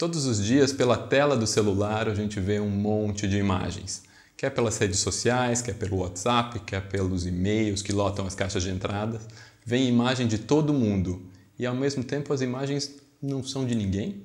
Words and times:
Todos 0.00 0.24
os 0.24 0.42
dias, 0.42 0.72
pela 0.72 0.96
tela 0.96 1.36
do 1.36 1.46
celular, 1.46 2.08
a 2.08 2.14
gente 2.14 2.40
vê 2.40 2.58
um 2.58 2.70
monte 2.70 3.28
de 3.28 3.36
imagens. 3.36 4.02
Quer 4.34 4.48
pelas 4.48 4.78
redes 4.78 4.98
sociais, 4.98 5.60
quer 5.60 5.74
pelo 5.74 5.98
WhatsApp, 5.98 6.58
quer 6.60 6.88
pelos 6.88 7.26
e-mails 7.26 7.82
que 7.82 7.92
lotam 7.92 8.26
as 8.26 8.34
caixas 8.34 8.62
de 8.62 8.70
entrada. 8.70 9.20
Vem 9.62 9.86
imagem 9.86 10.26
de 10.26 10.38
todo 10.38 10.72
mundo 10.72 11.22
e, 11.58 11.66
ao 11.66 11.76
mesmo 11.76 12.02
tempo, 12.02 12.32
as 12.32 12.40
imagens 12.40 12.96
não 13.20 13.44
são 13.44 13.66
de 13.66 13.74
ninguém? 13.74 14.22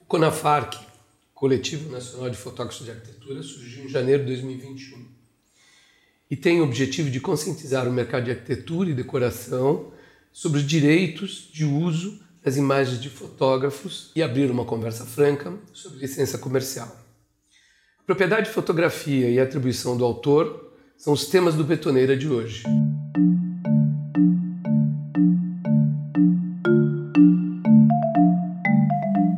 O 0.00 0.06
CONAFARC, 0.06 0.78
Coletivo 1.34 1.92
Nacional 1.92 2.30
de 2.30 2.38
Fotógrafos 2.38 2.82
de 2.82 2.90
Arquitetura, 2.90 3.42
surgiu 3.42 3.84
em 3.84 3.88
janeiro 3.90 4.24
de 4.24 4.28
2021 4.30 5.06
e 6.30 6.36
tem 6.36 6.58
o 6.62 6.64
objetivo 6.64 7.10
de 7.10 7.20
conscientizar 7.20 7.86
o 7.86 7.92
mercado 7.92 8.24
de 8.24 8.30
arquitetura 8.30 8.88
e 8.88 8.94
decoração 8.94 9.92
sobre 10.32 10.58
os 10.58 10.66
direitos 10.66 11.50
de 11.52 11.66
uso 11.66 12.29
as 12.44 12.56
imagens 12.56 13.00
de 13.00 13.10
fotógrafos 13.10 14.10
e 14.16 14.22
abrir 14.22 14.50
uma 14.50 14.64
conversa 14.64 15.04
franca 15.04 15.52
sobre 15.72 16.00
licença 16.00 16.38
comercial. 16.38 16.88
Propriedade 18.06 18.46
de 18.46 18.52
fotografia 18.52 19.28
e 19.28 19.38
atribuição 19.38 19.96
do 19.96 20.04
autor 20.04 20.72
são 20.96 21.12
os 21.12 21.26
temas 21.26 21.54
do 21.54 21.64
Betoneira 21.64 22.16
de 22.16 22.28
hoje. 22.28 22.62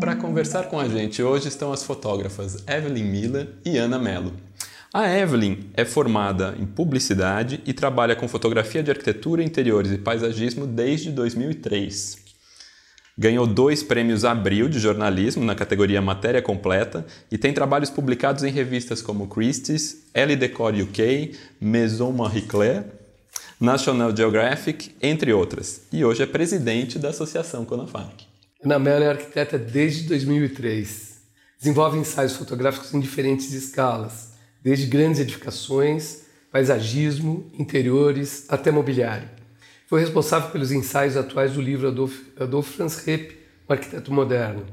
Para 0.01 0.17
conversar 0.17 0.69
com 0.69 0.79
a 0.79 0.89
gente 0.89 1.23
hoje 1.23 1.49
estão 1.49 1.73
as 1.73 1.83
fotógrafas 1.83 2.65
Evelyn 2.67 3.05
Miller 3.05 3.49
e 3.65 3.77
Ana 3.79 3.99
Mello. 3.99 4.33
A 4.95 5.09
Evelyn 5.09 5.71
é 5.75 5.85
formada 5.85 6.55
em 6.59 6.67
publicidade 6.67 7.61
e 7.67 7.73
trabalha 7.73 8.15
com 8.15 8.29
fotografia 8.29 8.83
de 8.83 8.91
arquitetura, 8.91 9.43
interiores 9.43 9.91
e 9.91 9.99
paisagismo 9.99 10.67
desde 10.67 11.11
2003. 11.11 12.22
Ganhou 13.17 13.47
dois 13.47 13.83
prêmios 13.83 14.25
Abril 14.25 14.69
de 14.69 14.79
jornalismo 14.79 15.45
na 15.45 15.55
categoria 15.55 16.01
Matéria 16.01 16.41
Completa 16.41 17.05
e 17.31 17.37
tem 17.37 17.53
trabalhos 17.53 17.91
publicados 17.91 18.43
em 18.43 18.51
revistas 18.51 19.03
como 19.03 19.29
Christie's, 19.29 20.07
Elle 20.15 20.35
Decor 20.35 20.75
UK, 20.75 21.33
Maison 21.61 22.11
Marie 22.11 22.43
Claire, 22.43 22.87
National 23.61 24.17
Geographic, 24.17 24.95
entre 25.03 25.31
outras. 25.31 25.83
E 25.93 26.03
hoje 26.03 26.23
é 26.23 26.27
presidente 26.27 26.99
da 26.99 27.11
Associação 27.11 27.67
Conafac. 27.67 28.27
Ana 28.65 28.79
Mello 28.79 29.05
é 29.05 29.11
arquiteta 29.11 29.59
desde 29.59 30.09
2003. 30.09 31.21
Desenvolve 31.59 31.99
ensaios 31.99 32.35
fotográficos 32.35 32.95
em 32.95 33.01
diferentes 33.01 33.53
escalas, 33.53 34.33
desde 34.63 34.87
grandes 34.87 35.21
edificações, 35.21 36.23
paisagismo, 36.51 37.51
interiores 37.59 38.47
até 38.49 38.71
mobiliário. 38.71 39.42
Foi 39.93 40.01
responsável 40.01 40.49
pelos 40.49 40.73
ensaios 40.73 41.19
atuais 41.19 41.53
do 41.53 41.61
livro 41.61 41.89
Adolf, 41.89 42.19
Adolf 42.41 42.77
Franz 42.77 42.97
Repp, 43.05 43.37
o 43.69 43.73
arquiteto 43.75 44.11
moderno. 44.11 44.65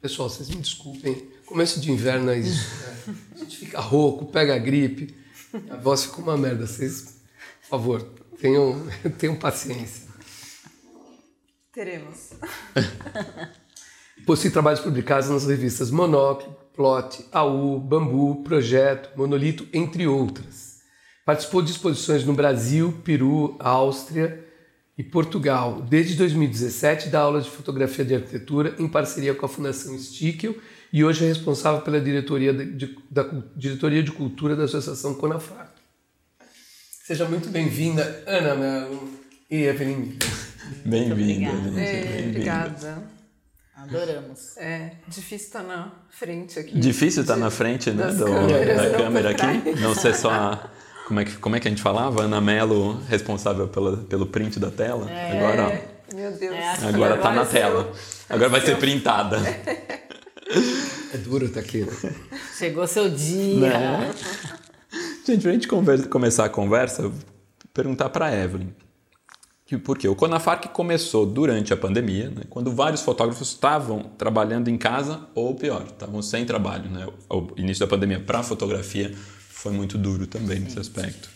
Pessoal, 0.00 0.30
vocês 0.30 0.48
me 0.48 0.56
desculpem, 0.56 1.28
começo 1.44 1.78
de 1.78 1.92
inverno 1.92 2.30
é 2.30 2.38
isso. 2.38 2.66
Né? 3.06 3.16
A 3.34 3.38
gente 3.40 3.58
fica 3.58 3.78
rouco, 3.78 4.24
pega 4.24 4.54
a 4.54 4.58
gripe, 4.58 5.14
a 5.68 5.76
voz 5.76 6.04
fica 6.06 6.22
uma 6.22 6.38
merda. 6.38 6.66
Vocês, 6.66 7.20
por 7.60 7.68
favor, 7.68 8.02
tenham, 8.40 8.82
tenham 9.18 9.36
paciência. 9.36 10.08
Teremos. 11.70 12.30
Possui 14.24 14.48
trabalhos 14.48 14.80
publicados 14.80 15.28
nas 15.28 15.46
revistas 15.46 15.90
Monóculo, 15.90 16.56
Plot, 16.72 17.26
AU, 17.30 17.78
Bambu, 17.78 18.42
Projeto, 18.42 19.10
Monolito, 19.18 19.68
entre 19.70 20.06
outras. 20.06 20.65
Participou 21.26 21.60
de 21.60 21.72
exposições 21.72 22.24
no 22.24 22.32
Brasil, 22.32 22.98
Peru, 23.04 23.56
Áustria, 23.58 24.46
e 24.98 25.02
Portugal. 25.02 25.82
Desde 25.82 26.14
2017 26.14 27.08
dá 27.08 27.20
aulas 27.20 27.44
de 27.44 27.50
fotografia 27.50 28.04
de 28.04 28.14
arquitetura 28.14 28.74
em 28.78 28.88
parceria 28.88 29.34
com 29.34 29.44
a 29.44 29.48
Fundação 29.48 29.96
Stickel 29.98 30.56
e 30.92 31.04
hoje 31.04 31.24
é 31.24 31.28
responsável 31.28 31.82
pela 31.82 32.00
diretoria 32.00 32.52
de, 32.52 32.72
de, 32.72 32.98
da 33.10 33.28
diretoria 33.54 34.02
de 34.02 34.10
cultura 34.10 34.56
da 34.56 34.64
Associação 34.64 35.14
Conafar. 35.14 35.74
Seja 37.04 37.26
muito 37.26 37.50
bem-vinda, 37.50 38.24
Ana 38.26 38.54
Melo 38.54 39.10
e 39.50 39.64
Evelyn 39.64 40.16
Bem-vinda. 40.84 41.80
É, 41.80 42.24
obrigada. 42.28 43.16
Adoramos. 43.76 44.56
É, 44.56 44.92
difícil 45.06 45.46
estar 45.46 45.62
na 45.62 45.92
frente 46.08 46.58
aqui. 46.58 46.78
Difícil 46.78 47.22
estar 47.22 47.36
na 47.36 47.50
frente 47.50 47.90
né, 47.90 48.06
do, 48.06 48.24
da 48.24 48.98
câmera 48.98 49.30
aqui, 49.30 49.78
não 49.80 49.94
ser 49.94 50.14
só 50.14 50.30
a 50.30 50.70
como 51.06 51.20
é 51.20 51.24
que, 51.24 51.36
como 51.36 51.54
é 51.54 51.60
que 51.60 51.68
a 51.68 51.70
gente 51.70 51.80
falava? 51.80 52.24
Ana 52.24 52.40
Melo, 52.40 53.00
responsável 53.08 53.68
pela, 53.68 53.96
pelo 53.96 54.26
print 54.26 54.58
da 54.58 54.72
tela. 54.72 55.08
É, 55.08 55.38
agora, 55.38 55.84
meu 56.12 56.32
Deus. 56.32 56.52
É, 56.52 56.70
agora, 56.70 56.88
agora 56.88 57.16
tá 57.18 57.32
na 57.32 57.46
tela. 57.46 57.92
Agora 58.28 58.48
vai 58.48 58.60
ser 58.60 58.76
printada. 58.76 59.38
É 61.12 61.18
duro 61.18 61.48
tá 61.48 61.58
aqui. 61.58 61.80
Né? 61.80 62.14
Chegou 62.56 62.86
seu 62.86 63.10
dia. 63.10 63.68
Né? 63.68 64.14
Gente, 65.26 65.42
pra 65.42 65.52
gente 65.52 65.66
conversa, 65.66 66.06
começar 66.06 66.44
a 66.44 66.48
conversa, 66.48 67.10
perguntar 67.74 68.10
para 68.10 68.32
Evelyn. 68.32 68.68
Porque 69.82 70.06
o 70.06 70.14
Conafarc 70.14 70.68
começou 70.68 71.26
durante 71.26 71.72
a 71.72 71.76
pandemia, 71.76 72.30
né, 72.30 72.42
quando 72.48 72.70
vários 72.72 73.02
fotógrafos 73.02 73.48
estavam 73.48 74.04
trabalhando 74.16 74.68
em 74.68 74.78
casa 74.78 75.26
ou 75.34 75.56
pior, 75.56 75.82
estavam 75.86 76.22
sem 76.22 76.44
trabalho. 76.44 76.88
Né? 76.88 77.08
O 77.28 77.48
início 77.56 77.84
da 77.84 77.90
pandemia 77.90 78.20
para 78.20 78.44
fotografia 78.44 79.12
foi 79.56 79.72
muito 79.72 79.96
duro 79.96 80.26
também 80.26 80.60
nesse 80.60 80.78
aspecto. 80.78 81.30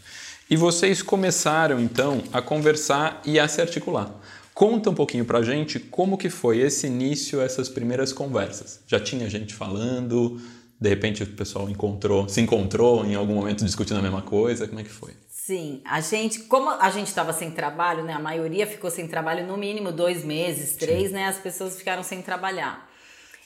E 0.49 0.55
vocês 0.55 1.01
começaram 1.01 1.81
então 1.81 2.23
a 2.31 2.43
conversar 2.43 3.23
e 3.25 3.41
a 3.41 3.49
se 3.49 3.63
articular. 3.63 4.15
Conta 4.53 4.91
um 4.91 4.95
pouquinho 4.95 5.25
pra 5.25 5.43
gente 5.43 5.81
como 5.81 6.19
que 6.19 6.29
foi 6.29 6.59
esse 6.59 6.87
início, 6.87 7.41
essas 7.41 7.69
primeiras 7.69 8.13
conversas. 8.13 8.81
Já 8.87 9.01
tinha 9.01 9.29
gente 9.31 9.55
falando, 9.55 10.39
de 10.79 10.89
repente 10.89 11.23
o 11.23 11.27
pessoal 11.29 11.71
encontrou, 11.71 12.29
se 12.29 12.43
encontrou 12.43 13.07
em 13.07 13.15
algum 13.15 13.35
momento 13.35 13.65
discutindo 13.65 13.99
a 13.99 14.03
mesma 14.03 14.21
coisa, 14.21 14.69
como 14.69 14.81
é 14.81 14.85
que 14.85 14.91
foi? 14.91 15.13
Sim, 15.31 15.81
a 15.85 16.01
gente, 16.03 16.41
como 16.41 16.69
a 16.69 16.91
gente 16.91 17.07
estava 17.07 17.33
sem 17.33 17.51
trabalho, 17.51 18.05
né? 18.05 18.13
A 18.13 18.21
maioria 18.21 18.67
ficou 18.67 18.91
sem 18.91 19.09
trabalho 19.09 19.47
no 19.47 19.57
mínimo 19.57 19.91
dois 19.91 20.23
meses, 20.25 20.77
três, 20.77 21.09
Sim. 21.09 21.15
né? 21.15 21.27
As 21.27 21.39
pessoas 21.39 21.77
ficaram 21.77 22.03
sem 22.03 22.21
trabalhar. 22.21 22.90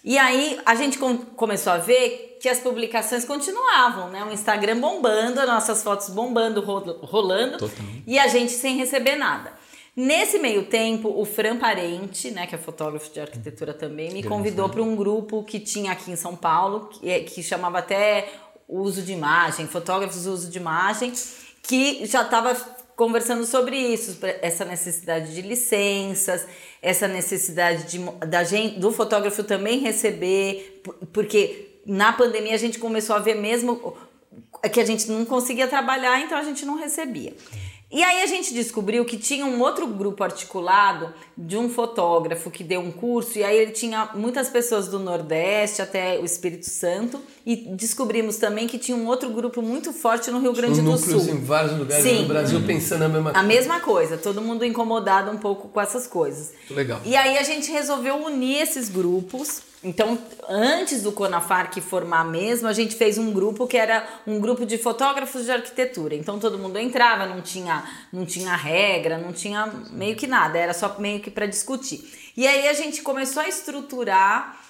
E 0.04 0.18
aí 0.18 0.60
a 0.66 0.74
gente 0.74 0.98
com, 0.98 1.16
começou 1.16 1.72
a 1.72 1.78
ver 1.78 2.36
que 2.40 2.48
as 2.48 2.60
publicações 2.60 3.24
continuavam, 3.24 4.10
né? 4.10 4.22
O 4.22 4.30
Instagram 4.30 4.78
bombando, 4.78 5.40
as 5.40 5.46
nossas 5.46 5.82
fotos 5.82 6.10
bombando, 6.10 6.60
rolando, 6.60 7.56
Total. 7.56 7.86
e 8.06 8.18
a 8.18 8.28
gente 8.28 8.52
sem 8.52 8.76
receber 8.76 9.16
nada. 9.16 9.54
Nesse 9.96 10.38
meio 10.38 10.66
tempo, 10.66 11.08
o 11.08 11.24
Fran 11.24 11.56
Parente, 11.56 12.30
né, 12.32 12.48
que 12.48 12.54
é 12.54 12.58
fotógrafo 12.58 13.10
de 13.12 13.20
arquitetura 13.20 13.72
também, 13.72 14.12
me 14.12 14.24
convidou 14.24 14.68
para 14.68 14.82
um 14.82 14.96
grupo 14.96 15.44
que 15.44 15.60
tinha 15.60 15.92
aqui 15.92 16.10
em 16.10 16.16
São 16.16 16.34
Paulo, 16.34 16.88
que, 16.88 17.08
é, 17.08 17.20
que 17.20 17.42
chamava 17.44 17.78
até 17.78 18.28
uso 18.68 19.02
de 19.02 19.12
imagem, 19.12 19.68
fotógrafos 19.68 20.26
uso 20.26 20.50
de 20.50 20.58
imagem, 20.58 21.12
que 21.62 22.04
já 22.06 22.22
estava 22.22 22.54
conversando 22.96 23.44
sobre 23.44 23.76
isso, 23.76 24.18
essa 24.42 24.64
necessidade 24.64 25.34
de 25.34 25.42
licenças, 25.42 26.46
essa 26.84 27.08
necessidade 27.08 27.84
de, 27.84 27.98
da 28.26 28.44
gente, 28.44 28.78
do 28.78 28.92
fotógrafo 28.92 29.42
também 29.42 29.78
receber, 29.78 30.82
porque 31.14 31.80
na 31.86 32.12
pandemia 32.12 32.54
a 32.54 32.58
gente 32.58 32.78
começou 32.78 33.16
a 33.16 33.18
ver 33.18 33.36
mesmo 33.36 33.96
que 34.70 34.78
a 34.78 34.84
gente 34.84 35.10
não 35.10 35.24
conseguia 35.24 35.66
trabalhar, 35.66 36.20
então 36.20 36.36
a 36.36 36.42
gente 36.42 36.66
não 36.66 36.76
recebia. 36.76 37.32
E 37.90 38.02
aí 38.02 38.22
a 38.22 38.26
gente 38.26 38.52
descobriu 38.52 39.04
que 39.04 39.16
tinha 39.16 39.46
um 39.46 39.60
outro 39.60 39.86
grupo 39.86 40.24
articulado 40.24 41.12
de 41.36 41.56
um 41.56 41.68
fotógrafo 41.68 42.50
que 42.50 42.64
deu 42.64 42.80
um 42.80 42.90
curso, 42.90 43.38
e 43.38 43.44
aí 43.44 43.56
ele 43.56 43.70
tinha 43.70 44.10
muitas 44.14 44.48
pessoas 44.48 44.88
do 44.88 44.98
Nordeste 44.98 45.80
até 45.80 46.18
o 46.18 46.24
Espírito 46.24 46.68
Santo, 46.68 47.20
e 47.46 47.54
descobrimos 47.54 48.36
também 48.36 48.66
que 48.66 48.78
tinha 48.78 48.96
um 48.96 49.06
outro 49.06 49.30
grupo 49.30 49.62
muito 49.62 49.92
forte 49.92 50.30
no 50.30 50.40
Rio 50.40 50.52
Grande 50.52 50.80
do 50.80 50.98
Sul. 50.98 51.20
em 51.20 51.44
vários 51.44 51.78
lugares 51.78 52.04
Sim. 52.04 52.22
do 52.22 52.28
Brasil 52.28 52.60
pensando 52.66 53.02
a 53.02 53.08
mesma 53.08 53.30
coisa. 53.30 53.38
A 53.38 53.42
mesma 53.42 53.80
coisa, 53.80 54.16
todo 54.16 54.40
mundo 54.40 54.64
incomodado 54.64 55.30
um 55.30 55.38
pouco 55.38 55.68
com 55.68 55.80
essas 55.80 56.06
coisas. 56.06 56.52
Muito 56.52 56.74
legal. 56.74 57.00
E 57.04 57.14
aí 57.14 57.38
a 57.38 57.42
gente 57.42 57.70
resolveu 57.70 58.16
unir 58.16 58.62
esses 58.62 58.88
grupos 58.88 59.62
então, 59.84 60.18
antes 60.48 61.02
do 61.02 61.12
Conafarc 61.12 61.78
formar 61.82 62.24
mesmo, 62.24 62.66
a 62.66 62.72
gente 62.72 62.94
fez 62.96 63.18
um 63.18 63.32
grupo 63.32 63.66
que 63.66 63.76
era 63.76 64.06
um 64.26 64.40
grupo 64.40 64.64
de 64.64 64.78
fotógrafos 64.78 65.44
de 65.44 65.50
arquitetura. 65.50 66.14
Então 66.14 66.38
todo 66.38 66.58
mundo 66.58 66.78
entrava, 66.78 67.26
não 67.26 67.42
tinha, 67.42 67.84
não 68.10 68.24
tinha 68.24 68.56
regra, 68.56 69.18
não 69.18 69.32
tinha 69.32 69.66
meio 69.90 70.16
que 70.16 70.26
nada, 70.26 70.58
era 70.58 70.72
só 70.72 70.96
meio 70.98 71.20
que 71.20 71.30
para 71.30 71.44
discutir. 71.44 72.32
E 72.34 72.46
aí 72.46 72.66
a 72.66 72.72
gente 72.72 73.02
começou 73.02 73.42
a 73.42 73.48
estruturar 73.48 74.64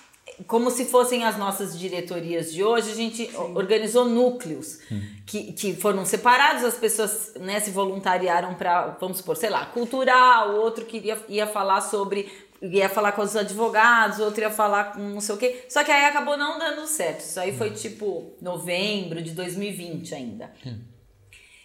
como 0.46 0.70
se 0.70 0.86
fossem 0.86 1.24
as 1.24 1.38
nossas 1.38 1.78
diretorias 1.78 2.52
de 2.52 2.64
hoje, 2.64 2.90
a 2.90 2.94
gente 2.94 3.30
Sim. 3.30 3.36
organizou 3.54 4.04
núcleos 4.06 4.80
hum. 4.90 5.00
que, 5.24 5.52
que 5.52 5.74
foram 5.74 6.04
separados, 6.04 6.64
as 6.64 6.74
pessoas 6.74 7.32
né, 7.38 7.60
se 7.60 7.70
voluntariaram 7.70 8.54
para, 8.54 8.96
vamos 9.00 9.18
supor, 9.18 9.36
sei 9.36 9.50
lá, 9.50 9.66
cultural, 9.66 10.56
outro 10.56 10.84
que 10.86 10.98
ia, 10.98 11.18
ia 11.28 11.46
falar 11.46 11.80
sobre 11.82 12.30
ia 12.72 12.88
falar 12.88 13.12
com 13.12 13.22
os 13.22 13.36
advogados, 13.36 14.18
outro 14.20 14.40
ia 14.40 14.50
falar 14.50 14.92
com 14.92 15.00
não 15.00 15.20
sei 15.20 15.34
o 15.34 15.38
quê. 15.38 15.64
Só 15.68 15.84
que 15.84 15.90
aí 15.90 16.04
acabou 16.04 16.36
não 16.36 16.58
dando 16.58 16.86
certo. 16.86 17.20
Isso 17.20 17.38
aí 17.38 17.56
foi 17.56 17.70
tipo 17.70 18.34
novembro 18.40 19.22
de 19.22 19.32
2020 19.32 20.14
ainda. 20.14 20.52
Hum. 20.66 20.80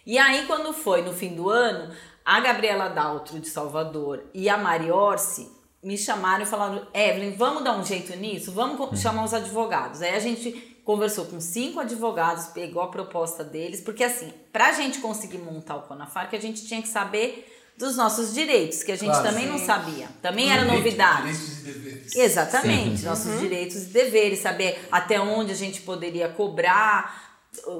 E 0.06 0.18
aí, 0.18 0.46
quando 0.46 0.72
foi 0.72 1.02
no 1.02 1.12
fim 1.12 1.34
do 1.34 1.48
ano, 1.48 1.94
a 2.24 2.40
Gabriela 2.40 2.88
Daltro 2.88 3.38
de 3.38 3.48
Salvador 3.48 4.24
e 4.34 4.48
a 4.48 4.56
Mari 4.56 4.90
Orsi 4.90 5.50
me 5.82 5.96
chamaram 5.96 6.42
e 6.42 6.46
falaram, 6.46 6.86
Evelyn, 6.92 7.32
vamos 7.32 7.64
dar 7.64 7.78
um 7.78 7.84
jeito 7.84 8.14
nisso? 8.16 8.52
Vamos 8.52 9.00
chamar 9.00 9.24
os 9.24 9.32
advogados. 9.32 10.02
Aí 10.02 10.14
a 10.14 10.18
gente 10.18 10.52
conversou 10.84 11.26
com 11.26 11.40
cinco 11.40 11.80
advogados, 11.80 12.48
pegou 12.48 12.82
a 12.82 12.88
proposta 12.88 13.44
deles, 13.44 13.80
porque 13.80 14.04
assim, 14.04 14.32
pra 14.52 14.72
gente 14.72 14.98
conseguir 14.98 15.38
montar 15.38 15.76
o 15.76 15.82
Conafarc, 15.82 16.34
a 16.34 16.40
gente 16.40 16.66
tinha 16.66 16.82
que 16.82 16.88
saber 16.88 17.49
dos 17.80 17.96
nossos 17.96 18.32
direitos, 18.32 18.82
que 18.84 18.92
a 18.92 18.96
gente 18.96 19.08
Claro, 19.10 19.26
também 19.28 19.44
sim. 19.46 19.50
não 19.50 19.58
sabia. 19.58 20.06
Também 20.22 20.50
era 20.52 20.62
Direito- 20.62 20.76
novidade. 20.84 21.22
Direitos 21.32 21.58
e 21.58 21.62
deveres. 21.62 22.14
Exatamente, 22.14 23.04
nossos 23.04 23.40
direitos 23.40 23.76
e 23.82 23.86
deveres, 23.86 24.38
saber 24.40 24.86
até 24.92 25.20
onde 25.20 25.50
a 25.52 25.56
gente 25.56 25.80
poderia 25.80 26.28
cobrar 26.28 27.28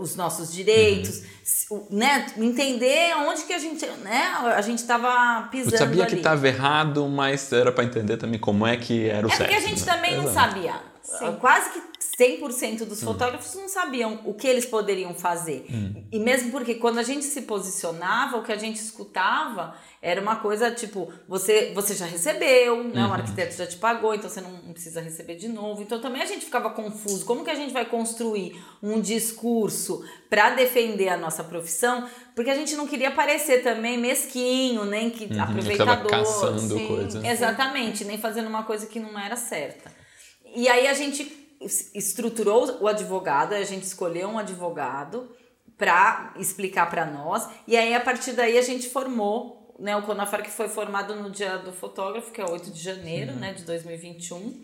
os 0.00 0.16
nossos 0.16 0.52
direitos, 0.52 1.22
o- 1.70 1.86
né? 1.90 2.26
Entender 2.36 3.14
onde 3.16 3.42
que 3.44 3.52
a 3.52 3.58
gente, 3.58 3.86
né? 4.02 4.22
A 4.56 4.60
gente 4.62 4.78
estava 4.78 5.46
pisando 5.50 5.74
Eu 5.74 5.78
sabia 5.78 6.02
ali. 6.02 6.10
que 6.12 6.16
estava 6.18 6.48
errado, 6.48 7.06
mas 7.08 7.52
era 7.52 7.70
para 7.70 7.84
entender 7.84 8.16
também 8.16 8.40
como 8.40 8.66
é 8.66 8.76
que 8.76 9.08
era 9.08 9.26
o 9.26 9.30
É 9.30 9.36
certo. 9.36 9.48
porque 9.50 9.64
a 9.64 9.68
gente 9.68 9.84
né? 9.84 9.92
também 9.92 10.16
não 10.16 10.24
Exato. 10.24 10.50
Sabia. 11.18 11.32
Quase 11.38 11.70
que 11.70 11.80
100% 12.20 12.84
dos 12.84 13.02
fotógrafos 13.02 13.54
não 13.54 13.68
sabiam 13.68 14.20
o 14.24 14.34
que 14.34 14.46
eles 14.46 14.66
poderiam 14.66 15.14
fazer. 15.14 15.66
E 16.12 16.18
mesmo 16.18 16.50
porque 16.50 16.74
quando 16.74 16.98
a 16.98 17.02
gente 17.02 17.24
se 17.24 17.42
posicionava, 17.42 18.36
o 18.36 18.42
que 18.42 18.52
a 18.52 18.56
gente 18.56 18.76
escutava 18.76 19.74
era 20.02 20.20
uma 20.20 20.36
coisa 20.36 20.70
tipo, 20.70 21.12
você, 21.28 21.72
você 21.74 21.94
já 21.94 22.06
recebeu, 22.06 22.84
né? 22.84 23.06
o 23.06 23.12
arquiteto 23.12 23.54
já 23.56 23.66
te 23.66 23.76
pagou, 23.76 24.14
então 24.14 24.28
você 24.30 24.40
não 24.40 24.72
precisa 24.72 25.00
receber 25.00 25.36
de 25.36 25.48
novo. 25.48 25.82
Então 25.82 26.00
também 26.00 26.22
a 26.22 26.26
gente 26.26 26.44
ficava 26.44 26.70
confuso. 26.70 27.24
Como 27.24 27.44
que 27.44 27.50
a 27.50 27.54
gente 27.54 27.72
vai 27.72 27.84
construir 27.84 28.62
um 28.82 29.00
discurso 29.00 30.04
para 30.28 30.50
defender 30.50 31.08
a 31.08 31.16
nossa 31.16 31.42
profissão? 31.44 32.06
Porque 32.34 32.50
a 32.50 32.54
gente 32.54 32.74
não 32.76 32.86
queria 32.86 33.10
parecer 33.10 33.62
também 33.62 33.98
mesquinho, 33.98 34.84
nem 34.84 35.10
que 35.10 35.24
Uhum, 35.26 35.42
aproveitador. 35.42 36.10
caçando 36.10 36.76
sim. 36.78 36.86
coisa. 36.86 37.26
Exatamente, 37.26 38.04
nem 38.04 38.18
fazendo 38.18 38.48
uma 38.48 38.62
coisa 38.62 38.86
que 38.86 38.98
não 39.00 39.18
era 39.18 39.36
certa. 39.36 39.99
E 40.54 40.68
aí 40.68 40.86
a 40.86 40.94
gente 40.94 41.30
es- 41.60 41.90
estruturou 41.94 42.78
o 42.80 42.88
advogado, 42.88 43.54
a 43.54 43.62
gente 43.64 43.84
escolheu 43.84 44.28
um 44.28 44.38
advogado 44.38 45.30
para 45.76 46.34
explicar 46.36 46.90
para 46.90 47.06
nós, 47.06 47.48
e 47.66 47.76
aí 47.76 47.94
a 47.94 48.00
partir 48.00 48.32
daí 48.32 48.58
a 48.58 48.62
gente 48.62 48.88
formou, 48.90 49.74
né, 49.78 49.96
o 49.96 50.02
Conafar 50.02 50.42
que 50.42 50.50
foi 50.50 50.68
formado 50.68 51.14
no 51.16 51.30
dia 51.30 51.56
do 51.56 51.72
fotógrafo, 51.72 52.30
que 52.32 52.40
é 52.40 52.44
8 52.44 52.70
de 52.70 52.78
janeiro, 52.80 53.32
né, 53.32 53.54
de 53.54 53.62
2021. 53.64 54.62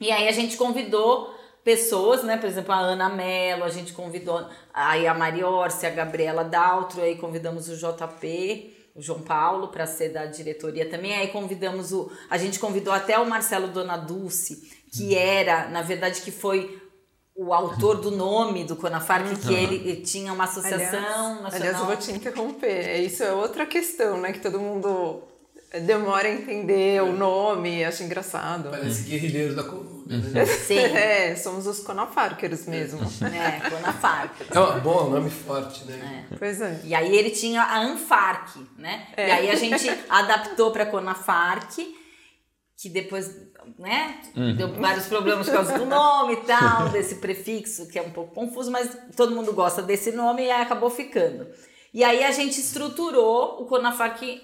E 0.00 0.10
aí 0.10 0.26
a 0.28 0.32
gente 0.32 0.56
convidou 0.56 1.34
pessoas, 1.62 2.22
né? 2.22 2.38
Por 2.38 2.48
exemplo, 2.48 2.72
a 2.72 2.78
Ana 2.78 3.10
Mello, 3.10 3.64
a 3.64 3.68
gente 3.68 3.92
convidou 3.92 4.48
aí 4.72 5.06
a 5.06 5.12
Mari 5.12 5.44
Orsi, 5.44 5.84
a 5.84 5.90
Gabriela 5.90 6.42
Daltro, 6.42 7.02
aí 7.02 7.16
convidamos 7.16 7.68
o 7.68 7.76
JP, 7.76 8.76
o 8.94 9.02
João 9.02 9.20
Paulo 9.20 9.68
para 9.68 9.86
ser 9.86 10.08
da 10.08 10.24
diretoria 10.24 10.88
também. 10.88 11.14
Aí 11.14 11.28
convidamos 11.28 11.92
o, 11.92 12.10
a 12.30 12.38
gente 12.38 12.58
convidou 12.58 12.94
até 12.94 13.18
o 13.18 13.28
Marcelo 13.28 13.68
Dona 13.68 13.98
Dulce, 13.98 14.79
que 14.92 15.14
era, 15.16 15.68
na 15.68 15.82
verdade, 15.82 16.20
que 16.22 16.30
foi 16.30 16.80
o 17.34 17.54
autor 17.54 18.00
do 18.00 18.10
nome 18.10 18.64
do 18.64 18.76
Conafarc, 18.76 19.34
que 19.40 19.54
ele, 19.54 19.96
tinha 20.02 20.32
uma 20.32 20.44
associação 20.44 20.98
Aliás, 20.98 21.42
nacional. 21.42 21.52
aliás, 21.52 21.78
eu 21.78 21.86
vou 21.86 21.96
te 21.96 22.12
interromper. 22.12 23.00
Isso 23.00 23.22
é 23.22 23.32
outra 23.32 23.64
questão, 23.64 24.20
né? 24.20 24.32
Que 24.32 24.40
todo 24.40 24.60
mundo 24.60 25.22
demora 25.86 26.28
a 26.28 26.32
entender 26.32 27.00
o 27.02 27.12
nome, 27.12 27.84
acha 27.84 28.02
engraçado. 28.02 28.70
Parece 28.70 29.04
guerrilheiro 29.04 29.54
da 29.54 29.62
coluna, 29.62 30.18
né? 30.18 30.44
Sim, 30.44 30.78
É, 30.78 31.34
somos 31.36 31.66
os 31.66 31.78
conafarkers 31.80 32.66
mesmo. 32.66 33.00
é, 33.32 33.70
Conafarc. 33.70 34.34
É 34.50 34.60
um 34.60 34.80
bom 34.80 35.08
nome 35.08 35.30
forte, 35.30 35.84
né? 35.84 36.26
Pois 36.38 36.60
é. 36.60 36.80
E 36.84 36.94
aí 36.94 37.16
ele 37.16 37.30
tinha 37.30 37.62
a 37.62 37.78
Anfarc, 37.84 38.58
né? 38.76 39.06
E 39.16 39.20
aí 39.22 39.48
a 39.50 39.54
gente 39.54 39.88
adaptou 40.08 40.72
para 40.72 40.84
Conafarc, 40.86 41.76
que 42.76 42.88
depois, 42.88 43.30
né, 43.78 44.20
deu 44.56 44.72
vários 44.74 45.06
problemas 45.06 45.46
por 45.46 45.54
causa 45.54 45.78
do 45.78 45.86
nome 45.86 46.34
e 46.34 46.36
tal, 46.38 46.88
desse 46.88 47.16
prefixo 47.16 47.88
que 47.88 47.98
é 47.98 48.02
um 48.02 48.10
pouco 48.10 48.34
confuso, 48.34 48.70
mas 48.70 48.96
todo 49.16 49.34
mundo 49.34 49.52
gosta 49.52 49.82
desse 49.82 50.12
nome 50.12 50.44
e 50.44 50.50
acabou 50.50 50.90
ficando. 50.90 51.46
E 51.92 52.04
aí 52.04 52.24
a 52.24 52.30
gente 52.30 52.60
estruturou 52.60 53.60
o 53.60 53.66
Conafarc 53.66 54.42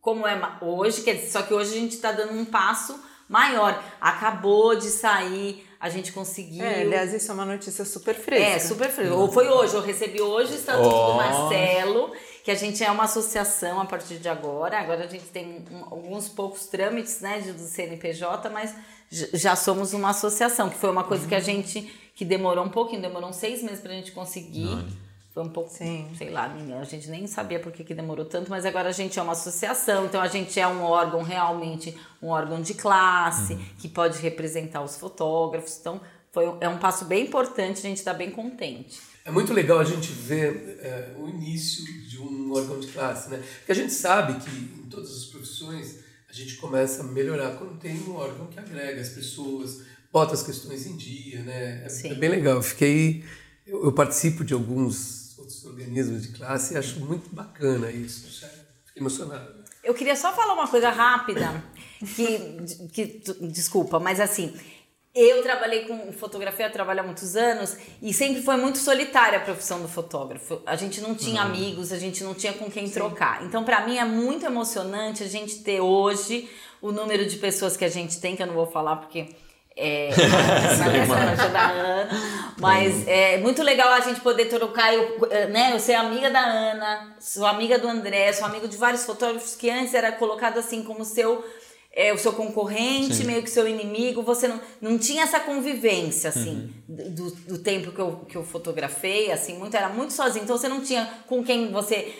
como 0.00 0.24
é 0.24 0.40
hoje, 0.60 1.02
quer 1.02 1.14
dizer, 1.14 1.32
só 1.32 1.42
que 1.42 1.52
hoje 1.52 1.76
a 1.76 1.80
gente 1.80 1.96
está 1.96 2.12
dando 2.12 2.32
um 2.32 2.44
passo 2.44 2.96
maior. 3.28 3.82
Acabou 4.00 4.76
de 4.76 4.86
sair, 4.86 5.65
a 5.80 5.88
gente 5.88 6.12
conseguiu. 6.12 6.64
É, 6.64 6.80
aliás, 6.82 7.12
isso 7.12 7.30
é 7.30 7.34
uma 7.34 7.44
notícia 7.44 7.84
super 7.84 8.14
fresca. 8.14 8.46
É, 8.46 8.58
super 8.58 8.88
frio. 8.90 9.16
Ou 9.18 9.30
foi 9.30 9.48
hoje, 9.48 9.74
eu 9.74 9.80
recebi 9.82 10.20
hoje 10.20 10.52
o 10.52 10.56
Estatuto 10.56 10.88
Ó. 10.88 11.10
do 11.12 11.16
Marcelo, 11.16 12.12
que 12.44 12.50
a 12.50 12.54
gente 12.54 12.82
é 12.82 12.90
uma 12.90 13.04
associação 13.04 13.80
a 13.80 13.84
partir 13.84 14.16
de 14.18 14.28
agora. 14.28 14.78
Agora 14.78 15.04
a 15.04 15.08
gente 15.08 15.24
tem 15.26 15.64
um- 15.70 15.84
alguns 15.84 16.28
poucos 16.28 16.66
trâmites, 16.66 17.20
né, 17.20 17.40
de- 17.40 17.52
do 17.52 17.62
CNPJ, 17.62 18.48
mas 18.50 18.74
já 19.10 19.54
somos 19.54 19.92
uma 19.92 20.10
associação, 20.10 20.68
que 20.70 20.76
foi 20.76 20.90
uma 20.90 21.04
coisa 21.04 21.26
que 21.28 21.34
a 21.34 21.40
gente, 21.40 21.82
que 22.14 22.24
demorou 22.24 22.64
um 22.64 22.68
pouquinho, 22.70 23.00
demorou 23.02 23.28
uns 23.30 23.36
seis 23.36 23.62
meses 23.62 23.80
pra 23.80 23.92
gente 23.92 24.12
conseguir. 24.12 24.84
Um 25.42 25.48
pouco, 25.48 25.70
Sim. 25.70 26.08
sei 26.16 26.30
lá, 26.30 26.54
a 26.80 26.84
gente 26.84 27.08
nem 27.08 27.26
sabia 27.26 27.60
por 27.60 27.72
que, 27.72 27.84
que 27.84 27.94
demorou 27.94 28.24
tanto, 28.24 28.50
mas 28.50 28.64
agora 28.64 28.88
a 28.88 28.92
gente 28.92 29.18
é 29.18 29.22
uma 29.22 29.32
associação, 29.32 30.06
então 30.06 30.20
a 30.20 30.28
gente 30.28 30.58
é 30.58 30.66
um 30.66 30.82
órgão 30.82 31.22
realmente, 31.22 31.96
um 32.22 32.28
órgão 32.28 32.60
de 32.62 32.74
classe, 32.74 33.56
que 33.78 33.88
pode 33.88 34.18
representar 34.18 34.82
os 34.82 34.96
fotógrafos. 34.96 35.78
Então, 35.80 36.00
foi, 36.32 36.44
é 36.60 36.68
um 36.68 36.78
passo 36.78 37.04
bem 37.04 37.24
importante, 37.24 37.78
a 37.78 37.82
gente 37.82 37.98
está 37.98 38.12
bem 38.12 38.30
contente. 38.30 39.00
É 39.24 39.30
muito 39.30 39.52
legal 39.52 39.80
a 39.80 39.84
gente 39.84 40.12
ver 40.12 40.78
é, 40.80 41.14
o 41.18 41.28
início 41.28 41.84
de 42.08 42.20
um 42.20 42.52
órgão 42.52 42.78
de 42.78 42.86
classe, 42.88 43.28
né? 43.28 43.42
Porque 43.58 43.72
a 43.72 43.74
gente 43.74 43.92
sabe 43.92 44.38
que 44.40 44.50
em 44.50 44.88
todas 44.88 45.10
as 45.10 45.24
profissões 45.24 45.98
a 46.28 46.32
gente 46.32 46.56
começa 46.56 47.02
a 47.02 47.04
melhorar 47.04 47.56
quando 47.56 47.78
tem 47.78 47.98
um 48.02 48.14
órgão 48.14 48.46
que 48.46 48.58
agrega 48.58 49.00
as 49.00 49.08
pessoas, 49.08 49.80
bota 50.12 50.34
as 50.34 50.42
questões 50.42 50.86
em 50.86 50.96
dia, 50.96 51.40
né? 51.40 51.86
É, 51.86 52.08
é 52.08 52.14
bem 52.14 52.28
legal. 52.28 52.56
Eu 52.56 52.62
fiquei, 52.62 53.24
eu, 53.66 53.84
eu 53.84 53.92
participo 53.92 54.44
de 54.44 54.54
alguns 54.54 55.15
outros 55.46 55.64
organismos 55.64 56.22
de 56.22 56.28
classe 56.28 56.74
e 56.74 56.76
acho 56.76 57.00
muito 57.00 57.32
bacana 57.32 57.90
isso. 57.90 58.44
Fiquei 58.84 59.00
emocionado. 59.00 59.64
Eu 59.82 59.94
queria 59.94 60.16
só 60.16 60.32
falar 60.34 60.54
uma 60.54 60.66
coisa 60.66 60.90
rápida, 60.90 61.62
que, 62.16 62.88
que 62.92 63.22
desculpa, 63.48 64.00
mas 64.00 64.18
assim, 64.18 64.52
eu 65.14 65.42
trabalhei 65.42 65.84
com 65.84 66.12
fotografia, 66.12 66.68
trabalho 66.68 67.00
há 67.00 67.02
muitos 67.04 67.36
anos 67.36 67.76
e 68.02 68.12
sempre 68.12 68.42
foi 68.42 68.56
muito 68.56 68.78
solitária 68.78 69.38
a 69.38 69.42
profissão 69.42 69.80
do 69.80 69.88
fotógrafo. 69.88 70.60
A 70.66 70.74
gente 70.74 71.00
não 71.00 71.14
tinha 71.14 71.42
amigos, 71.42 71.92
a 71.92 71.98
gente 71.98 72.24
não 72.24 72.34
tinha 72.34 72.52
com 72.52 72.68
quem 72.68 72.90
trocar. 72.90 73.44
Então, 73.44 73.64
para 73.64 73.86
mim 73.86 73.96
é 73.96 74.04
muito 74.04 74.44
emocionante 74.44 75.22
a 75.22 75.28
gente 75.28 75.62
ter 75.62 75.80
hoje 75.80 76.50
o 76.82 76.90
número 76.90 77.24
de 77.26 77.36
pessoas 77.36 77.76
que 77.76 77.84
a 77.84 77.88
gente 77.88 78.20
tem, 78.20 78.34
que 78.34 78.42
eu 78.42 78.46
não 78.48 78.54
vou 78.54 78.66
falar 78.66 78.96
porque 78.96 79.28
é, 79.76 80.08
essa 80.08 81.48
da 81.48 81.70
Ana, 81.70 82.08
mas 82.58 83.06
é 83.06 83.38
muito 83.38 83.62
legal 83.62 83.92
a 83.92 84.00
gente 84.00 84.20
poder 84.20 84.46
trocar, 84.46 84.94
eu, 84.94 85.20
né, 85.50 85.74
eu 85.74 85.78
ser 85.78 85.94
amiga 85.94 86.30
da 86.30 86.40
Ana, 86.40 87.14
sou 87.20 87.44
amiga 87.44 87.78
do 87.78 87.86
André, 87.86 88.32
sou 88.32 88.46
amigo 88.46 88.66
de 88.66 88.76
vários 88.76 89.04
fotógrafos 89.04 89.54
que 89.54 89.68
antes 89.68 89.92
era 89.92 90.12
colocado 90.12 90.58
assim 90.58 90.82
como 90.82 91.04
seu 91.04 91.44
é, 91.96 92.12
o 92.12 92.18
seu 92.18 92.34
concorrente, 92.34 93.24
meio 93.24 93.42
que 93.42 93.48
seu 93.48 93.66
inimigo, 93.66 94.22
você 94.22 94.46
não, 94.46 94.60
não 94.82 94.98
tinha 94.98 95.22
essa 95.22 95.40
convivência, 95.40 96.28
assim, 96.28 96.70
do, 96.86 97.30
do 97.30 97.58
tempo 97.58 97.90
que 97.90 97.98
eu, 97.98 98.26
que 98.28 98.36
eu 98.36 98.44
fotografei, 98.44 99.32
assim, 99.32 99.56
muito, 99.58 99.74
era 99.74 99.88
muito 99.88 100.12
sozinho, 100.12 100.44
então 100.44 100.58
você 100.58 100.68
não 100.68 100.82
tinha 100.82 101.08
com 101.26 101.42
quem 101.42 101.72
você, 101.72 102.12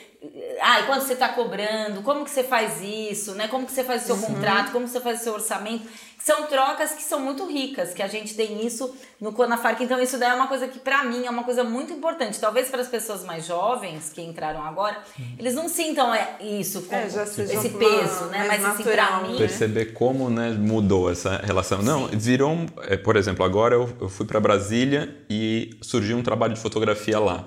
ah, 0.60 0.80
e 0.80 0.82
quanto 0.86 1.04
você 1.04 1.12
está 1.14 1.28
cobrando, 1.30 2.02
como 2.02 2.24
que 2.24 2.30
você 2.30 2.42
faz 2.44 2.80
isso, 2.82 3.34
né, 3.34 3.48
como 3.48 3.66
que 3.66 3.72
você 3.72 3.84
faz 3.84 4.02
o 4.02 4.06
seu 4.06 4.16
contrato, 4.18 4.72
como 4.72 4.84
que 4.86 4.90
você 4.90 5.00
faz 5.00 5.20
o 5.20 5.24
seu 5.24 5.34
orçamento, 5.34 5.84
são 6.18 6.44
trocas 6.46 6.90
que 6.92 7.02
são 7.04 7.20
muito 7.20 7.46
ricas, 7.46 7.94
que 7.94 8.02
a 8.02 8.08
gente 8.08 8.34
tem 8.34 8.66
isso 8.66 8.92
no 9.20 9.32
Conafarc, 9.32 9.80
então 9.84 10.00
isso 10.02 10.18
daí 10.18 10.30
é 10.30 10.34
uma 10.34 10.48
coisa 10.48 10.66
que 10.66 10.78
pra 10.80 11.04
mim 11.04 11.24
é 11.24 11.30
uma 11.30 11.44
coisa 11.44 11.62
muito 11.62 11.92
importante, 11.92 12.40
talvez 12.40 12.68
para 12.68 12.80
as 12.80 12.88
pessoas 12.88 13.22
mais 13.24 13.46
jovens 13.46 14.10
que 14.12 14.20
entraram 14.20 14.64
agora, 14.64 14.98
eles 15.38 15.54
não 15.54 15.68
sintam 15.68 16.12
é, 16.12 16.36
isso, 16.40 16.82
com 16.82 16.94
É, 16.96 17.06
esse 17.06 17.68
peso, 17.70 18.24
né, 18.26 18.38
mais 18.48 18.60
mas 18.60 18.64
assim, 18.74 18.82
pra 18.82 18.96
natural, 19.02 19.22
mim... 19.22 19.32
né? 19.34 19.38
perceber 19.38 19.86
como 19.92 20.28
né, 20.28 20.50
mudou 20.50 21.10
essa 21.10 21.36
relação. 21.44 21.80
Não, 21.82 22.08
virou, 22.08 22.50
um- 22.50 22.66
é, 22.88 22.96
por 22.96 23.14
exemplo, 23.16 23.44
agora 23.44 23.74
eu, 23.76 23.88
eu 24.00 24.08
fui 24.08 24.26
para 24.26 24.40
Brasília 24.40 25.16
e 25.30 25.70
surgiu 25.80 26.16
um 26.16 26.22
trabalho 26.22 26.54
de 26.54 26.60
fotografia 26.60 27.20
lá. 27.20 27.44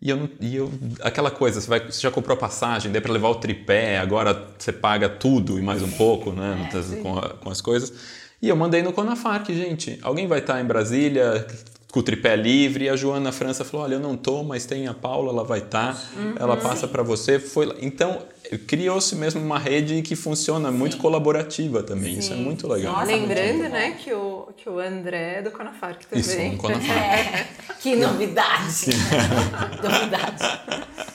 E 0.00 0.10
eu, 0.10 0.28
e 0.40 0.54
eu 0.54 0.70
aquela 1.02 1.30
coisa, 1.30 1.60
você, 1.60 1.68
vai, 1.68 1.80
você 1.90 2.00
já 2.00 2.10
comprou 2.10 2.36
passagem, 2.36 2.92
daí 2.92 3.00
para 3.00 3.12
levar 3.12 3.28
o 3.30 3.34
tripé, 3.34 3.98
agora 3.98 4.46
você 4.56 4.72
paga 4.72 5.08
tudo 5.08 5.58
e 5.58 5.62
mais 5.62 5.82
um 5.82 5.90
pouco, 5.90 6.30
né, 6.32 6.68
com, 7.02 7.18
a- 7.18 7.28
com 7.30 7.50
as 7.50 7.60
coisas. 7.60 7.92
E 8.40 8.48
eu 8.48 8.54
mandei 8.54 8.80
no 8.82 8.92
Conafarc, 8.92 9.52
gente. 9.52 9.98
Alguém 10.00 10.28
vai 10.28 10.38
estar 10.38 10.60
em 10.60 10.64
Brasília 10.64 11.44
com 11.90 11.98
o 11.98 12.02
tripé 12.04 12.36
livre? 12.36 12.84
E 12.84 12.88
a 12.88 12.94
Joana 12.94 13.32
França 13.32 13.64
falou: 13.64 13.84
Olha, 13.86 13.94
eu 13.94 14.00
não 14.00 14.16
tô, 14.16 14.44
mas 14.44 14.64
tem 14.64 14.86
a 14.86 14.94
Paula, 14.94 15.30
ela 15.32 15.42
vai 15.42 15.58
estar, 15.58 16.00
ela 16.38 16.56
passa 16.56 16.86
para 16.86 17.02
você. 17.02 17.40
Foi 17.40 17.66
lá. 17.66 17.74
Então, 17.80 18.22
criou-se 18.56 19.14
mesmo 19.16 19.40
uma 19.42 19.58
rede 19.58 20.00
que 20.00 20.16
funciona 20.16 20.70
muito 20.70 20.96
colaborativa 20.96 21.82
também. 21.82 22.18
Isso 22.18 22.32
é 22.32 22.36
muito 22.36 22.66
legal. 22.66 22.92
Nossa, 22.94 23.06
Lembrando, 23.06 23.58
muito 23.58 23.72
né, 23.72 23.90
que 23.92 24.12
o, 24.12 24.48
que 24.56 24.68
o 24.68 24.78
André 24.78 25.38
é 25.38 25.42
do 25.42 25.50
Conafarc 25.50 26.06
também. 26.06 26.20
Isso, 26.20 26.38
um 26.40 26.56
Conafarc. 26.56 26.88
É, 26.98 27.46
que 27.80 27.94
novidade. 27.96 28.86
novidade. 29.82 30.60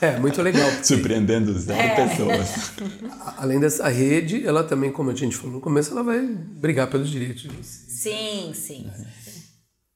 É, 0.01 0.19
muito 0.19 0.41
legal. 0.41 0.69
porque, 0.69 0.83
Surpreendendo 0.85 1.57
zero 1.57 1.79
É. 1.81 2.07
pessoas. 2.07 2.71
a- 3.21 3.35
além 3.43 3.59
dessa 3.59 3.87
rede, 3.87 4.45
ela 4.45 4.63
também, 4.63 4.91
como 4.91 5.09
a 5.09 5.15
gente 5.15 5.35
falou 5.35 5.53
no 5.53 5.61
começo, 5.61 5.91
ela 5.91 6.03
vai 6.03 6.19
brigar 6.21 6.87
pelos 6.89 7.09
direitos. 7.09 7.47
Sim, 7.87 8.51
sim. 8.53 8.89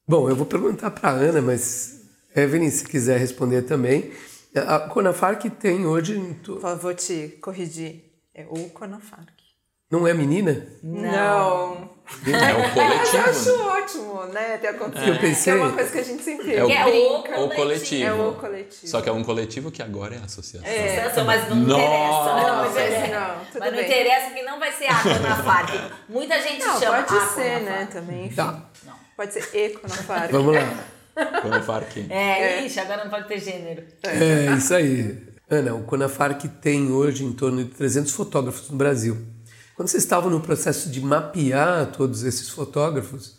Bom, 0.08 0.30
eu 0.30 0.36
vou 0.36 0.46
perguntar 0.46 0.92
para 0.92 1.10
Ana, 1.10 1.42
mas 1.42 2.02
Evelyn, 2.36 2.70
se 2.70 2.84
quiser 2.86 3.20
responder 3.20 3.64
também. 3.64 4.12
A 4.60 4.80
Conafarc 4.80 5.50
tem 5.52 5.86
hoje, 5.86 6.36
Vou- 6.46 6.76
Vou 6.78 6.94
te 6.94 7.38
corrigir. 7.42 8.04
É 8.34 8.46
o 8.50 8.70
Conafarc. 8.70 9.28
não 9.90 10.06
é 10.08 10.14
menina? 10.14 10.68
Não. 10.84 11.90
É 12.26 12.54
o 12.54 12.60
Mas 12.70 12.74
eu 12.74 12.74
coletivo. 12.74 13.30
acho 13.30 13.58
né? 13.58 13.64
ótimo, 13.64 14.24
né, 14.34 14.58
ter 14.58 14.68
acontecido. 14.68 15.10
Eu 15.14 15.20
pensei- 15.20 15.54
Que 15.54 15.60
é 15.60 15.64
uma 15.64 15.74
coisa 15.74 15.92
que 15.92 15.98
a 15.98 16.04
gente 16.04 16.24
sempre 16.24 16.56
É 16.56 16.64
o, 16.64 16.70
É 16.72 16.86
o 17.40 17.46
o 17.46 17.50
coletivo. 17.56 18.04
É 18.06 18.14
o 18.14 18.34
coletivo. 18.36 18.88
Só 18.88 19.02
que 19.02 19.10
é 19.10 19.12
um 19.12 19.24
coletivo 19.24 19.72
que 19.72 19.82
agora 19.82 20.16
é 20.16 20.20
a 20.20 20.24
associação. 20.26 20.70
Sensação, 20.70 21.26
mas 21.26 21.50
não 21.50 21.56
Nossa. 21.58 21.82
interessa. 21.82 22.48
Não, 22.48 22.48
Não, 22.48 22.64
mas, 22.64 22.78
é- 22.78 23.08
não, 23.08 23.46
tudo 23.46 23.60
mas 23.60 23.72
não 23.72 23.78
bem. 23.78 23.86
interessa 23.86 24.26
porque 24.28 24.42
não 24.44 24.60
vai 24.60 24.72
ser 24.72 24.86
a 24.88 25.04
Conafarc. 25.04 25.92
Muita 26.08 26.42
gente 26.42 26.64
Não, 26.66 26.80
chama 26.80 27.04
pode 27.04 27.18
a 27.24 27.28
ser, 27.28 27.60
né, 27.62 27.88
também, 27.92 28.26
enfim. 28.28 28.36
Tá. 28.36 28.62
Pode 29.18 29.34
ser 29.34 29.50
e 29.54 29.70
Conafarc. 29.70 30.32
Vamos 30.32 30.56
lá. 30.56 30.62
Conafarc. 31.42 32.06
É, 32.10 32.66
ixi, 32.66 32.80
agora 32.80 33.04
não 33.04 33.10
pode 33.12 33.28
ter 33.28 33.40
gênero. 33.40 33.84
É 34.04 34.54
isso 34.58 34.74
aí. 34.74 35.18
Ana, 35.50 35.74
o 35.76 35.84
Conafarc 35.84 36.48
tem 36.62 36.92
hoje 36.92 37.24
em 37.24 37.32
torno 37.32 37.64
de 37.64 37.70
300 37.72 38.12
fotógrafos 38.12 38.70
no 38.70 38.78
Brasil. 38.78 39.18
Quando 39.76 39.88
vocês 39.88 40.04
estavam 40.04 40.30
no 40.30 40.42
processo 40.42 40.90
de 40.90 41.00
mapear 41.02 41.92
todos 41.92 42.24
esses 42.24 42.50
fotógrafos, 42.50 43.38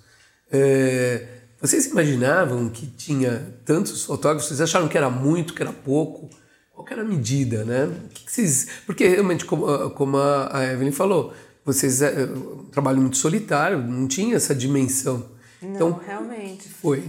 é, 0.50 1.26
vocês 1.60 1.86
imaginavam 1.86 2.68
que 2.68 2.86
tinha 2.86 3.54
tantos 3.64 4.04
fotógrafos? 4.04 4.48
Vocês 4.48 4.60
acharam 4.60 4.88
que 4.88 4.96
era 4.96 5.10
muito, 5.10 5.52
que 5.54 5.62
era 5.62 5.72
pouco? 5.72 6.30
Qual 6.72 6.84
que 6.86 6.92
era 6.92 7.02
a 7.02 7.04
medida, 7.04 7.64
né? 7.64 7.84
O 7.86 8.08
que 8.08 8.24
que 8.24 8.32
vocês... 8.32 8.68
Porque 8.86 9.06
realmente, 9.08 9.44
como, 9.44 9.68
a- 9.68 9.90
como 9.90 10.16
a 10.16 10.56
a 10.56 10.64
Evelyn 10.72 10.92
falou, 10.92 11.34
vocês 11.64 12.00
é, 12.00 12.24
um 12.24 12.66
trabalho 12.70 13.00
muito 13.00 13.16
solitário, 13.16 13.78
não 13.78 14.06
tinha 14.06 14.36
essa 14.36 14.54
dimensão. 14.54 15.28
Não, 15.60 15.70
Então, 15.74 16.00
realmente. 16.06 16.68
foi. 16.68 17.02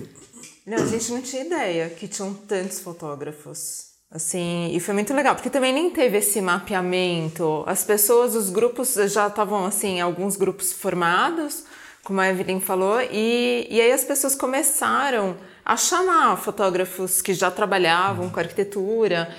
Não, 0.69 0.77
a 0.77 0.85
gente 0.85 1.11
não 1.11 1.19
tinha 1.19 1.43
ideia 1.43 1.89
que 1.89 2.07
tinham 2.07 2.31
tantos 2.31 2.79
fotógrafos. 2.79 3.87
Assim, 4.11 4.69
e 4.71 4.79
foi 4.79 4.93
muito 4.93 5.11
legal, 5.15 5.33
porque 5.33 5.49
também 5.49 5.73
nem 5.73 5.89
teve 5.89 6.19
esse 6.19 6.39
mapeamento. 6.39 7.63
As 7.65 7.83
pessoas, 7.83 8.35
os 8.35 8.51
grupos 8.51 8.93
já 9.11 9.25
estavam, 9.25 9.65
assim, 9.65 9.99
alguns 9.99 10.35
grupos 10.35 10.71
formados, 10.71 11.63
como 12.03 12.21
a 12.21 12.29
Evelyn 12.29 12.59
falou, 12.59 13.01
e, 13.01 13.65
e 13.67 13.81
aí 13.81 13.91
as 13.91 14.03
pessoas 14.03 14.35
começaram 14.35 15.35
a 15.65 15.75
chamar 15.75 16.37
fotógrafos 16.37 17.19
que 17.19 17.33
já 17.33 17.49
trabalhavam 17.49 18.29
com 18.29 18.39
arquitetura 18.39 19.35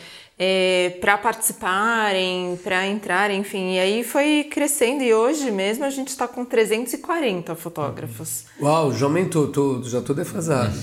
para 1.01 1.19
participarem, 1.19 2.59
para 2.63 2.87
entrarem, 2.87 3.41
enfim. 3.41 3.75
E 3.75 3.79
aí 3.79 4.05
foi 4.05 4.49
crescendo, 4.51 5.03
e 5.03 5.13
hoje 5.13 5.51
mesmo 5.51 5.85
a 5.85 5.91
gente 5.91 6.09
está 6.09 6.27
com 6.27 6.45
340 6.45 7.55
fotógrafos. 7.55 8.45
Uau, 8.61 8.93
já 8.93 9.07
aumentou, 9.07 9.49
tô, 9.49 9.83
já 9.83 9.99
estou 9.99 10.15
defasado. 10.15 10.75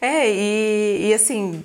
É, 0.00 0.30
e, 0.30 1.06
e 1.08 1.14
assim, 1.14 1.64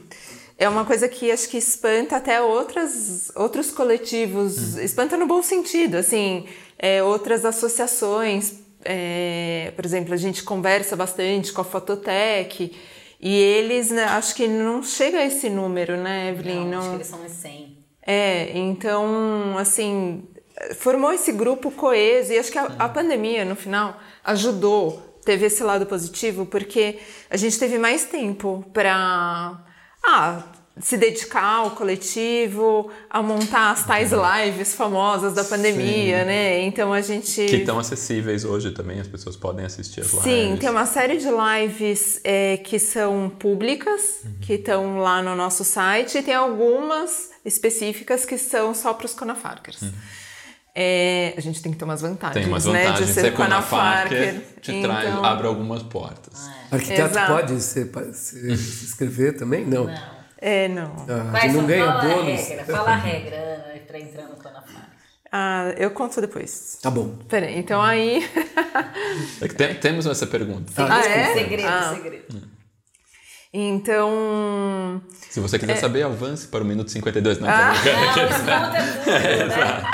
é 0.58 0.70
uma 0.70 0.86
coisa 0.86 1.10
que 1.10 1.30
acho 1.30 1.50
que 1.50 1.58
espanta 1.58 2.16
até 2.16 2.42
outras, 2.42 3.32
outros 3.36 3.70
coletivos, 3.70 4.78
espanta 4.78 5.18
no 5.18 5.28
bom 5.28 5.42
sentido, 5.42 5.96
assim, 5.96 6.46
é, 6.78 7.04
outras 7.04 7.44
associações, 7.44 8.54
é, 8.84 9.72
por 9.75 9.86
exemplo, 9.86 10.13
a 10.13 10.18
gente 10.18 10.44
conversa 10.44 10.96
bastante 10.96 11.51
com 11.51 11.62
a 11.62 11.63
Fototec, 11.66 12.74
e 13.19 13.33
eles, 13.35 13.89
né, 13.91 14.03
acho 14.05 14.33
que 14.35 14.47
não 14.47 14.81
chega 14.81 15.17
a 15.19 15.25
esse 15.25 15.49
número, 15.49 15.97
né, 15.97 16.29
Evelyn? 16.29 16.67
Não, 16.67 16.77
acho 16.79 16.88
Não- 16.88 16.89
que 16.91 16.95
eles 16.97 17.07
são 17.07 17.21
uns 17.23 17.31
100. 17.31 17.77
é, 18.05 18.57
então, 18.57 19.57
assim, 19.57 20.27
formou 20.77 21.11
esse 21.11 21.31
grupo 21.31 21.69
coeso 21.71 22.33
e 22.33 22.38
acho 22.39 22.51
que 22.51 22.57
a, 22.57 22.65
a 22.79 22.89
pandemia, 22.89 23.45
no 23.45 23.55
final, 23.55 23.97
ajudou, 24.23 25.19
teve 25.25 25.45
esse 25.45 25.63
lado 25.63 25.85
positivo, 25.85 26.45
porque 26.45 26.99
a 27.29 27.38
gente 27.38 27.59
teve 27.59 27.77
mais 27.77 28.05
tempo 28.05 28.63
para 28.73 29.59
ah, 30.05 30.43
se 30.79 30.98
dedicar 30.98 31.43
ao 31.43 31.71
coletivo, 31.71 32.89
a 33.09 33.21
montar 33.21 33.71
as 33.71 33.86
tais 33.86 34.12
lives 34.12 34.74
famosas 34.74 35.33
da 35.33 35.43
pandemia, 35.43 36.24
né? 36.24 36.62
Então 36.62 36.93
a 36.93 37.01
gente. 37.01 37.45
Que 37.45 37.57
estão 37.57 37.77
acessíveis 37.77 38.45
hoje 38.45 38.71
também, 38.71 39.00
as 39.00 39.07
pessoas 39.07 39.36
podem 39.36 39.65
assistir 39.65 40.01
as 40.01 40.07
lives. 40.12 40.24
Sim, 40.24 40.57
tem 40.59 40.69
uma 40.69 40.86
série 40.86 41.17
de 41.17 41.27
lives 41.29 42.21
é, 42.24 42.57
que 42.57 42.79
são 42.79 43.29
públicas, 43.29 44.21
que 44.41 44.53
estão 44.53 45.00
lá 45.00 45.21
no 45.21 45.36
nosso 45.36 45.63
site, 45.63 46.17
e 46.19 46.24
tem 46.24 46.33
algumas 46.33 47.31
específicas 47.43 48.25
que 48.25 48.38
são 48.38 48.74
só 48.74 48.93
para 48.93 49.05
os 49.05 49.13
Conafarkers. 49.13 49.79
É, 50.74 51.33
a 51.36 51.41
gente 51.41 51.62
tem 51.62 51.71
que 51.71 51.77
ter 51.77 51.83
umas 51.83 52.01
vantagens, 52.01 52.36
Tem 52.41 52.48
umas 52.48 52.65
né? 52.65 52.83
vantagens. 52.86 53.07
De 53.07 53.13
ser 53.13 53.21
Ser 53.21 53.33
Conafarker 53.33 54.17
Conafarker. 54.17 54.62
te 54.62 54.81
traz, 54.81 55.09
Então, 55.09 55.25
abre 55.25 55.48
algumas 55.48 55.83
portas. 55.83 56.48
Arquiteto 56.71 57.09
Exato. 57.09 57.33
pode 57.33 57.62
se, 57.62 57.91
se, 58.13 58.57
se 58.57 58.86
inscrever 58.86 59.36
também? 59.36 59.65
Não. 59.65 59.86
Não. 59.86 60.18
É, 60.41 60.67
não. 60.69 60.96
Ah, 61.10 61.31
Vai, 61.31 61.50
não 61.51 61.65
ganha 61.65 61.86
fala 61.86 62.01
bônus. 62.01 62.17
a 62.39 62.43
regra. 62.48 62.65
Fala 62.65 62.89
a 62.91 62.96
regra, 62.96 63.36
Ana, 63.38 63.79
pra 63.88 64.00
entrar 64.00 64.24
no 64.24 64.36
Conafarc. 64.38 64.89
Ah, 65.31 65.74
eu 65.77 65.91
conto 65.91 66.22
depois. 66.22 66.79
Tá 66.81 66.89
bom. 66.89 67.15
Peraí, 67.27 67.58
então 67.60 67.81
aí. 67.81 68.27
É 69.41 69.48
que 69.48 69.55
tem- 69.55 69.75
temos 69.75 70.05
essa 70.05 70.25
pergunta. 70.25 70.72
Ah, 70.77 71.00
é? 71.05 71.34
Segredo, 71.34 71.67
Ah. 71.67 71.93
segredo. 71.96 72.41
então. 73.53 75.01
Se 75.29 75.39
você 75.39 75.60
quiser 75.60 75.75
saber, 75.77 76.03
avance 76.03 76.48
para 76.48 76.63
o 76.63 76.65
minuto 76.65 76.89
52. 76.91 77.39
Não, 77.39 77.48
Ah. 77.50 77.74
tá. 77.74 77.74
Não, 77.74 77.74
escuta 78.29 78.38
tudo, 78.38 79.48
né? 79.50 79.91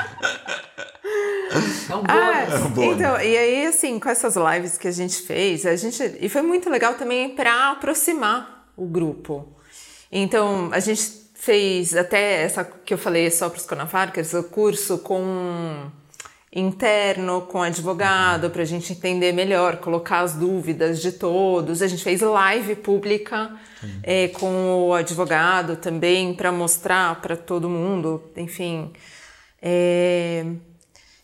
É 1.90 1.96
um 1.96 2.04
Ah, 2.08 2.46
bônus. 2.48 2.72
bônus. 2.74 2.96
então, 2.96 3.16
e 3.22 3.38
aí, 3.38 3.66
assim, 3.68 4.00
com 4.00 4.10
essas 4.10 4.36
lives 4.36 4.78
que 4.78 4.88
a 4.88 4.92
gente 4.92 5.22
fez, 5.22 5.66
a 5.66 5.76
gente. 5.76 6.18
E 6.20 6.28
foi 6.30 6.42
muito 6.42 6.70
legal 6.70 6.96
também 6.96 7.36
para 7.36 7.72
aproximar 7.72 8.70
o 8.76 8.86
grupo. 8.86 9.55
Então, 10.18 10.70
a 10.72 10.80
gente 10.80 11.02
fez 11.34 11.94
até 11.94 12.44
essa 12.44 12.64
que 12.64 12.94
eu 12.94 12.98
falei 12.98 13.30
só 13.30 13.50
para 13.50 13.60
os 13.60 13.66
Conafarkers, 13.66 14.34
o 14.34 14.44
curso 14.44 15.00
com 15.00 15.92
interno, 16.54 17.42
com 17.42 17.62
advogado, 17.62 18.50
para 18.50 18.62
a 18.62 18.66
gente 18.66 18.94
entender 18.94 19.34
melhor, 19.34 19.76
colocar 19.76 20.22
as 20.22 20.34
dúvidas 20.34 21.02
de 21.02 21.12
todos. 21.12 21.82
A 21.82 21.88
gente 21.88 22.02
fez 22.02 22.22
live 22.22 22.76
pública 22.78 23.60
eh, 24.04 24.30
com 24.30 24.88
o 24.88 24.94
advogado 24.94 25.76
também 25.76 26.34
para 26.34 26.50
mostrar 26.50 27.22
para 27.22 27.36
todo 27.36 27.70
mundo, 27.70 28.24
enfim. 28.38 28.94
É, 29.62 30.46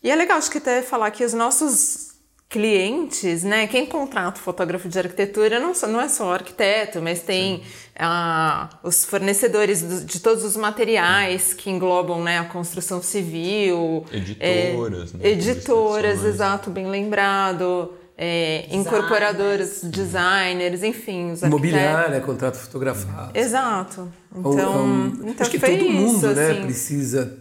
E 0.04 0.12
é 0.12 0.16
legal, 0.16 0.38
acho 0.38 0.52
que 0.52 0.58
até 0.58 0.82
falar 0.82 1.12
que 1.12 1.24
os 1.24 1.34
nossos 1.34 2.11
clientes, 2.52 3.44
né, 3.44 3.66
quem 3.66 3.86
contrata 3.86 4.40
o 4.40 4.44
fotógrafo 4.44 4.90
de 4.90 5.00
arquitetura 5.00 5.58
não, 5.60 5.74
só- 5.74 5.88
não 5.88 6.02
é 6.02 6.10
só 6.10 6.28
o 6.28 6.32
arquiteto, 6.34 7.02
mas 7.02 7.22
tem 7.22 7.64
ah, 7.98 8.68
os 8.84 9.06
fornecedores 9.06 9.82
do- 9.82 10.04
de 10.06 10.20
todos 10.20 10.44
os 10.44 10.58
materiais 10.58 11.54
que 11.54 11.70
englobam 11.70 12.22
né, 12.24 12.40
a 12.40 12.44
construção 12.46 13.02
civil. 13.02 14.04
Editoras, 14.12 15.14
é, 15.14 15.18
né, 15.18 15.30
Editoras, 15.30 16.24
exato, 16.26 16.70
bem 16.70 16.88
lembrado. 16.88 17.94
é, 18.24 18.68
incorporadoras, 18.70 19.82
designers, 19.84 20.84
enfim, 20.84 21.32
os 21.32 21.44
arquitetos. 21.44 21.48
Imobiliária, 21.48 22.22
contrato 22.22 22.56
fotografado. 22.56 23.32
Exato. 23.36 24.12
Então, 24.36 24.54
Então, 24.54 24.86
um, 24.86 25.08
então 25.24 25.36
acho 25.40 25.50
que 25.50 25.58
foi 25.58 25.78
todo 25.78 25.90
mundo 25.90 26.18
isso, 26.18 26.28
né, 26.28 26.52
assim. 26.52 26.62
precisa 26.62 27.38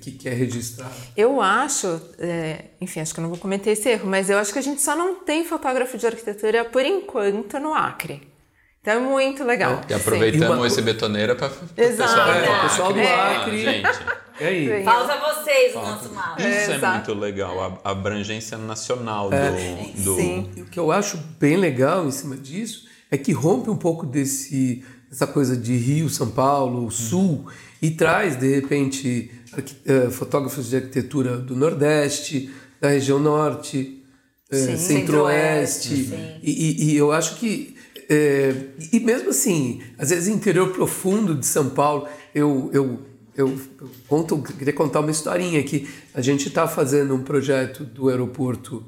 que 0.00 0.12
quer 0.12 0.34
registrar. 0.34 0.90
Eu 1.16 1.40
acho, 1.40 2.00
é, 2.18 2.66
enfim, 2.80 3.00
acho 3.00 3.12
que 3.14 3.20
eu 3.20 3.22
não 3.22 3.30
vou 3.30 3.38
cometer 3.38 3.70
esse 3.70 3.88
erro, 3.88 4.08
mas 4.08 4.28
eu 4.30 4.38
acho 4.38 4.52
que 4.52 4.58
a 4.58 4.62
gente 4.62 4.80
só 4.82 4.94
não 4.96 5.16
tem 5.16 5.44
fotógrafo 5.44 5.96
de 5.98 6.06
arquitetura 6.06 6.64
por 6.64 6.84
enquanto 6.84 7.58
no 7.58 7.74
Acre. 7.74 8.22
Então 8.80 8.94
é 8.94 9.00
muito 9.00 9.44
legal. 9.44 9.80
E 9.88 9.94
aproveitamos 9.94 10.46
E 10.56 10.58
uma- 10.60 10.66
esse 10.66 10.80
betoneira 10.82 11.34
para 11.34 11.48
o 11.48 11.50
pessoal, 11.74 12.30
É, 12.30 12.46
do 12.46 12.52
o 12.52 12.60
pessoal 12.62 12.92
do 12.92 13.00
Ah, 13.00 13.36
Acre. 13.42 13.58
Gente, 13.60 13.88
E 14.40 14.44
aí? 14.44 14.84
Pausa 14.84 15.16
vocês 15.16 15.74
o 15.74 15.80
nosso 15.80 16.08
mapa. 16.14 16.40
isso 16.40 16.70
é, 16.70 16.76
Exato. 16.76 16.94
muito 17.10 17.20
legal, 17.20 17.80
a 17.84 17.90
abrangência 17.90 18.56
nacional 18.56 19.28
do, 19.30 20.04
do, 20.04 20.14
Sim. 20.16 20.50
O 20.58 20.64
que 20.66 20.78
eu 20.78 20.92
acho 20.92 21.16
bem 21.40 21.56
legal 21.56 22.06
em 22.06 22.10
cima 22.12 22.36
disso 22.36 22.86
é 23.10 23.18
que 23.18 23.32
rompe 23.32 23.68
um 23.68 23.76
pouco 23.76 24.06
desse 24.06 24.84
essa 25.10 25.26
coisa 25.26 25.56
de 25.56 25.74
Rio, 25.76 26.08
São 26.08 26.30
Paulo, 26.30 26.90
Sul 26.90 27.46
e 27.82 27.90
traz 27.90 28.36
de 28.36 28.54
repente 28.54 29.30
fotógrafos 30.10 30.68
de 30.70 30.76
arquitetura 30.76 31.36
do 31.38 31.56
Nordeste, 31.56 32.50
da 32.80 32.88
região 32.90 33.18
Norte, 33.18 34.02
eh. 34.50 34.76
Centro-Oeste 34.76 35.94
e, 36.42 36.50
e- 36.50 36.92
e 36.92 36.96
eu 36.96 37.12
acho 37.12 37.36
que 37.36 37.76
eh, 38.08 38.54
e 38.92 39.00
mesmo 39.00 39.30
assim 39.30 39.80
às 39.98 40.10
vezes 40.10 40.28
interior 40.28 40.70
profundo 40.72 41.34
de 41.34 41.44
São 41.46 41.68
Paulo 41.70 42.06
eu, 42.34 42.70
eu 42.72 43.00
eu, 43.36 43.56
eu 43.80 43.88
conto, 44.08 44.42
queria 44.42 44.72
contar 44.72 44.98
uma 44.98 45.12
historinha 45.12 45.60
aqui. 45.60 45.88
A 46.12 46.20
gente 46.20 46.48
está 46.48 46.66
fazendo 46.66 47.14
um 47.14 47.22
projeto 47.22 47.84
do 47.84 48.08
aeroporto 48.08 48.84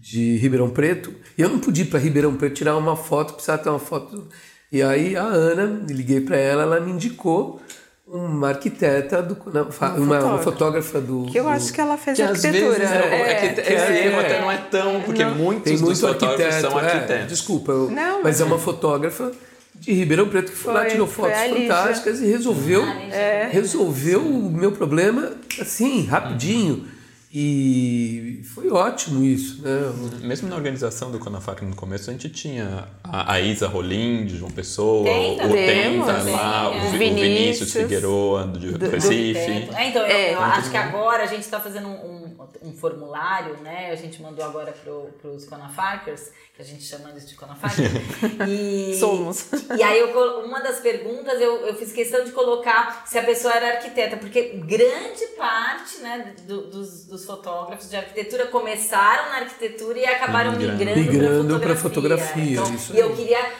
de 0.00 0.36
Ribeirão 0.38 0.68
Preto 0.68 1.14
e 1.38 1.42
eu 1.42 1.48
não 1.48 1.60
podia 1.60 1.84
ir 1.84 1.86
para 1.86 2.00
Ribeirão 2.00 2.34
Preto 2.36 2.54
tirar 2.56 2.76
uma 2.76 2.96
foto, 2.96 3.34
precisava 3.34 3.62
ter 3.62 3.68
uma 3.70 3.78
foto. 3.78 4.26
E 4.72 4.82
aí 4.82 5.14
a 5.14 5.22
Ana, 5.22 5.84
liguei 5.88 6.20
para 6.20 6.36
ela, 6.36 6.62
ela 6.64 6.80
me 6.80 6.90
indicou 6.90 7.62
uma 8.06 8.48
arquiteta, 8.50 9.22
do, 9.22 9.36
uma, 9.46 9.94
uma, 9.96 10.24
uma 10.24 10.38
fotógrafa 10.38 11.00
do. 11.00 11.24
Que 11.26 11.38
eu 11.38 11.44
do, 11.44 11.50
acho 11.50 11.72
que 11.72 11.80
ela 11.80 11.96
fez 11.96 12.16
Que 12.16 12.22
arquitetura. 12.22 12.84
é, 12.84 13.30
é, 13.32 13.34
que 13.54 13.60
esse 13.60 13.72
é, 13.72 14.06
erro 14.06 14.20
é. 14.20 14.26
até 14.26 14.40
não 14.40 14.50
é 14.52 14.56
tão. 14.58 15.00
Porque 15.00 15.24
Não. 15.24 15.34
muitos 15.34 15.64
Tem 15.64 15.78
muito 15.78 15.98
fotógrafos 16.00 16.40
arquiteto. 16.44 16.70
são 16.70 16.80
é, 16.80 16.92
arquitetos. 16.92 17.26
desculpa, 17.28 17.72
eu- 17.72 17.90
Não, 17.90 18.22
mas 18.22 18.40
é 18.40 18.44
uma 18.44 18.58
fotógrafa 18.58 19.32
de 19.74 19.92
Ribeirão 19.92 20.28
Preto 20.28 20.52
que 20.52 20.56
foi, 20.58 20.72
lá, 20.74 20.84
tirou 20.84 21.06
fotos 21.06 21.36
fantásticas 21.38 22.20
e 22.20 22.26
resolveu. 22.26 22.82
É. 22.84 23.48
resolveu 23.50 24.20
o 24.20 24.50
meu 24.50 24.70
problema 24.72 25.32
assim, 25.60 26.04
rapidinho. 26.06 26.86
E 27.36 28.42
foi 28.54 28.70
ótimo 28.70 29.24
isso, 29.24 29.60
né? 29.62 29.92
Mesmo 30.22 30.48
na 30.48 30.54
organização 30.54 31.10
do 31.10 31.18
Conafac 31.18 31.64
no 31.64 31.74
começo, 31.74 32.08
a 32.08 32.12
gente 32.12 32.28
tinha 32.28 32.86
a, 33.02 33.32
a 33.32 33.40
Isa 33.40 33.66
Rolim, 33.66 34.24
de 34.24 34.38
João 34.38 34.52
Pessoa, 34.52 35.02
Tem 35.02 35.32
o 35.34 35.38
Tenta 35.38 35.52
temos, 35.52 36.06
lá, 36.06 36.70
é. 36.72 36.76
O 36.86 36.90
Vinícius, 36.92 37.20
Vinícius 37.20 37.72
Figueroa, 37.72 38.44
do, 38.44 38.78
do 38.78 38.88
Recife. 38.88 39.34
Tempo. 39.34 39.74
É, 39.74 39.88
então, 39.88 40.02
eu, 40.02 40.16
É. 40.16 40.34
eu 40.34 40.40
acho 40.40 40.70
que 40.70 40.76
agora 40.76 41.24
a 41.24 41.26
gente 41.26 41.40
está 41.40 41.58
fazendo 41.58 41.88
um, 41.88 42.23
um, 42.62 42.68
um 42.68 42.72
formulário, 42.76 43.56
né? 43.58 43.90
A 43.90 43.94
gente 43.96 44.20
mandou 44.22 44.44
agora 44.44 44.72
para 44.72 45.30
os 45.30 45.44
Conafarkers, 45.46 46.30
que 46.54 46.62
a 46.62 46.64
gente 46.64 46.82
chama 46.82 47.10
eles 47.10 47.28
de 47.28 47.34
Conafarkers. 47.34 47.90
e, 48.48 48.96
Somos. 48.98 49.46
E 49.76 49.82
aí, 49.82 49.98
eu, 50.00 50.40
uma 50.44 50.60
das 50.60 50.80
perguntas, 50.80 51.40
eu, 51.40 51.66
eu 51.66 51.74
fiz 51.74 51.92
questão 51.92 52.24
de 52.24 52.32
colocar 52.32 53.04
se 53.06 53.18
a 53.18 53.22
pessoa 53.24 53.54
era 53.54 53.76
arquiteta, 53.76 54.16
porque 54.16 54.50
grande 54.64 55.26
parte 55.36 55.98
né, 55.98 56.34
do- 56.42 56.66
dos, 56.70 57.06
dos 57.06 57.24
fotógrafos 57.24 57.88
de 57.90 57.96
arquitetura 57.96 58.46
começaram 58.46 59.30
na 59.30 59.36
arquitetura 59.38 59.98
e 59.98 60.04
acabaram 60.06 60.52
Migrando. 60.52 60.78
migrando, 60.78 61.00
Migrando 61.00 61.60
para 61.60 61.76
fotografia. 61.76 62.26
fotografia, 62.26 62.52
Então, 62.60 62.74
isso 62.74 62.94
e 62.94 62.98
eu 62.98 63.14
queria 63.14 63.52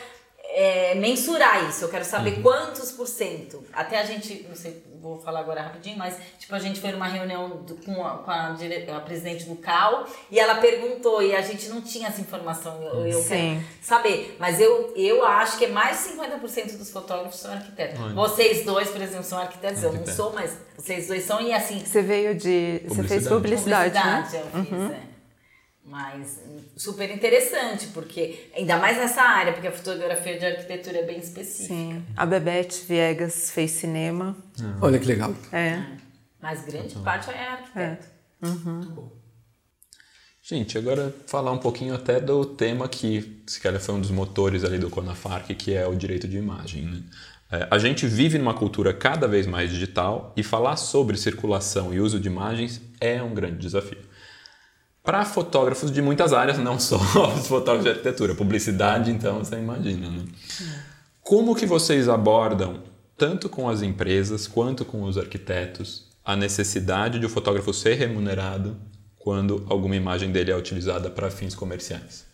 é, 0.57 0.95
mensurar 0.95 1.69
isso. 1.69 1.83
Eu 1.83 1.89
quero 1.89 2.05
saber 2.05 2.41
quantos 2.41 2.91
por 2.91 3.07
cento. 3.07 3.63
Até 3.73 3.99
a 3.99 4.05
gente, 4.05 4.45
não 4.47 4.55
sei, 4.55 4.81
vou 5.09 5.19
falar 5.19 5.39
agora 5.41 5.61
rapidinho, 5.61 5.97
mas 5.97 6.17
tipo 6.39 6.53
a 6.55 6.59
gente 6.59 6.79
foi 6.81 6.91
numa 6.91 7.07
reunião 7.07 7.49
do- 7.63 7.75
com, 7.75 8.05
a, 8.05 8.17
com 8.17 8.31
a, 8.31 8.49
dire- 8.51 8.89
a 8.89 8.99
presidente 8.99 9.45
do 9.45 9.55
CAL 9.55 10.05
e 10.31 10.39
ela 10.39 10.55
perguntou 10.55 11.21
e 11.21 11.35
a 11.35 11.41
gente 11.41 11.67
não 11.69 11.81
tinha 11.81 12.07
essa 12.07 12.19
informação. 12.21 12.81
Eu, 12.81 13.07
eu 13.07 13.21
Sim. 13.21 13.59
quero 13.61 13.63
saber. 13.81 14.35
Mas 14.39 14.59
eu, 14.59 14.93
eu 14.95 15.25
acho 15.25 15.57
que 15.57 15.67
mais 15.67 16.03
de 16.03 16.13
50% 16.13 16.77
dos 16.77 16.89
fotógrafos 16.91 17.39
são 17.39 17.51
arquitetos. 17.53 17.99
Olha. 17.99 18.13
Vocês 18.13 18.65
dois, 18.65 18.89
por 18.89 19.01
exemplo, 19.01 19.23
são 19.23 19.39
arquitetos. 19.39 19.81
Eu 19.83 19.89
não 19.89 19.95
Arquiteto. 19.99 20.17
sou, 20.17 20.33
mas 20.33 20.57
vocês 20.77 21.07
dois 21.07 21.23
são 21.23 21.39
e 21.41 21.53
assim. 21.53 21.79
Você 21.85 22.01
veio 22.01 22.35
de. 22.35 22.81
Você 22.87 23.03
fez 23.03 23.27
Publicidade. 23.27 23.91
publicidade, 23.93 24.37
né? 24.37 24.43
eu 24.53 24.63
fiz, 24.65 24.91
é. 24.91 25.14
Mas 25.85 26.41
super 26.75 27.11
interessante, 27.11 27.87
porque 27.87 28.49
ainda 28.55 28.77
mais 28.77 28.97
nessa 28.97 29.21
área, 29.21 29.53
porque 29.53 29.67
a 29.67 29.71
fotografia 29.71 30.39
de 30.39 30.45
arquitetura 30.45 30.97
é 30.97 31.03
bem 31.03 31.19
específica. 31.19 31.75
Sim. 31.75 32.03
A 32.17 32.25
Bebete 32.25 32.83
Viegas 32.87 33.51
fez 33.51 33.71
cinema. 33.71 34.35
Olha 34.81 34.97
que 34.97 35.05
legal. 35.05 35.35
É. 35.51 35.83
Mas 36.41 36.65
grande 36.65 36.95
parte 36.95 37.29
é 37.29 37.47
arquiteto. 37.47 38.07
Gente, 40.41 40.77
agora 40.77 41.15
falar 41.27 41.51
um 41.51 41.57
pouquinho 41.57 41.93
até 41.95 42.19
do 42.19 42.45
tema 42.45 42.87
que, 42.87 43.43
se 43.47 43.59
calhar, 43.59 43.79
foi 43.79 43.95
um 43.95 44.01
dos 44.01 44.11
motores 44.11 44.63
ali 44.63 44.77
do 44.77 44.89
Conafarc, 44.89 45.53
que 45.55 45.73
é 45.73 45.87
o 45.87 45.95
direito 45.95 46.27
de 46.27 46.37
imagem. 46.37 46.83
Né? 46.83 47.03
É, 47.51 47.67
a 47.69 47.77
gente 47.77 48.05
vive 48.07 48.37
numa 48.37 48.53
cultura 48.53 48.93
cada 48.93 49.27
vez 49.27 49.47
mais 49.47 49.69
digital 49.69 50.33
e 50.35 50.43
falar 50.43 50.77
sobre 50.77 51.17
circulação 51.17 51.93
e 51.93 51.99
uso 51.99 52.19
de 52.19 52.27
imagens 52.27 52.81
é 52.99 53.21
um 53.21 53.33
grande 53.33 53.57
desafio. 53.57 54.14
Para 55.05 55.23
fotógrafos 55.23 55.91
de 55.91 56.01
muitas 56.01 56.33
áreas, 56.33 56.57
não 56.57 56.79
só 56.79 56.97
os 57.37 57.47
fotógrafos 57.47 57.83
de 57.83 57.91
arquitetura, 57.91 58.33
publicidade, 58.33 59.11
então 59.11 59.37
você 59.37 59.55
imagina. 59.55 60.09
Né? 60.09 60.25
Como 61.21 61.55
que 61.55 61.67
vocês 61.67 62.09
abordam, 62.09 62.81
tanto 63.15 63.47
com 63.47 63.69
as 63.69 63.83
empresas 63.83 64.47
quanto 64.47 64.83
com 64.83 65.03
os 65.03 65.17
arquitetos, 65.17 66.07
a 66.25 66.35
necessidade 66.35 67.19
de 67.19 67.25
o 67.27 67.29
fotógrafo 67.29 67.71
ser 67.71 67.93
remunerado 67.93 68.75
quando 69.15 69.63
alguma 69.69 69.95
imagem 69.95 70.31
dele 70.31 70.51
é 70.51 70.57
utilizada 70.57 71.09
para 71.09 71.29
fins 71.29 71.53
comerciais? 71.53 72.24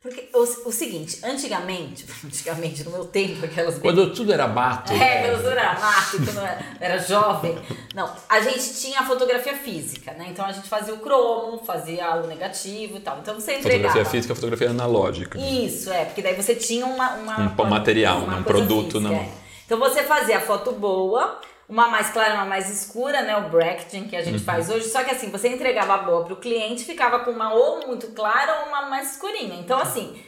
Porque 0.00 0.28
o, 0.32 0.42
o 0.68 0.72
seguinte, 0.72 1.18
antigamente, 1.24 2.06
antigamente, 2.24 2.84
no 2.84 2.92
meu 2.92 3.04
tempo, 3.04 3.44
aquelas 3.44 3.78
Quando 3.78 4.14
tudo 4.14 4.32
era 4.32 4.46
mato. 4.46 4.92
É, 4.92 5.28
quando 5.28 5.44
eu 5.44 5.50
era 5.50 5.80
mato, 5.80 6.24
quando 6.24 6.38
era, 6.38 6.58
era 6.80 6.98
jovem. 6.98 7.58
Não, 7.94 8.08
a 8.28 8.40
gente 8.40 8.80
tinha 8.80 9.00
a 9.00 9.04
fotografia 9.04 9.56
física, 9.56 10.12
né? 10.12 10.28
Então 10.30 10.44
a 10.44 10.52
gente 10.52 10.68
fazia 10.68 10.94
o 10.94 10.98
cromo, 10.98 11.58
fazia 11.64 12.14
o 12.16 12.28
negativo 12.28 12.98
e 12.98 13.00
tal. 13.00 13.18
Então 13.18 13.34
você 13.34 13.56
entregava. 13.56 13.88
Fotografia 13.88 14.04
física, 14.04 14.34
fotografia 14.36 14.70
analógica. 14.70 15.38
Isso, 15.38 15.90
é, 15.90 16.04
porque 16.04 16.22
daí 16.22 16.34
você 16.34 16.54
tinha 16.54 16.86
uma, 16.86 17.14
uma, 17.14 17.54
Um 17.58 17.68
material, 17.68 18.20
uma 18.20 18.36
um 18.36 18.42
produto 18.44 19.00
na 19.00 19.12
é. 19.12 19.16
mão. 19.16 19.28
Então 19.66 19.78
você 19.78 20.04
fazia 20.04 20.38
a 20.38 20.40
foto 20.40 20.72
boa, 20.72 21.40
uma 21.68 21.88
mais 21.88 22.10
clara, 22.10 22.34
uma 22.34 22.44
mais 22.46 22.70
escura, 22.70 23.22
né? 23.22 23.36
O 23.36 23.48
bracketing 23.50 24.08
que 24.08 24.16
a 24.16 24.20
Uhum. 24.20 24.24
gente 24.24 24.38
faz 24.44 24.70
hoje. 24.70 24.88
Só 24.88 25.04
que 25.04 25.10
assim, 25.10 25.30
você 25.30 25.48
entregava 25.48 25.94
a 25.94 25.98
boa 25.98 26.24
pro 26.24 26.36
cliente, 26.36 26.84
ficava 26.84 27.20
com 27.20 27.30
uma 27.30 27.52
ou 27.52 27.86
muito 27.86 28.08
clara 28.08 28.60
ou 28.62 28.68
uma 28.68 28.82
mais 28.88 29.12
escurinha. 29.12 29.54
Então 29.60 29.78
assim, 29.78 30.18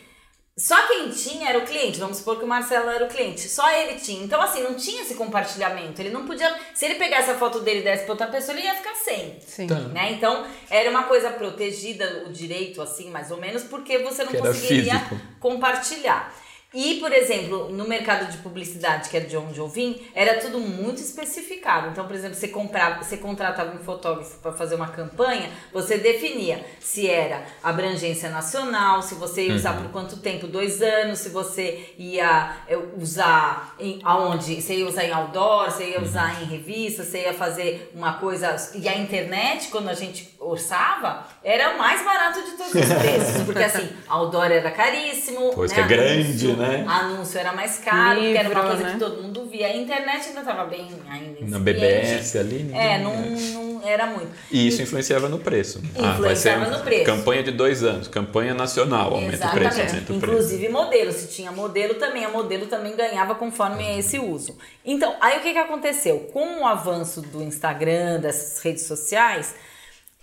só 0.59 0.77
quem 0.89 1.09
tinha 1.09 1.49
era 1.49 1.59
o 1.59 1.63
cliente. 1.65 1.99
Vamos 1.99 2.19
supor 2.19 2.37
que 2.37 2.45
o 2.45 2.47
Marcelo 2.47 2.91
era 2.91 3.07
o 3.07 3.09
cliente. 3.09 3.49
Só 3.49 3.67
ele 3.71 3.99
tinha. 3.99 4.23
Então, 4.23 4.39
assim, 4.43 4.63
não 4.63 4.75
tinha 4.75 5.01
esse 5.01 5.15
compartilhamento. 5.15 5.99
Ele 6.03 6.11
não 6.11 6.27
podia. 6.27 6.55
Se 6.75 6.85
ele 6.85 6.97
pegasse 6.97 7.31
a 7.31 7.35
foto 7.39 7.61
dele 7.61 7.81
e 7.81 7.83
desse 7.83 8.03
pra 8.05 8.13
outra 8.13 8.27
pessoa, 8.27 8.55
ele 8.59 8.67
ia 8.67 8.75
ficar 8.75 8.95
sem. 8.95 9.41
Sim. 9.41 9.67
Tá. 9.67 9.77
Né? 9.77 10.13
Então, 10.13 10.45
era 10.69 10.91
uma 10.91 11.05
coisa 11.05 11.31
protegida, 11.31 12.25
o 12.27 12.33
direito, 12.33 12.83
assim, 12.83 13.09
mais 13.11 13.31
ou 13.31 13.39
menos, 13.39 13.63
porque 13.65 13.99
você 14.01 14.23
não 14.23 14.33
Que 14.33 14.39
conseguiria 14.39 15.01
compartilhar. 15.41 16.31
E, 16.73 17.01
por 17.01 17.13
exemplo, 17.13 17.69
no 17.71 17.87
mercado 17.89 18.31
de 18.31 18.39
publicidade, 18.39 19.09
que 19.09 19.17
é 19.17 19.21
de 19.21 19.37
onde 19.37 19.59
eu 19.59 19.67
vim, 19.67 20.01
era 20.15 20.39
tudo 20.39 20.61
muito 20.61 21.01
especificado. 21.01 21.89
Então, 21.89 22.07
por 22.07 22.15
exemplo, 22.15 22.37
você, 22.37 22.47
comprava, 22.47 23.03
você 23.03 23.17
contratava 23.17 23.75
um 23.75 23.83
fotógrafo 23.83 24.39
para 24.39 24.53
fazer 24.53 24.77
uma 24.77 24.87
campanha, 24.89 25.51
você 25.73 25.99
definia 25.99 26.65
se 26.79 27.11
era 27.11 27.43
abrangência 27.63 28.31
nacional, 28.31 29.03
se 29.03 29.17
você 29.17 29.49
ia 29.49 29.55
usar 29.55 29.73
por 29.73 29.91
quanto 29.91 30.19
tempo, 30.19 30.47
dois 30.47 30.81
anos, 30.81 31.19
se 31.19 31.31
você 31.31 31.93
ia 31.99 32.57
eh, 32.69 32.79
usar 32.97 33.75
em 33.79 33.99
aonde, 34.05 34.63
você 34.63 34.75
ia 34.77 34.87
usar 34.87 35.05
em 35.05 35.11
outdoor, 35.13 35.71
você 35.73 35.91
ia 35.91 36.01
usar 36.01 36.41
em 36.41 36.47
revista, 36.47 37.03
você 37.03 37.23
ia 37.23 37.35
fazer 37.35 37.91
uma 37.95 38.13
coisa. 38.15 38.57
E 38.77 38.89
a 38.89 38.97
internet, 38.97 39.69
quando 39.71 39.89
a 39.89 39.95
gente 39.95 40.37
orçava, 40.39 41.27
era 41.43 41.75
o 41.75 41.79
mais 41.79 42.05
barato 42.05 42.43
de 42.43 42.53
todos 42.53 42.75
os 42.75 42.93
preços. 42.95 43.43
Porque 43.45 43.63
assim, 43.63 43.89
outdoor 44.09 44.51
era 44.53 44.71
caríssimo. 44.71 45.51
Pois 45.53 45.71
né? 45.73 45.77
que 45.77 45.81
é 45.81 45.97
grande, 45.97 46.21
Anúncio- 46.47 46.60
né? 46.61 46.85
Anúncio 46.89 47.39
era 47.39 47.53
mais 47.53 47.79
caro, 47.79 48.21
porque 48.21 48.37
era 48.37 48.49
uma 48.49 48.55
Livro, 48.55 48.69
coisa 48.69 48.83
né? 48.85 48.93
que 48.93 48.99
todo 48.99 49.23
mundo 49.23 49.47
via. 49.47 49.67
A 49.67 49.77
internet 49.77 50.29
ainda 50.29 50.41
estava 50.41 50.65
bem 50.65 50.89
ainda 51.09 51.41
Na. 51.49 51.59
BBS 51.59 52.37
ali, 52.39 52.63
ninguém- 52.63 52.81
É, 52.81 52.99
não, 52.99 53.15
não 53.17 53.89
era 53.89 54.07
muito. 54.07 54.31
E 54.51 54.69
isso 54.69 54.83
influenciava 54.83 55.29
no 55.29 55.39
preço. 55.39 55.81
Ah, 55.97 56.13
vai 56.13 56.37
ser 56.37 56.51
Influenciava 56.51 56.67
no 56.79 56.85
preço. 56.85 57.05
campanha 57.05 57.43
de 57.43 57.51
dois 57.51 57.83
anos, 57.83 58.09
campanha 58.09 58.55
nacional, 58.55 59.15
aumenta 59.15 59.47
o 59.49 59.51
preço, 59.51 59.81
aumenta 59.81 59.97
o 60.01 60.05
preço. 60.07 60.13
Inclusive 60.13 60.69
modelo, 60.69 61.13
se 61.13 61.29
tinha 61.29 61.51
modelo 61.53 61.95
também, 61.95 62.25
a 62.25 62.29
modelo 62.29 62.67
também 62.67 62.95
ganhava 62.95 63.35
conforme 63.35 63.99
esse 63.99 64.19
uso. 64.19 64.57
Então, 64.85 65.15
aí 65.21 65.39
o 65.39 65.43
que, 65.43 65.53
que 65.53 65.59
aconteceu? 65.59 66.29
Com 66.33 66.61
o 66.63 66.67
avanço 66.67 67.21
do 67.23 67.43
Instagram, 67.43 68.21
dessas 68.21 68.61
redes 68.63 68.85
sociais, 68.85 69.55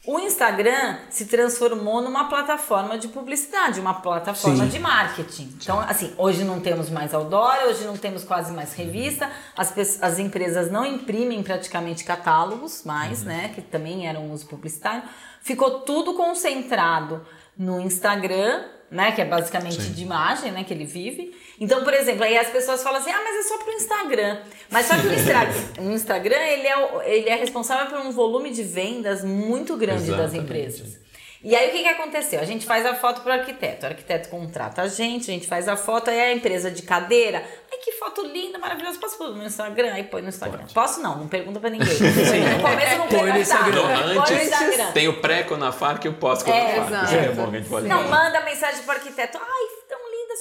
o 0.08 0.18
Instagram 0.20 1.00
se 1.10 1.26
transformou 1.26 2.02
numa 2.02 2.30
plataforma 2.30 2.98
de 2.98 3.10
publicidade, 3.10 3.82
uma 3.82 3.96
plataforma 3.96 4.64
Sim. 4.64 4.70
de 4.70 4.80
marketing. 4.80 5.54
Então, 5.62 5.82
assim, 5.82 6.14
hoje 6.18 6.46
não 6.46 6.62
temos 6.62 6.90
mais 6.90 7.14
outdoor, 7.14 7.58
hoje 7.68 7.84
não 7.84 7.98
temos 7.98 8.24
quase 8.24 8.54
mais 8.54 8.74
revista, 8.74 9.30
as, 9.58 10.02
as 10.02 10.18
empresas 10.18 10.72
não 10.72 10.86
imprimem 10.86 11.44
praticamente 11.44 12.06
catálogos 12.06 12.84
mais, 12.86 13.24
né, 13.24 13.52
que 13.54 13.62
também 13.62 14.08
eram 14.08 14.28
um 14.28 14.32
uso 14.32 14.48
publicitário. 14.48 15.04
Ficou 15.42 15.82
tudo 15.82 16.14
concentrado 16.14 17.26
no 17.58 17.82
Instagram, 17.82 18.64
né, 18.90 19.12
que 19.12 19.22
é 19.22 19.26
basicamente 19.26 19.78
de 19.78 20.02
imagem, 20.02 20.52
né, 20.52 20.64
que 20.64 20.74
ele 20.74 20.86
vive. 20.86 21.36
Então, 21.60 21.84
por 21.84 21.94
exemplo, 21.94 22.24
aí 22.24 22.38
as 22.38 22.50
pessoas 22.50 22.82
falam 22.82 23.02
assim, 23.02 23.12
ah, 23.12 23.22
mas 23.24 23.46
é 23.46 23.50
só 23.50 23.58
pro 23.58 23.74
Instagram. 23.74 24.40
Mas 24.70 24.86
só 24.86 24.98
que 24.98 25.08
o 25.08 25.14
Instagram, 25.14 25.54
o 25.80 25.92
Instagram 25.92 26.38
ele, 26.38 26.68
é, 26.68 27.18
ele 27.18 27.30
é 27.30 27.36
responsável 27.36 27.88
por 27.88 28.06
um 28.06 28.12
volume 28.12 28.52
de 28.52 28.64
vendas 28.64 29.24
muito 29.24 29.76
grande 29.76 30.10
das 30.12 30.34
Exatamente. 30.34 30.44
empresas. 30.44 31.07
E 31.44 31.56
aí 31.56 31.70
o 31.70 31.72
que, 31.72 31.84
que 31.84 31.88
aconteceu? 31.90 32.40
A 32.40 32.46
gente 32.46 32.66
faz 32.66 32.86
a 32.86 32.96
foto 32.96 33.22
para 33.22 33.36
o 33.36 33.40
arquiteto. 33.40 33.86
O 33.86 33.90
arquiteto 33.90 34.30
contrata 34.30 34.82
a 34.82 34.88
gente, 34.88 35.30
a 35.30 35.34
gente 35.34 35.48
faz 35.48 35.68
a 35.68 35.76
foto, 35.78 36.10
aí 36.10 36.20
a 36.20 36.34
empresa 36.34 36.72
de 36.72 36.82
cadeira. 36.82 37.44
Ai, 37.72 37.78
que 37.78 37.92
foto 37.94 38.26
linda, 38.26 38.58
maravilhosa. 38.58 39.00
Posso 39.00 39.18
pôr 39.18 39.30
no 39.36 39.44
Instagram? 39.46 39.94
Aí 39.94 40.04
põe 40.04 40.22
no 40.22 40.30
Instagram. 40.30 40.66
Posso 40.74 41.00
não, 41.02 41.16
não 41.18 41.28
pergunta 41.28 41.60
pra 41.60 41.70
ninguém. 41.70 41.88
No 41.98 42.62
começo 42.62 42.92
eu 42.94 42.98
não 42.98 43.08
Põe 43.08 43.32
no. 43.32 43.38
Instagram. 43.40 43.70
Então, 43.70 44.04
Põe 44.04 44.14
no 44.16 44.22
antes 44.22 44.42
Instagram. 44.52 44.92
tem 44.94 45.08
o 45.08 45.22
pré-Conafarc 45.22 46.06
e 46.06 46.10
o 46.10 46.12
É, 46.12 46.16
pós-Conafarc. 46.16 46.88
exato. 46.88 47.06
Isso 47.06 47.16
é 47.16 47.30
bom 47.30 47.50
que 47.50 47.56
a 47.56 47.60
gente 47.60 47.70
pode 47.70 47.88
Não, 47.88 48.04
manda 48.10 48.42
mensagem 48.42 48.82
pro 48.84 48.92
arquiteto. 48.94 49.38
Ai, 49.38 49.77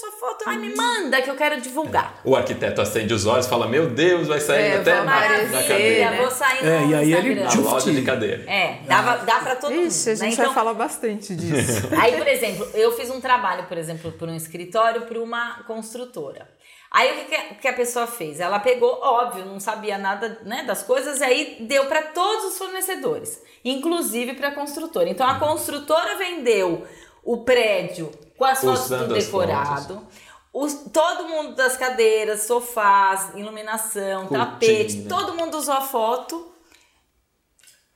sua 0.01 0.13
foto, 0.13 0.45
ai, 0.47 0.57
me 0.59 0.75
manda 0.75 1.21
que 1.23 1.31
eu 1.31 1.35
quero 1.37 1.61
divulgar. 1.61 2.21
O 2.25 2.37
arquiteto 2.37 2.81
acende 2.81 3.13
os 3.15 3.27
olhos 3.27 3.47
e 3.47 3.49
fala: 3.49 3.67
Meu 3.67 3.89
Deus, 3.91 4.29
vai 4.29 4.41
sair 4.41 4.63
É, 4.73 4.77
até 4.77 4.93
aparecer, 4.93 5.05
na 5.05 5.05
Maravilha, 5.05 5.63
cadeira. 5.69 6.11
né? 6.11 6.17
vou 6.23 6.31
sair 6.31 6.63
no 6.65 6.71
É, 6.71 6.87
e 6.87 6.95
aí 6.95 7.13
ele. 7.15 7.35
Na 7.41 7.55
loja 7.55 7.91
de 7.93 8.03
cadeira. 8.03 8.45
É, 8.51 8.79
dava, 8.87 9.25
dá 9.25 9.39
pra 9.41 9.57
todo 9.57 9.73
mundo. 9.73 9.87
Ixi, 9.87 10.11
a 10.11 10.13
né? 10.13 10.19
gente 10.19 10.33
Então, 10.35 10.45
vai 10.47 10.55
falar 10.55 10.75
bastante 10.75 11.35
disso. 11.35 11.89
Aí, 12.01 12.17
por 12.17 12.27
exemplo, 12.27 12.69
eu 12.75 12.93
fiz 12.93 13.11
um 13.11 13.21
trabalho, 13.21 13.65
por 13.65 13.77
exemplo, 13.79 14.13
para 14.13 14.29
um 14.29 14.35
escritório, 14.37 15.03
para 15.03 15.19
uma 15.21 15.63
construtora. 15.65 16.49
Aí 16.91 17.13
o 17.13 17.15
que, 17.17 17.25
que 17.25 17.35
a- 17.35 17.55
que 17.63 17.69
a 17.69 17.73
pessoa 17.73 18.07
fez? 18.07 18.39
Ela 18.41 18.59
pegou, 18.61 19.01
óbvio, 19.03 19.45
não 19.45 19.59
sabia 19.59 19.99
nada 19.99 20.39
né, 20.45 20.63
das 20.65 20.83
coisas, 20.83 21.21
e 21.21 21.25
aí 21.25 21.57
deu 21.61 21.87
para 21.87 22.01
todos 22.03 22.45
os 22.53 22.59
fornecedores, 22.59 23.43
inclusive 23.65 24.35
para 24.35 24.49
a 24.49 24.53
construtora. 24.55 25.09
Então 25.09 25.27
a 25.29 25.39
construtora 25.39 26.17
vendeu 26.17 26.87
o 27.27 27.39
prédio 27.45 28.11
com 28.39 28.45
as 28.45 28.61
fotos 28.61 28.85
Usando 28.87 29.09
do 29.09 29.17
as 29.17 29.25
decorado. 29.25 30.07
os- 30.53 30.75
todo 30.93 31.29
mundo 31.29 31.55
das 31.55 31.77
cadeiras, 31.77 32.43
sofás, 32.43 33.35
iluminação, 33.35 34.27
Cortina. 34.27 34.47
tapete, 34.47 35.03
todo 35.09 35.35
mundo 35.35 35.57
usou 35.59 35.75
a 35.75 35.81
foto 35.81 36.53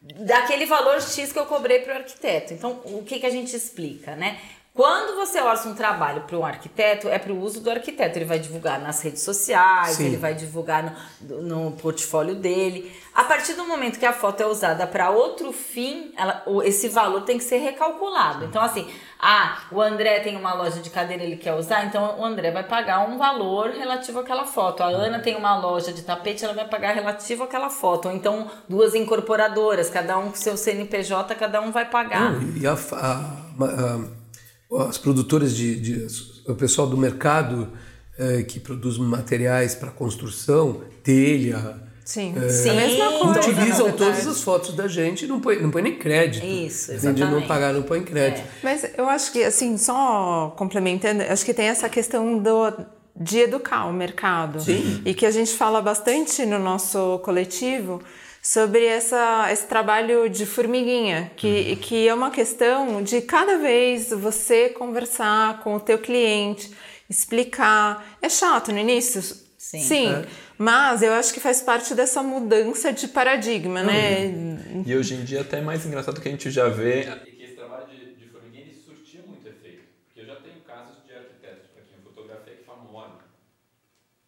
daquele 0.00 0.64
valor 0.66 1.00
X 1.00 1.32
que 1.32 1.38
eu 1.38 1.46
cobrei 1.46 1.80
para 1.80 1.94
o 1.94 1.96
arquiteto. 1.98 2.54
Então, 2.54 2.80
o 2.84 3.02
que, 3.04 3.18
que 3.20 3.26
a 3.26 3.30
gente 3.30 3.54
explica, 3.54 4.16
né? 4.16 4.40
Quando 4.72 5.16
você 5.16 5.40
orça 5.40 5.68
um 5.68 5.74
trabalho 5.74 6.22
para 6.22 6.38
um 6.38 6.44
arquiteto, 6.46 7.08
é 7.08 7.18
para 7.18 7.32
o 7.32 7.40
uso 7.40 7.60
do 7.60 7.68
arquiteto. 7.70 8.16
Ele 8.16 8.24
vai 8.24 8.38
divulgar 8.38 8.80
nas 8.80 9.02
redes 9.02 9.22
sociais, 9.22 9.96
Sim. 9.96 10.06
ele 10.06 10.16
vai 10.16 10.32
divulgar 10.32 10.96
no, 11.20 11.42
no 11.42 11.72
portfólio 11.72 12.36
dele. 12.36 12.90
A 13.12 13.24
partir 13.24 13.54
do 13.54 13.64
momento 13.66 13.98
que 13.98 14.06
a 14.06 14.12
foto 14.12 14.40
é 14.42 14.46
usada 14.46 14.86
para 14.86 15.10
outro 15.10 15.52
fim, 15.52 16.12
ela- 16.16 16.44
esse 16.64 16.88
valor 16.88 17.22
tem 17.22 17.36
que 17.36 17.44
ser 17.44 17.58
recalculado. 17.58 18.44
Então, 18.44 18.62
assim, 18.62 18.88
ah, 19.18 19.58
o 19.72 19.80
André 19.82 20.20
tem 20.20 20.36
uma 20.36 20.54
loja 20.54 20.80
de 20.80 20.88
cadeira, 20.88 21.24
ele 21.24 21.36
quer 21.36 21.52
usar, 21.54 21.84
então 21.84 22.18
o 22.20 22.24
André 22.24 22.52
vai 22.52 22.62
pagar 22.62 23.00
um 23.06 23.18
valor 23.18 23.70
relativo 23.70 24.20
àquela 24.20 24.46
foto. 24.46 24.84
A 24.84 24.86
Ana 24.86 25.18
tem 25.18 25.34
uma 25.36 25.58
loja 25.58 25.92
de 25.92 26.02
tapete, 26.02 26.44
ela 26.44 26.54
vai 26.54 26.66
pagar 26.68 26.94
relativo 26.94 27.42
àquela 27.42 27.68
foto. 27.68 28.06
Ou 28.08 28.14
então, 28.14 28.48
duas 28.68 28.94
incorporadoras, 28.94 29.90
cada 29.90 30.16
um 30.16 30.28
com 30.30 30.36
seu 30.36 30.56
CNPJ, 30.56 31.34
cada 31.34 31.60
um 31.60 31.72
vai 31.72 31.84
pagar. 31.90 32.32
Não, 32.34 32.56
e 32.56 32.66
a, 32.66 32.72
a- 32.72 33.36
a- 33.66 34.19
as 34.78 34.98
produtoras 34.98 35.54
de, 35.54 35.78
de- 35.80 36.06
o 36.48 36.54
pessoal 36.54 36.86
do 36.86 36.96
mercado 36.96 37.68
eh, 38.18 38.42
que 38.42 38.60
produz 38.60 38.98
materiais 38.98 39.74
para 39.74 39.90
construção, 39.90 40.82
telha, 41.02 41.88
Sim, 42.04 42.34
Sim. 42.48 42.70
a 42.70 42.74
mesma 42.74 43.12
coisa. 43.18 43.38
utilizam 43.40 43.92
todas 43.92 44.26
as 44.26 44.42
fotos 44.42 44.74
da 44.74 44.88
gente 44.88 45.26
e 45.26 45.28
não 45.28 45.38
põe, 45.40 45.60
não 45.62 45.70
põe 45.70 45.80
nem 45.82 45.96
crédito. 45.96 46.44
Isso, 46.44 46.90
Além 46.90 47.00
de 47.00 47.06
não 47.06 47.12
exatamente. 47.28 47.46
pagar, 47.48 47.72
não 47.72 47.82
põe 47.82 48.02
crédito. 48.02 48.42
Mas 48.64 48.84
eu 48.98 49.08
acho 49.08 49.30
que, 49.30 49.44
assim, 49.44 49.76
só 49.78 50.52
complementando, 50.56 51.22
acho 51.22 51.44
que 51.44 51.54
tem 51.54 51.66
essa 51.66 51.88
questão 51.88 52.36
do, 52.38 52.72
de 53.14 53.38
educar 53.40 53.86
o 53.86 53.92
mercado. 53.92 54.60
Sim. 54.60 55.02
E 55.04 55.14
que 55.14 55.24
a 55.24 55.30
gente 55.30 55.52
fala 55.52 55.80
bastante 55.80 56.44
no 56.44 56.58
nosso 56.58 57.20
coletivo 57.20 58.02
sobre 58.42 58.84
essa, 58.86 59.50
esse 59.52 59.66
trabalho 59.66 60.28
de 60.28 60.46
formiguinha, 60.46 61.30
que, 61.36 61.76
que 61.76 62.08
é 62.08 62.14
uma 62.14 62.30
questão 62.30 63.02
de 63.02 63.20
cada 63.22 63.58
vez 63.58 64.10
você 64.10 64.68
conversar 64.70 65.60
com 65.62 65.74
o 65.76 65.80
teu 65.80 65.98
cliente, 65.98 66.74
explicar. 67.08 68.18
É 68.22 68.28
chato 68.28 68.72
no 68.72 68.78
início? 68.78 69.22
Sim. 69.56 70.24
É. 70.24 70.26
Mas 70.58 71.02
eu 71.02 71.12
acho 71.12 71.32
que 71.32 71.40
faz 71.40 71.60
parte 71.62 71.94
dessa 71.94 72.22
mudança 72.22 72.92
de 72.92 73.08
paradigma, 73.08 73.82
né? 73.82 74.26
E 74.84 74.94
hoje 74.96 75.14
em 75.14 75.24
dia 75.24 75.40
até 75.42 75.58
é 75.58 75.60
mais 75.62 75.84
engraçado 75.86 76.20
que 76.20 76.28
a 76.28 76.30
gente 76.30 76.50
já 76.50 76.68
vê 76.68 77.04
que 77.36 77.44
esse 77.44 77.54
trabalho 77.54 77.88
de, 77.88 78.16
de 78.16 78.26
formiguinha 78.26 78.64
ele 78.64 78.74
surtia 78.74 79.22
muito 79.22 79.46
efeito. 79.48 79.86
Porque 80.06 80.20
eu 80.20 80.26
já 80.26 80.36
tenho 80.36 80.60
casos 80.62 81.04
de 81.06 81.14
arquitetos 81.14 81.66
aqui, 81.66 81.94
eu 81.94 81.96
fotografei 82.02 82.54
aqui 82.54 82.62
famosa. 82.64 83.20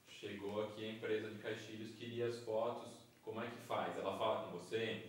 Chegou 0.06 0.62
aqui 0.62 0.84
a 0.84 0.90
empresa 0.90 1.30
de 1.30 1.38
Caixilhos, 1.38 1.92
queria 1.92 2.28
as 2.28 2.38
fotos, 2.40 2.92
como 3.24 3.42
é 3.42 3.50
que 3.50 3.62
faz? 3.66 3.96
Ela 3.98 4.14
fala 4.14 4.36
com 4.38 4.50
você? 4.50 5.00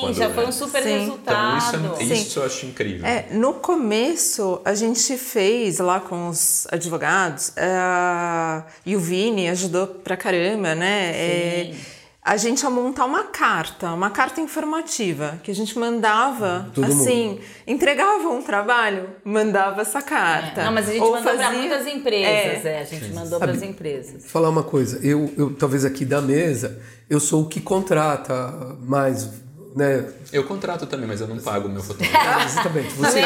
Sim, 0.00 0.14
já 0.14 0.30
foi 0.30 0.46
um 0.46 0.52
super 0.52 0.82
Sim. 0.82 1.04
Então 1.22 1.58
isso, 1.58 1.70
resultado. 1.72 2.00
é, 2.00 2.04
isso 2.14 2.38
eu 2.38 2.44
acho 2.46 2.66
incrível. 2.66 3.06
É, 3.06 3.26
no 3.32 3.54
começo, 3.54 4.60
a 4.64 4.74
gente 4.74 5.16
fez 5.16 5.78
lá 5.78 6.00
com 6.00 6.28
os 6.28 6.66
advogados, 6.70 7.52
eh, 7.56 8.62
e 8.84 8.96
o 8.96 9.00
Vini 9.00 9.48
ajudou 9.48 9.86
pra 9.86 10.16
caramba, 10.16 10.74
né? 10.74 11.10
É, 11.14 11.74
a 12.22 12.36
gente 12.36 12.66
a 12.66 12.70
montar 12.70 13.04
uma 13.04 13.22
carta, 13.22 13.92
uma 13.92 14.10
carta 14.10 14.40
informativa, 14.40 15.38
que 15.44 15.50
a 15.50 15.54
gente 15.54 15.78
mandava, 15.78 16.68
Todo 16.74 16.88
mundo. 16.88 17.00
assim, 17.00 17.38
entregava 17.64 18.28
um 18.28 18.42
trabalho, 18.42 19.10
mandava 19.24 19.82
essa 19.82 20.02
carta. 20.02 20.60
É, 20.60 20.64
Não, 20.64 20.72
mas 20.72 20.88
a 20.88 20.92
gente 20.92 21.02
Ou 21.02 21.12
mandou 21.12 21.32
para 21.32 21.44
fazia- 21.44 21.58
muitas 21.60 21.86
empresas, 21.86 22.64
É. 22.64 22.68
é, 22.72 22.80
a 22.80 22.84
gente 22.84 23.12
mandou 23.12 23.38
para 23.38 23.52
as 23.52 23.62
empresas. 23.62 24.24
Falar 24.26 24.48
uma 24.48 24.64
coisa, 24.64 24.98
eu, 25.06 25.32
eu 25.38 25.54
talvez 25.54 25.84
aqui 25.84 26.04
da 26.04 26.20
mesa, 26.20 26.80
eu 27.08 27.20
sou 27.20 27.42
o 27.44 27.48
que 27.48 27.60
contrata 27.60 28.76
mais, 28.80 29.28
né? 29.76 30.08
Eu 30.32 30.44
contrato 30.44 30.86
também, 30.86 31.06
mas 31.06 31.20
eu 31.20 31.28
não 31.28 31.36
pago 31.36 31.68
o 31.68 31.70
meu 31.70 31.82
fotógrafo. 31.82 32.48
Exatamente. 32.48 32.94
Você, 32.94 33.20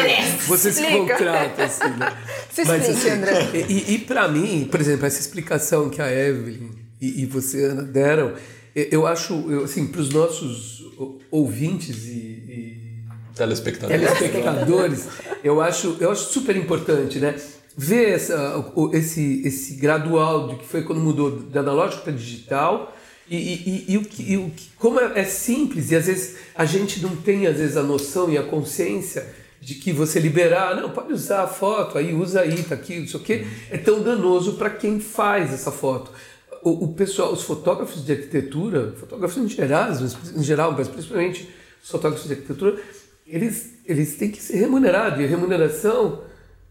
você 0.49 0.73
se 0.73 0.83
contrata, 0.83 1.63
assim, 1.63 1.91
né? 1.97 2.17
Se 2.51 2.63
explique, 2.63 3.09
André. 3.09 3.51
E, 3.69 3.95
e 3.95 3.99
para 4.01 4.27
mim, 4.27 4.67
por 4.69 4.81
exemplo, 4.81 5.07
essa 5.07 5.21
explicação 5.21 5.89
que 5.89 6.03
a 6.03 6.13
Evelyn 6.13 6.71
e, 7.01 7.23
e 7.23 7.27
você, 7.27 7.67
Ana, 7.67 7.83
deram, 7.85 8.35
eu, 8.75 9.07
acho, 9.07 9.33
eu, 9.49 9.63
assim, 9.63 9.87
para 9.87 10.01
os 10.01 10.11
nossos 10.11 10.85
ouvintes 11.31 12.07
e, 12.07 12.11
e 12.11 12.81
Telespectador. 13.37 13.97
telespectadores, 13.97 15.07
eu 15.45 15.61
acho, 15.61 15.97
eu 16.01 16.11
acho 16.11 16.33
super 16.33 16.57
importante, 16.57 17.21
né? 17.21 17.37
Ver 17.77 18.11
essa, 18.11 18.63
esse, 18.93 19.47
esse 19.47 19.75
gradual 19.77 20.49
do 20.49 20.57
que 20.57 20.67
foi 20.67 20.83
quando 20.83 21.01
mudou 21.01 21.31
de 21.31 21.57
analógico 21.57 22.03
para 22.03 22.13
digital 22.13 22.93
e, 23.31 23.37
e, 23.37 23.85
e, 23.89 23.93
e 23.93 23.97
o 23.99 24.05
que, 24.05 24.37
o 24.37 24.51
que- 24.51 24.69
como 24.77 24.99
é, 25.01 25.21
é 25.21 25.25
simples 25.25 25.91
e 25.91 25.97
às 25.97 26.07
vezes 26.07 26.37
a 26.55 26.65
gente 26.65 27.01
não 27.01 27.15
tem 27.17 27.47
às 27.47 27.57
vezes 27.59 27.77
a 27.77 27.83
noção 27.83 28.29
e 28.31 28.37
a 28.37 28.43
consciência 28.43 29.27
de 29.61 29.75
que 29.75 29.93
você 29.93 30.19
liberar, 30.19 30.75
não, 30.75 30.91
pode 30.91 31.13
usar 31.13 31.43
a 31.43 31.47
foto, 31.47 31.97
aí 31.99 32.15
usa 32.15 32.41
aí, 32.41 32.63
tá 32.63 32.75
aqui, 32.75 32.99
não 33.01 33.07
sei 33.07 33.21
o 33.21 33.23
quê, 33.23 33.47
é 33.71 33.77
tão 33.79 34.03
danoso 34.03 34.55
para 34.55 34.71
quem 34.71 34.99
faz 35.01 35.53
essa 35.53 35.71
foto. 35.71 36.11
O, 36.63 36.85
o 36.87 36.95
pessoal, 36.95 37.33
os 37.33 37.43
fotógrafos 37.43 38.05
de 38.05 38.11
arquitetura, 38.13 38.95
fotógrafos 38.99 39.37
em 39.37 39.49
geral, 39.49 39.89
mas- 40.01 40.35
em 40.37 40.43
geral, 40.43 40.73
mas 40.77 40.89
principalmente 40.89 41.49
os 41.83 41.91
fotógrafos 41.91 42.27
de 42.27 42.33
arquitetura, 42.35 42.79
eles, 43.27 43.75
eles 43.87 44.17
têm 44.17 44.31
que 44.31 44.43
ser 44.43 44.57
remunerados. 44.57 45.21
E 45.21 45.25
a 45.25 45.29
remuneração 45.29 46.23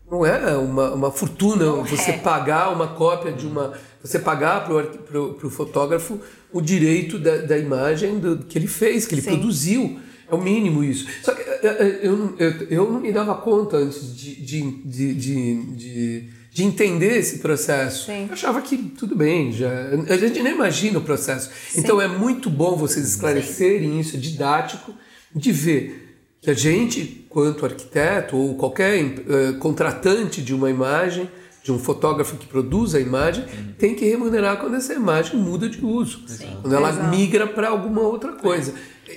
não 0.10 0.26
é 0.26 0.58
uma, 0.58 0.92
uma 0.94 1.12
fortuna 1.12 1.72
você 1.84 2.12
é. 2.12 2.18
pagar 2.18 2.70
uma 2.74 2.88
cópia 2.90 3.32
de 3.32 3.46
uma. 3.48 3.74
Você 4.04 4.18
pagar 4.20 4.66
para 4.66 5.20
o 5.22 5.50
fotógrafo 5.50 6.20
o 6.54 6.62
direito 6.62 7.20
da, 7.20 7.38
da 7.38 7.58
imagem 7.58 8.18
do, 8.20 8.38
que 8.38 8.58
ele 8.58 8.68
fez, 8.68 9.06
que 9.06 9.14
ele 9.16 9.22
Sim. 9.22 9.32
produziu. 9.32 10.00
É 10.32 10.36
o 10.36 10.40
mínimo 10.42 10.84
isso. 10.84 11.08
Só 11.24 11.34
que 11.34 11.42
eh, 11.42 11.60
eh, 11.64 12.00
eu, 12.04 12.16
não- 12.16 12.34
eu, 12.38 12.52
eu 12.70 12.92
não 12.92 13.00
me 13.02 13.12
dava 13.12 13.34
conta 13.36 13.78
antes 13.78 14.16
de, 14.16 14.36
de, 14.36 14.62
de, 14.86 15.14
de, 15.16 15.64
de, 15.76 16.24
de 16.54 16.64
entender 16.64 17.18
esse 17.18 17.40
processo. 17.40 18.06
Sim. 18.06 18.28
Eu 18.28 18.34
achava 18.34 18.62
que 18.62 18.78
tudo 18.78 19.16
bem, 19.16 19.52
já, 19.52 19.70
a 20.08 20.18
gente 20.18 20.40
nem 20.44 20.54
imagina 20.54 21.00
o 21.00 21.02
processo. 21.02 21.50
Então 21.76 22.00
é 22.00 22.08
muito 22.08 22.48
bom 22.50 22.76
vocês 22.78 23.08
esclarecerem 23.10 24.00
isso, 24.00 24.16
é 24.18 24.20
didático, 24.20 24.94
de 25.36 25.52
ver 25.52 26.06
que 26.42 26.52
a 26.52 26.54
gente, 26.54 27.26
quanto 27.28 27.66
arquiteto 27.66 28.38
ou 28.38 28.54
qualquer 28.56 28.98
eh, 29.04 29.54
contratante 29.60 30.42
de 30.44 30.54
uma 30.54 30.70
imagem, 30.70 31.28
de 31.70 31.72
um 31.72 31.78
fotógrafo 31.78 32.36
que 32.36 32.48
produz 32.48 32.96
a 32.96 33.00
imagem, 33.00 33.46
tem 33.78 33.94
que 33.94 34.04
remunerar 34.04 34.58
quando 34.58 34.76
essa 34.76 34.94
imagem 34.94 35.40
muda 35.40 35.70
de 35.70 35.86
uso, 35.86 36.24
quando 36.62 36.76
ela 36.76 36.90
Exato. 36.90 37.08
migra 37.10 37.46
para 37.46 37.70
alguma 37.70 38.02
outra 38.02 38.34
coisa. 38.34 38.74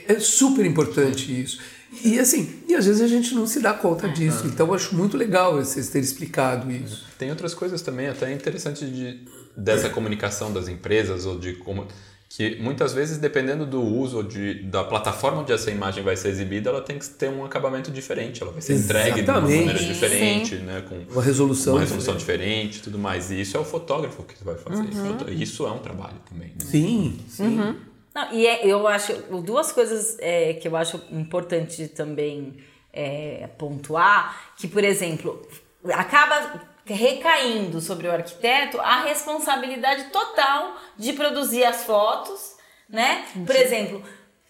É 0.07 0.21
super 0.21 0.67
importante 0.67 1.33
isso. 1.41 1.59
E 2.05 2.19
assim, 2.19 2.63
e 2.69 2.75
às 2.75 2.85
vezes 2.87 3.01
a 3.01 3.07
gente 3.07 3.35
não 3.35 3.47
se 3.47 3.61
dá 3.61 3.73
conta 3.73 4.07
disso. 4.09 4.47
Então 4.47 4.67
eu 4.67 4.75
acho 4.75 4.95
muito 4.95 5.17
legal 5.17 5.55
vocês 5.55 5.89
terem 5.89 6.05
explicado 6.05 6.71
isso. 6.71 7.07
Tem 7.19 7.31
outras 7.31 7.55
coisas 7.55 7.81
também 7.81 8.09
até 8.09 8.31
interessantes 8.31 8.91
de, 8.91 9.21
dessa 9.57 9.89
comunicação 9.89 10.53
das 10.53 10.69
empresas 10.69 11.25
ou 11.25 11.39
de 11.39 11.55
como 11.55 11.87
que 12.35 12.57
muitas 12.57 12.95
vezes 12.95 13.19
dependendo 13.19 13.67
do 13.67 13.83
uso 13.83 14.23
de, 14.23 14.63
da 14.63 14.83
plataforma 14.83 15.43
onde 15.43 15.53
essa 15.53 15.71
imagem 15.71 16.03
vai 16.03 16.17
ser 16.17 16.29
exibida, 16.29 16.71
ela 16.71 16.81
tem 16.81 16.99
que 16.99 17.07
ter 17.07 17.29
um 17.29 17.45
acabamento 17.45 17.91
diferente, 17.91 18.43
ela 18.43 18.51
vai 18.53 18.63
ser 18.63 18.75
entregue 18.77 19.21
de 19.23 19.31
uma 19.31 19.39
Exatamente. 19.39 19.67
maneira 19.67 19.79
diferente, 19.79 20.55
né, 20.57 20.83
com 20.89 20.95
Uma 21.13 21.23
resolução. 21.23 21.75
uma 21.75 21.81
resolução 21.81 22.17
diferente, 22.17 22.79
e 22.79 22.81
tudo 22.83 22.99
mais. 22.99 23.31
E 23.31 23.41
isso 23.41 23.55
é 23.57 23.61
o 23.61 23.65
fotógrafo 23.65 24.23
que 24.23 24.43
vai 24.43 24.55
fazer. 24.55 24.83
Uhum. 24.83 25.17
Isso, 25.17 25.31
isso 25.43 25.67
é 25.67 25.71
um 25.73 25.79
trabalho 25.79 26.17
também. 26.27 26.49
né? 26.49 26.55
Sim, 26.65 27.19
sim. 27.29 27.77
Não, 28.15 28.33
e 28.33 28.47
é- 28.47 28.67
eu 28.67 28.87
acho 28.89 29.13
duas 29.43 29.71
coisas 29.73 30.17
é, 30.21 30.55
que 30.55 30.67
eu 30.69 30.75
acho 30.75 31.01
importante 31.11 31.87
também 31.89 32.55
é, 32.95 33.49
pontuar, 33.59 34.55
que, 34.57 34.67
por 34.69 34.85
exemplo, 34.85 35.47
acaba 35.93 36.72
recaindo 36.85 37.81
sobre 37.81 38.09
o 38.09 38.13
arquiteto 38.13 38.81
a 38.81 39.03
responsabilidade 39.03 40.05
total 40.05 40.77
de 40.97 41.13
produzir 41.13 41.65
as 41.65 41.85
fotos, 41.85 42.57
né? 42.89 43.25
Por 43.47 43.55
exemplo, 43.55 44.03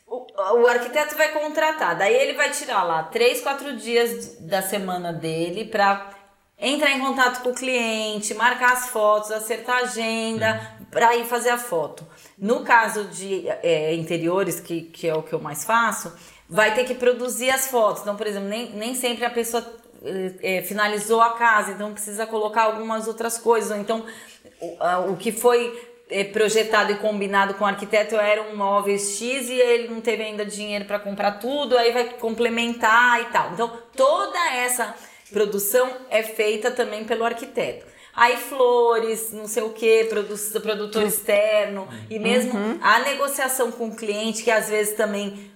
o, 0.07 0.27
o 0.61 0.67
arquiteto 0.67 1.15
vai 1.17 1.33
contratar, 1.33 1.97
daí 1.97 2.15
ele 2.15 2.35
vai 2.35 2.51
tirar 2.51 2.83
lá 2.83 3.03
três, 3.05 3.41
quatro 3.41 3.77
dias 3.77 4.37
da 4.41 4.63
semana 4.63 5.13
dele 5.13 5.65
para 5.65 6.11
entrar 6.59 6.93
em 6.93 7.01
contato 7.01 7.43
com 7.43 7.51
o 7.51 7.55
cliente, 7.55 8.35
marcar 8.35 8.73
as 8.73 8.89
fotos, 8.89 9.33
acertar 9.33 9.79
a 9.79 9.83
agenda, 9.83 10.77
para 10.91 11.17
ir 11.17 11.25
fazer 11.25 11.51
a 11.51 11.59
foto. 11.59 12.07
No 12.39 12.63
caso 12.63 13.05
de 13.05 13.49
é, 13.49 13.95
interiores, 13.95 14.61
que, 14.61 14.83
que 14.83 15.09
é 15.09 15.15
o 15.15 15.23
que 15.23 15.33
eu 15.33 15.41
mais 15.41 15.65
faço, 15.65 16.13
vai 16.49 16.75
ter 16.75 16.85
que 16.85 16.95
produzir 16.95 17.51
as 17.51 17.67
fotos. 17.67 18.03
Então, 18.03 18.15
por 18.15 18.27
exemplo, 18.27 18.49
nem, 18.49 18.71
nem 18.71 18.95
sempre 18.95 19.25
a 19.25 19.31
pessoa 19.31 19.63
é, 20.43 20.63
finalizou 20.63 21.21
a 21.21 21.35
casa, 21.35 21.73
então 21.73 21.93
precisa 21.93 22.27
colocar 22.27 22.63
algumas 22.63 23.07
outras 23.07 23.39
coisas. 23.39 23.77
Então, 23.79 24.05
o, 24.61 25.13
o 25.13 25.17
que 25.17 25.33
foi 25.33 25.93
é, 26.11 26.25
projetado 26.25 26.93
e 26.93 26.97
combinado 26.97 27.55
com 27.55 27.65
o 27.65 27.67
arquiteto 27.67 28.17
era 28.17 28.43
um 28.43 28.57
móveis 28.57 29.17
X 29.17 29.49
e 29.49 29.55
ele 29.55 29.89
não 29.89 30.01
teve 30.01 30.23
ainda 30.23 30.45
dinheiro 30.45 30.85
para 30.85 30.99
comprar 30.99 31.33
tudo, 31.33 31.77
aí 31.77 31.93
vai 31.93 32.05
complementar 32.15 33.21
e 33.23 33.25
tal. 33.27 33.53
Então, 33.53 33.73
toda 33.97 34.39
essa 34.55 34.95
produção 35.33 35.91
é 36.11 36.23
feita 36.23 36.71
também 36.71 37.05
pelo 37.05 37.25
arquiteto. 37.25 37.93
Aí 38.15 38.37
flores, 38.37 39.33
não 39.33 39.49
sei 39.49 39.63
o 39.63 39.71
que, 39.71 40.05
produ 40.05 40.35
produtor 40.61 41.03
externo, 41.05 41.89
e 42.11 42.19
mesmo 42.19 42.53
uhum. 42.53 42.79
a 42.83 42.99
negociação 42.99 43.73
com 43.73 43.87
o 43.89 43.97
cliente, 43.97 44.43
que 44.43 44.51
às 44.51 44.69
vezes 44.69 44.95
também 44.95 45.51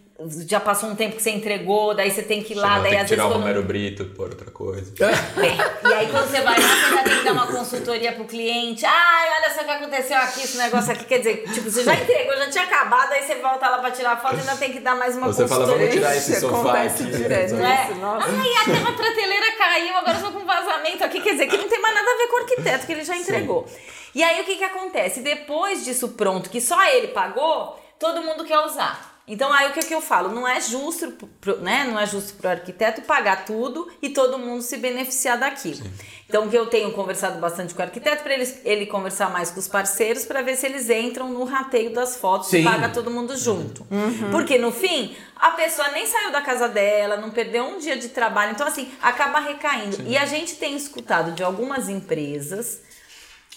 já 0.49 0.59
passou 0.59 0.89
um 0.89 0.97
tempo 0.97 1.17
que 1.17 1.23
você 1.23 1.31
entregou, 1.31 1.95
daí 1.95 2.11
você 2.11 2.23
tem 2.23 2.43
que 2.43 2.55
ir 2.55 2.57
lá, 2.57 2.79
daí 2.79 2.93
tem 2.93 3.01
às 3.01 3.03
que 3.03 3.15
tirar 3.15 3.25
vezes. 3.25 3.37
o 3.37 3.39
Romero 3.39 3.63
Brito 3.63 4.05
por 4.07 4.31
outra 4.31 4.51
coisa. 4.51 4.93
É. 5.05 5.89
E 5.89 5.93
aí 5.93 6.09
quando 6.11 6.31
você 6.31 6.41
vai 6.41 6.59
lá, 6.59 6.69
você 6.69 6.95
já 6.95 7.03
tem 7.03 7.19
que 7.19 7.25
dar 7.25 7.33
uma 7.33 7.47
consultoria 7.47 8.13
pro 8.13 8.25
cliente. 8.25 8.87
Ai, 8.87 9.29
olha 9.39 9.55
só 9.55 9.61
o 9.61 9.65
que 9.65 9.71
aconteceu 9.71 10.17
aqui, 10.17 10.43
esse 10.43 10.57
negócio 10.57 10.93
aqui. 10.93 11.05
Quer 11.05 11.19
dizer, 11.19 11.45
tipo, 11.53 11.71
você 11.71 11.85
já 11.85 11.95
entregou, 11.95 12.35
já 12.37 12.49
tinha 12.51 12.65
acabado, 12.65 13.13
aí 13.13 13.23
você 13.23 13.35
volta 13.37 13.69
lá 13.69 13.79
pra 13.79 13.91
tirar 13.91 14.13
a 14.13 14.17
foto 14.17 14.37
e 14.37 14.41
ainda 14.41 14.57
tem 14.57 14.73
que 14.73 14.81
dar 14.81 14.95
mais 14.95 15.17
uma 15.17 15.27
você 15.27 15.43
consultoria. 15.43 15.67
Você 15.67 15.73
fala, 15.73 15.79
vamos 15.79 15.95
tirar 15.95 16.17
esse 16.17 16.41
sofá 16.41 16.83
aqui. 16.83 17.05
Direto, 17.05 17.55
não 17.55 17.67
é? 17.67 18.21
Ai, 18.23 18.53
até 18.63 18.81
uma 18.81 18.93
prateleira 18.93 19.53
caiu, 19.59 19.97
agora 19.97 20.19
eu 20.19 20.25
tô 20.25 20.33
com 20.33 20.39
um 20.39 20.47
vazamento 20.47 21.05
aqui. 21.05 21.21
Quer 21.21 21.33
dizer, 21.33 21.47
que 21.47 21.57
não 21.59 21.69
tem 21.69 21.81
mais 21.81 21.95
nada 21.95 22.09
a 22.11 22.17
ver 22.17 22.27
com 22.29 22.37
o 22.37 22.41
arquiteto, 22.41 22.87
que 22.87 22.93
ele 22.93 23.05
já 23.05 23.17
entregou. 23.17 23.67
Sim. 23.69 23.77
E 24.15 24.23
aí 24.23 24.41
o 24.41 24.45
que 24.45 24.57
que 24.57 24.65
acontece? 24.65 25.21
Depois 25.21 25.85
disso 25.85 26.09
pronto, 26.11 26.49
que 26.49 26.59
só 26.59 26.83
ele 26.89 27.09
pagou, 27.09 27.79
todo 27.99 28.23
mundo 28.23 28.45
quer 28.45 28.59
usar. 28.61 29.16
Então 29.29 29.53
aí 29.53 29.71
o 29.71 29.73
que, 29.73 29.81
que 29.81 29.95
eu 29.95 30.01
falo? 30.01 30.29
Não 30.33 30.47
é 30.47 30.61
justo, 30.61 31.11
pro, 31.41 31.59
né? 31.59 31.85
Não 31.85 31.99
é 31.99 32.07
justo 32.07 32.35
para 32.35 32.49
o 32.49 32.53
arquiteto 32.53 33.03
pagar 33.03 33.45
tudo 33.45 33.91
e 34.01 34.09
todo 34.11 34.39
mundo 34.39 34.62
se 34.62 34.77
beneficiar 34.77 35.37
daquilo. 35.37 35.83
Sim. 35.83 35.93
Então 36.29 36.47
o 36.47 36.51
que 36.51 36.57
eu 36.57 36.67
tenho 36.67 36.93
conversado 36.93 37.41
bastante 37.41 37.75
com 37.75 37.81
o 37.81 37.85
arquiteto 37.85 38.23
para 38.23 38.35
ele, 38.35 38.61
ele 38.65 38.87
conversar 38.87 39.31
mais 39.31 39.51
com 39.51 39.59
os 39.59 39.67
parceiros 39.67 40.25
para 40.25 40.43
ver 40.43 40.57
se 40.57 40.67
eles 40.67 40.89
entram 40.89 41.29
no 41.29 41.43
rateio 41.43 41.93
das 41.93 42.17
fotos 42.17 42.51
Sim. 42.51 42.61
e 42.61 42.65
paga 42.65 42.89
todo 42.89 43.11
mundo 43.11 43.37
junto. 43.37 43.85
Uhum. 43.91 44.31
Porque 44.31 44.59
no 44.59 44.71
fim 44.71 45.17
a 45.35 45.51
pessoa 45.51 45.89
nem 45.89 46.07
saiu 46.07 46.31
da 46.31 46.41
casa 46.41 46.69
dela, 46.69 47.17
não 47.17 47.31
perdeu 47.31 47.65
um 47.65 47.79
dia 47.79 47.97
de 47.97 48.11
trabalho, 48.11 48.53
então 48.53 48.67
assim 48.67 48.93
acaba 49.03 49.41
recaindo. 49.41 49.97
Sim. 49.97 50.09
E 50.09 50.17
a 50.17 50.25
gente 50.25 50.55
tem 50.55 50.77
escutado 50.77 51.33
de 51.33 51.43
algumas 51.43 51.89
empresas, 51.89 52.81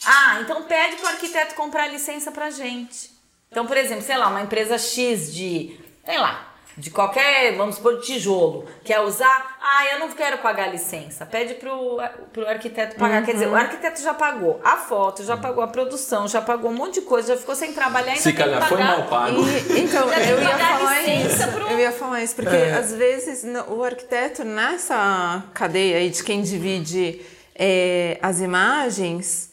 ah, 0.03 0.39
então 0.41 0.63
pede 0.63 0.95
para 0.95 1.05
o 1.05 1.09
arquiteto 1.09 1.53
comprar 1.53 1.87
licença 1.87 2.31
para 2.31 2.49
gente. 2.49 3.18
Então, 3.51 3.65
por 3.65 3.77
exemplo, 3.77 4.03
sei 4.03 4.17
lá, 4.17 4.27
uma 4.27 4.41
empresa 4.41 4.77
X 4.77 5.33
de, 5.33 5.75
sei 6.05 6.19
lá, 6.19 6.49
de 6.77 6.91
qualquer, 6.91 7.57
vamos 7.57 7.75
supor, 7.75 7.99
tijolo, 7.99 8.65
quer 8.85 9.01
usar, 9.01 9.57
ah, 9.61 9.85
eu 9.91 9.99
não 9.99 10.09
quero 10.11 10.37
pagar 10.37 10.71
licença. 10.71 11.25
Pede 11.25 11.55
pro, 11.55 11.97
pro 12.31 12.47
arquiteto 12.47 12.95
pagar. 12.95 13.19
Uhum. 13.19 13.25
Quer 13.25 13.33
dizer, 13.33 13.47
o 13.47 13.55
arquiteto 13.55 14.01
já 14.01 14.13
pagou 14.13 14.61
a 14.63 14.77
foto, 14.77 15.23
já 15.23 15.35
pagou 15.35 15.63
a 15.63 15.67
produção, 15.67 16.27
já 16.27 16.41
pagou 16.41 16.69
um 16.69 16.75
monte 16.75 16.95
de 16.95 17.01
coisa, 17.01 17.33
já 17.33 17.39
ficou 17.39 17.55
sem 17.55 17.73
trabalhar 17.73 18.11
ainda. 18.11 18.21
Se 18.21 18.33
calhar 18.33 18.65
foi 18.67 18.77
mal 18.77 19.03
pago. 19.07 19.41
E, 19.41 19.79
então, 19.81 20.07
eu 20.13 20.41
ia 20.41 20.57
falar 20.57 21.01
isso. 21.01 21.47
Pro... 21.51 21.67
Eu 21.67 21.79
ia 21.79 21.91
falar 21.91 22.23
isso, 22.23 22.35
porque 22.35 22.55
é. 22.55 22.73
às 22.73 22.93
vezes 22.93 23.43
o 23.67 23.83
arquiteto, 23.83 24.43
nessa 24.43 25.43
cadeia 25.55 25.97
aí 25.97 26.11
de 26.11 26.23
quem 26.23 26.43
divide 26.43 27.19
é, 27.55 28.19
as 28.21 28.39
imagens 28.39 29.48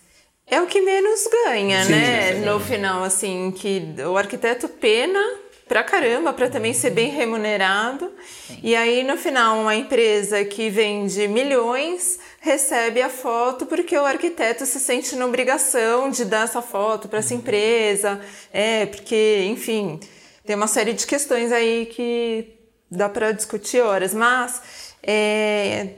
é 0.48 0.60
o 0.60 0.66
que 0.66 0.80
menos 0.80 1.26
ganha, 1.44 1.84
sim, 1.84 1.92
né? 1.92 2.32
Sim, 2.32 2.40
sim. 2.40 2.46
No 2.46 2.60
final, 2.60 3.02
assim, 3.02 3.50
que 3.50 3.82
o 4.06 4.16
arquiteto 4.16 4.68
pena 4.68 5.20
pra 5.66 5.82
caramba 5.82 6.32
para 6.32 6.48
também 6.48 6.72
ser 6.72 6.90
bem 6.90 7.10
remunerado. 7.10 8.12
E 8.62 8.76
aí, 8.76 9.02
no 9.02 9.16
final, 9.16 9.58
uma 9.58 9.74
empresa 9.74 10.44
que 10.44 10.70
vende 10.70 11.26
milhões 11.26 12.20
recebe 12.40 13.02
a 13.02 13.08
foto 13.08 13.66
porque 13.66 13.98
o 13.98 14.04
arquiteto 14.04 14.64
se 14.64 14.78
sente 14.78 15.16
na 15.16 15.26
obrigação 15.26 16.08
de 16.08 16.24
dar 16.24 16.44
essa 16.44 16.62
foto 16.62 17.08
para 17.08 17.18
essa 17.18 17.34
uhum. 17.34 17.40
empresa. 17.40 18.20
É, 18.52 18.86
porque, 18.86 19.44
enfim, 19.50 19.98
tem 20.44 20.54
uma 20.54 20.68
série 20.68 20.92
de 20.92 21.04
questões 21.04 21.50
aí 21.50 21.86
que 21.86 22.54
dá 22.88 23.08
para 23.08 23.32
discutir 23.32 23.80
horas, 23.80 24.14
mas 24.14 24.62
é, 25.02 25.88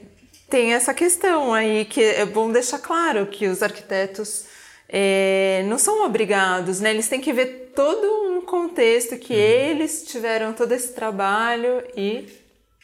tem 0.49 0.73
essa 0.73 0.93
questão 0.93 1.53
aí 1.53 1.85
que 1.85 2.01
é 2.01 2.25
bom 2.25 2.51
deixar 2.51 2.79
claro 2.79 3.27
que 3.27 3.47
os 3.47 3.61
arquitetos 3.61 4.45
é, 4.87 5.63
não 5.67 5.77
são 5.77 6.05
obrigados, 6.05 6.79
né? 6.79 6.89
Eles 6.89 7.07
têm 7.07 7.21
que 7.21 7.31
ver 7.31 7.71
todo 7.75 8.05
um 8.31 8.41
contexto 8.41 9.17
que 9.17 9.33
uhum. 9.33 9.39
eles 9.39 10.03
tiveram 10.03 10.53
todo 10.53 10.71
esse 10.71 10.93
trabalho 10.93 11.83
e 11.95 12.27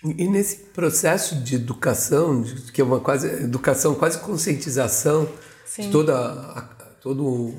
e 0.03 0.27
nesse 0.27 0.57
processo 0.57 1.35
de 1.35 1.55
educação, 1.55 2.43
que 2.71 2.79
é 2.79 2.83
uma 2.83 2.99
quase 2.99 3.27
educação, 3.27 3.95
quase 3.95 4.19
conscientização 4.19 5.27
Sim. 5.65 5.83
de 5.83 5.91
toda 5.91 6.15
a, 6.15 6.61
todo 7.01 7.55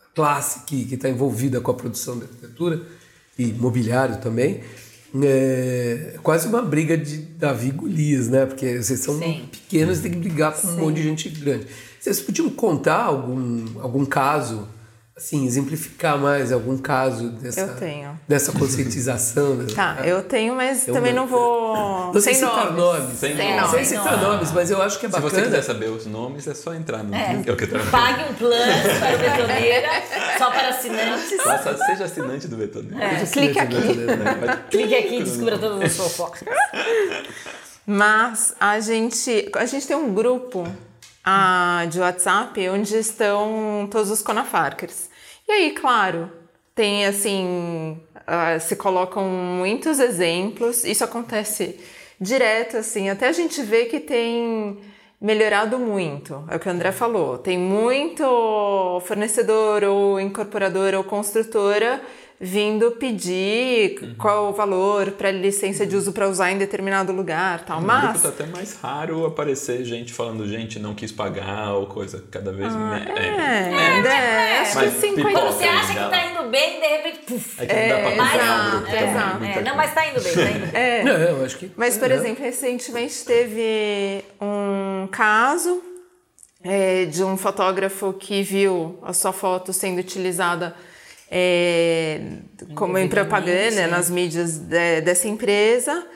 a 0.00 0.14
classe 0.14 0.60
que 0.64 0.94
está 0.94 1.10
envolvida 1.10 1.60
com 1.60 1.70
a 1.70 1.74
produção 1.74 2.18
da 2.18 2.24
arquitetura 2.24 2.80
e 3.38 3.46
mobiliário 3.48 4.18
também, 4.18 4.64
é 5.22 6.14
quase 6.22 6.48
uma 6.48 6.62
briga 6.62 6.96
de 6.96 7.18
Davi 7.18 7.68
e 7.68 7.72
Golias, 7.72 8.28
né? 8.28 8.46
Porque 8.46 8.82
vocês 8.82 9.00
são 9.00 9.18
Sim. 9.18 9.46
pequenos 9.50 9.98
e 9.98 10.02
tem 10.02 10.12
que 10.12 10.18
brigar 10.18 10.52
com 10.52 10.68
Sim. 10.68 10.74
um 10.74 10.80
monte 10.80 10.96
de 10.96 11.02
gente 11.02 11.28
grande. 11.28 11.66
Vocês 12.00 12.20
podiam 12.20 12.48
contar 12.50 13.02
algum, 13.04 13.80
algum 13.80 14.04
caso, 14.04 14.66
assim, 15.22 15.46
exemplificar 15.46 16.18
mais 16.18 16.50
algum 16.50 16.76
caso 16.76 17.30
dessa, 17.30 17.78
dessa 18.26 18.52
conscientização? 18.52 19.54
Né? 19.54 19.66
Tá, 19.72 19.98
eu 20.04 20.22
tenho, 20.24 20.54
mas 20.54 20.88
eu 20.88 20.94
também 20.94 21.12
não, 21.12 21.22
não 21.22 21.28
vou. 21.28 22.12
Não 22.12 22.20
sei 22.20 22.34
citar 22.34 22.72
nomes. 22.72 23.18
Sem, 23.18 23.36
sem 23.36 23.56
nomes. 23.56 23.70
Sem 23.70 23.84
citar 23.84 24.20
nomes, 24.20 24.50
mas 24.50 24.70
eu 24.70 24.82
acho 24.82 24.98
que 24.98 25.06
é 25.06 25.08
bacana. 25.08 25.30
Se 25.30 25.36
você 25.36 25.42
quiser 25.42 25.62
saber 25.62 25.90
os 25.90 26.06
nomes, 26.06 26.46
é 26.48 26.54
só 26.54 26.74
entrar 26.74 27.04
no 27.04 27.14
é. 27.14 27.34
link. 27.34 27.46
Pague 27.90 28.30
um 28.30 28.34
plano 28.34 28.72
para 28.98 29.14
o 29.14 29.18
Betoneira, 29.18 29.88
só 30.38 30.50
para 30.50 30.68
assinantes. 30.70 31.42
Faça, 31.42 31.76
seja 31.76 32.04
assinante 32.04 32.48
do 32.48 32.56
Betoneira. 32.56 33.04
É. 33.04 33.24
Clique 33.24 33.58
aqui. 33.60 33.94
Né? 33.94 34.62
Clique 34.70 34.94
aqui 34.94 35.18
e 35.20 35.22
descubra 35.22 35.56
todas 35.56 35.82
as 35.82 35.96
fofocas. 35.96 36.42
Mas 37.86 38.54
a 38.58 38.80
gente, 38.80 39.50
a 39.54 39.66
gente 39.66 39.86
tem 39.86 39.96
um 39.96 40.12
grupo 40.12 40.66
a, 41.24 41.86
de 41.88 42.00
WhatsApp 42.00 42.68
onde 42.68 42.96
estão 42.96 43.88
todos 43.90 44.10
os 44.10 44.20
Conafarkers. 44.20 45.11
E 45.52 45.54
aí, 45.54 45.70
claro, 45.72 46.32
tem 46.74 47.04
assim, 47.04 48.00
uh, 48.16 48.58
se 48.58 48.74
colocam 48.74 49.28
muitos 49.28 50.00
exemplos, 50.00 50.82
isso 50.82 51.04
acontece 51.04 51.78
direto, 52.18 52.78
assim, 52.78 53.10
até 53.10 53.28
a 53.28 53.32
gente 53.32 53.60
vê 53.60 53.84
que 53.84 54.00
tem 54.00 54.78
melhorado 55.20 55.78
muito, 55.78 56.42
é 56.48 56.56
o 56.56 56.58
que 56.58 56.66
o 56.66 56.72
André 56.72 56.90
falou, 56.90 57.36
tem 57.36 57.58
muito 57.58 59.02
fornecedor 59.04 59.84
ou 59.84 60.18
incorporadora 60.18 60.96
ou 60.96 61.04
construtora 61.04 62.00
vindo 62.44 62.90
pedir 62.90 64.00
uhum. 64.02 64.14
qual 64.18 64.50
o 64.50 64.52
valor 64.52 65.12
para 65.12 65.30
licença 65.30 65.86
de 65.86 65.94
uso 65.94 66.12
para 66.12 66.28
usar 66.28 66.50
em 66.50 66.58
determinado 66.58 67.12
lugar, 67.12 67.64
tal. 67.64 67.80
No 67.80 67.86
Mas 67.86 68.02
grupo 68.02 68.18
tá 68.18 68.28
até 68.30 68.46
mais 68.46 68.76
raro 68.80 69.24
aparecer 69.24 69.84
gente 69.84 70.12
falando 70.12 70.44
gente 70.48 70.80
não 70.80 70.92
quis 70.92 71.12
pagar 71.12 71.72
ou 71.74 71.86
coisa 71.86 72.24
cada 72.32 72.52
vez 72.52 72.74
ah, 72.74 72.78
mais. 72.78 73.06
É, 73.06 73.12
é, 73.12 73.26
é, 73.68 74.08
é, 74.08 74.58
acho 74.58 74.80
que 74.80 74.90
50. 74.90 75.22
Quando 75.22 75.54
você 75.54 75.64
acha 75.64 75.92
que 75.92 76.10
tá 76.10 76.26
indo 76.26 76.50
bem, 76.50 76.80
de 76.80 76.86
repente, 76.88 77.18
puf. 77.28 77.62
É 77.62 77.66
que 77.66 77.74
não 77.74 77.88
dá 77.88 78.00
pra 78.00 78.10
comprar 78.10 78.66
um 78.66 78.70
grupo 78.70 78.90
é, 78.90 79.10
exato. 79.10 79.44
É, 79.44 79.62
não, 79.62 79.76
mas 79.76 79.94
tá 79.94 80.08
indo 80.08 80.20
bem, 80.20 80.34
tá 80.34 80.50
indo 80.50 80.66
bem. 80.66 80.72
É. 80.82 81.04
Não, 81.04 81.12
eu 81.12 81.44
acho 81.44 81.58
que. 81.58 81.70
Mas 81.76 81.96
por 81.96 82.10
exemplo, 82.10 82.42
recentemente 82.42 83.24
teve 83.24 84.24
um 84.40 85.06
caso 85.12 85.80
é, 86.64 87.04
de 87.04 87.22
um 87.22 87.36
fotógrafo 87.36 88.12
que 88.14 88.42
viu 88.42 88.98
a 89.02 89.12
sua 89.12 89.32
foto 89.32 89.72
sendo 89.72 90.00
utilizada 90.00 90.74
é, 91.34 92.20
como 92.74 92.98
em 92.98 93.08
propaganda 93.08 93.86
nas 93.86 94.10
mídias 94.10 94.58
de, 94.58 95.00
dessa 95.00 95.26
empresa, 95.26 96.06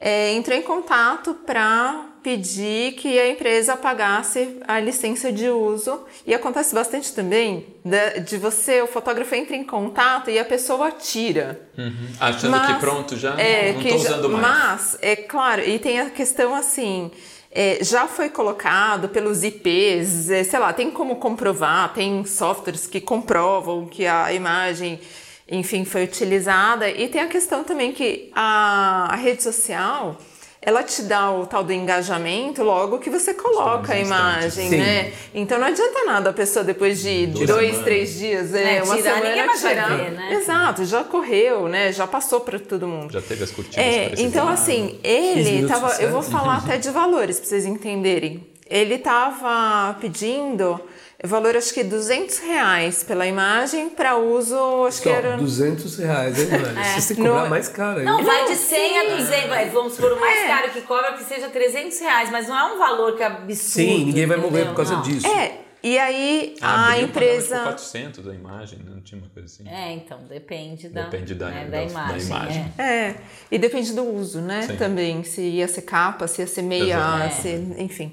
é, 0.00 0.32
entrou 0.32 0.58
em 0.58 0.62
contato 0.62 1.34
para 1.46 2.04
pedir 2.20 2.94
que 2.94 3.16
a 3.16 3.30
empresa 3.30 3.76
pagasse 3.76 4.58
a 4.66 4.80
licença 4.80 5.30
de 5.30 5.48
uso. 5.48 6.00
E 6.26 6.34
acontece 6.34 6.74
bastante 6.74 7.12
também 7.12 7.76
de, 7.84 8.20
de 8.20 8.36
você, 8.38 8.82
o 8.82 8.88
fotógrafo 8.88 9.32
entra 9.36 9.54
em 9.54 9.62
contato 9.62 10.28
e 10.28 10.36
a 10.36 10.44
pessoa 10.44 10.90
tira. 10.90 11.60
Uhum. 11.78 12.08
Achando 12.18 12.50
mas, 12.50 12.74
que 12.74 12.80
pronto, 12.80 13.16
já 13.16 13.40
é, 13.40 13.72
não 13.72 13.80
estou 13.80 14.00
usando 14.00 14.30
mais. 14.30 14.42
Mas, 14.42 14.98
é 15.00 15.14
claro, 15.14 15.62
e 15.62 15.78
tem 15.78 16.00
a 16.00 16.10
questão 16.10 16.56
assim 16.56 17.12
é, 17.58 17.78
já 17.82 18.06
foi 18.06 18.28
colocado 18.28 19.08
pelos 19.08 19.42
IPs, 19.42 20.28
é, 20.28 20.44
sei 20.44 20.58
lá, 20.58 20.74
tem 20.74 20.90
como 20.90 21.16
comprovar, 21.16 21.94
tem 21.94 22.22
softwares 22.26 22.86
que 22.86 23.00
comprovam 23.00 23.86
que 23.86 24.06
a 24.06 24.30
imagem 24.30 25.00
enfim, 25.48 25.84
foi 25.84 26.04
utilizada. 26.04 26.90
E 26.90 27.08
tem 27.08 27.22
a 27.22 27.28
questão 27.28 27.64
também 27.64 27.92
que 27.92 28.30
a, 28.34 29.08
a 29.10 29.16
rede 29.16 29.42
social 29.42 30.18
ela 30.66 30.82
te 30.82 31.00
dá 31.02 31.30
o 31.30 31.46
tal 31.46 31.62
do 31.62 31.72
engajamento 31.72 32.62
logo 32.64 32.98
que 32.98 33.08
você 33.08 33.32
coloca 33.32 33.92
a 33.94 33.98
imagem, 34.00 34.68
Sim. 34.68 34.76
né? 34.78 35.12
Então 35.32 35.60
não 35.60 35.68
adianta 35.68 36.04
nada 36.04 36.30
a 36.30 36.32
pessoa 36.32 36.64
depois 36.64 37.00
de 37.00 37.28
dois, 37.28 37.48
semanas. 37.48 37.84
três 37.84 38.18
dias, 38.18 38.52
é, 38.52 38.78
É, 38.78 38.82
uma 38.82 38.96
tirar, 38.96 39.10
semana 39.14 39.28
ninguém 39.30 39.46
mais 39.46 39.62
vai 39.62 39.74
tirar. 39.74 39.96
ver, 39.96 40.10
né? 40.10 40.34
Exato, 40.34 40.84
já 40.84 41.04
correu, 41.04 41.68
né? 41.68 41.92
Já 41.92 42.04
passou 42.08 42.40
para 42.40 42.58
todo 42.58 42.86
mundo. 42.88 43.12
Já 43.12 43.22
teve 43.22 43.44
as 43.44 43.52
curtidas 43.52 43.78
É, 43.78 44.12
então 44.18 44.48
assim, 44.48 44.98
15 45.04 45.38
ele 45.48 45.68
tava, 45.68 45.94
eu 46.02 46.10
vou 46.10 46.22
falar 46.22 46.56
até 46.66 46.76
de 46.78 46.90
valores 46.90 47.38
para 47.38 47.48
vocês 47.48 47.64
entenderem. 47.64 48.44
Ele 48.68 48.98
tava 48.98 49.94
pedindo 50.00 50.80
valor 51.26 51.56
acho 51.56 51.72
que 51.74 51.82
200 51.84 52.38
reais 52.38 53.02
pela 53.02 53.26
imagem 53.26 53.88
para 53.90 54.16
uso, 54.16 54.56
acho 54.86 55.02
que 55.02 55.08
Só, 55.08 55.14
era 55.14 55.36
200 55.36 55.96
reais, 55.98 56.38
hein, 56.38 56.48
mano? 56.50 56.84
Você 57.00 57.14
tem 57.14 57.16
que 57.16 57.22
Não- 57.28 57.34
cobrar 57.34 57.50
mais 57.50 57.68
caro 57.68 57.98
aí. 58.00 58.04
Não, 58.04 58.22
vai 58.24 58.44
de 58.44 58.50
Não, 58.50 58.56
100 58.56 58.98
a 58.98 59.02
sim. 59.02 59.16
200, 59.16 59.48
vai, 59.48 59.70
vamos 59.70 59.96
por 59.96 60.12
o 60.12 60.20
mais 60.20 60.38
É. 60.40 60.46
caro 60.48 60.70
que 60.70 60.80
cobra 60.82 61.12
que 61.14 61.24
seja 61.24 61.48
300 61.48 61.98
reais, 62.00 62.30
mas 62.30 62.48
não 62.48 62.56
é 62.58 62.74
um 62.74 62.78
valor 62.78 63.16
que 63.16 63.22
é 63.22 63.26
absurdo. 63.26 63.56
Sim, 63.56 64.04
ninguém 64.06 64.26
vai 64.26 64.36
morrer 64.36 64.66
por 64.66 64.74
causa 64.76 64.94
Não. 64.94 65.02
disso. 65.02 65.26
É, 65.26 65.58
e 65.82 65.98
aí 65.98 66.56
Ah, 66.60 66.90
a 66.90 67.00
empresa 67.00 67.54
Tipo, 67.56 67.64
400 67.68 68.24
da 68.24 68.34
imagem, 68.34 68.80
não 68.84 69.00
tinha 69.00 69.20
uma 69.20 69.28
coisa 69.30 69.46
assim. 69.46 69.68
É, 69.68 69.92
então, 69.92 70.18
depende 70.28 70.88
da, 70.88 71.02
Depende 71.04 71.34
da- 71.34 71.48
né, 71.48 71.64
da- 71.64 71.70
da 71.70 71.70
da 71.70 71.82
imagem. 71.84 72.26
imagem. 72.26 72.72
é. 72.78 72.82
É, 72.82 73.14
e 73.50 73.58
depende 73.58 73.92
do 73.92 74.02
uso, 74.04 74.40
né? 74.40 74.62
Sim. 74.62 74.76
Também, 74.76 75.22
se 75.22 75.40
ia 75.42 75.68
ser 75.68 75.82
capa, 75.82 76.26
se 76.26 76.40
ia 76.42 76.46
ser 76.46 76.62
meia, 76.62 77.30
se, 77.30 77.48
enfim. 77.78 78.12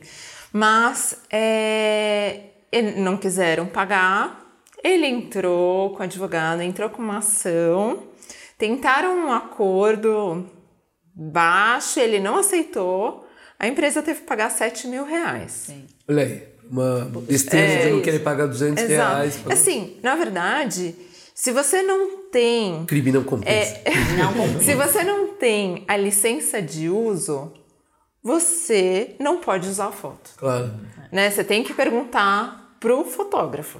Mas 0.52 1.17
é, 1.32 2.39
não 2.82 3.18
quiseram 3.18 3.66
pagar. 3.66 4.42
Ele 4.84 5.06
entrou 5.08 5.92
com 5.92 6.00
o 6.00 6.04
advogado, 6.04 6.62
entrou 6.62 6.90
com 6.90 7.02
uma 7.02 7.20
ação, 7.20 8.04
tentaram 8.58 9.28
um 9.28 9.32
acordo 9.32 10.46
baixo, 11.16 12.00
ele 12.00 12.20
não 12.20 12.38
aceitou. 12.38 13.26
A 13.58 13.68
empresa 13.68 14.02
teve 14.02 14.22
que 14.22 14.26
pagar 14.26 14.50
7 14.50 14.88
mil 14.88 15.06
reais. 15.06 15.70
Olha 16.10 16.24
aí, 16.24 16.44
uma 16.70 17.06
besteira 17.22 17.66
É 17.66 17.78
de 17.78 17.90
não 17.90 17.96
isso. 17.96 18.04
querer 18.04 18.20
pagar 18.20 18.48
200 18.48 18.84
reais. 18.84 19.36
Exato. 19.36 19.54
Assim, 19.54 19.98
na 20.04 20.16
verdade, 20.16 20.96
se 21.34 21.52
você 21.52 21.82
não 21.82 22.24
tem 22.30 22.84
Crime 22.86 23.12
não 23.12 23.24
compensa. 23.24 23.80
Não, 24.18 24.60
Se 24.60 24.76
você 24.76 25.04
não 25.04 25.30
tem 25.36 25.86
a 25.88 25.96
licença 25.96 26.62
de 26.62 26.90
uso, 26.90 27.54
você 28.22 29.16
não 29.20 29.38
pode 29.38 29.70
usar 29.70 29.88
a 29.88 29.92
foto. 29.92 30.32
Claro. 30.38 30.74
Né? 31.12 31.30
Você 31.30 31.44
tem 31.44 31.64
que 31.64 31.74
perguntar 31.74 32.62
pro 32.84 33.06
fotógrafo. 33.06 33.80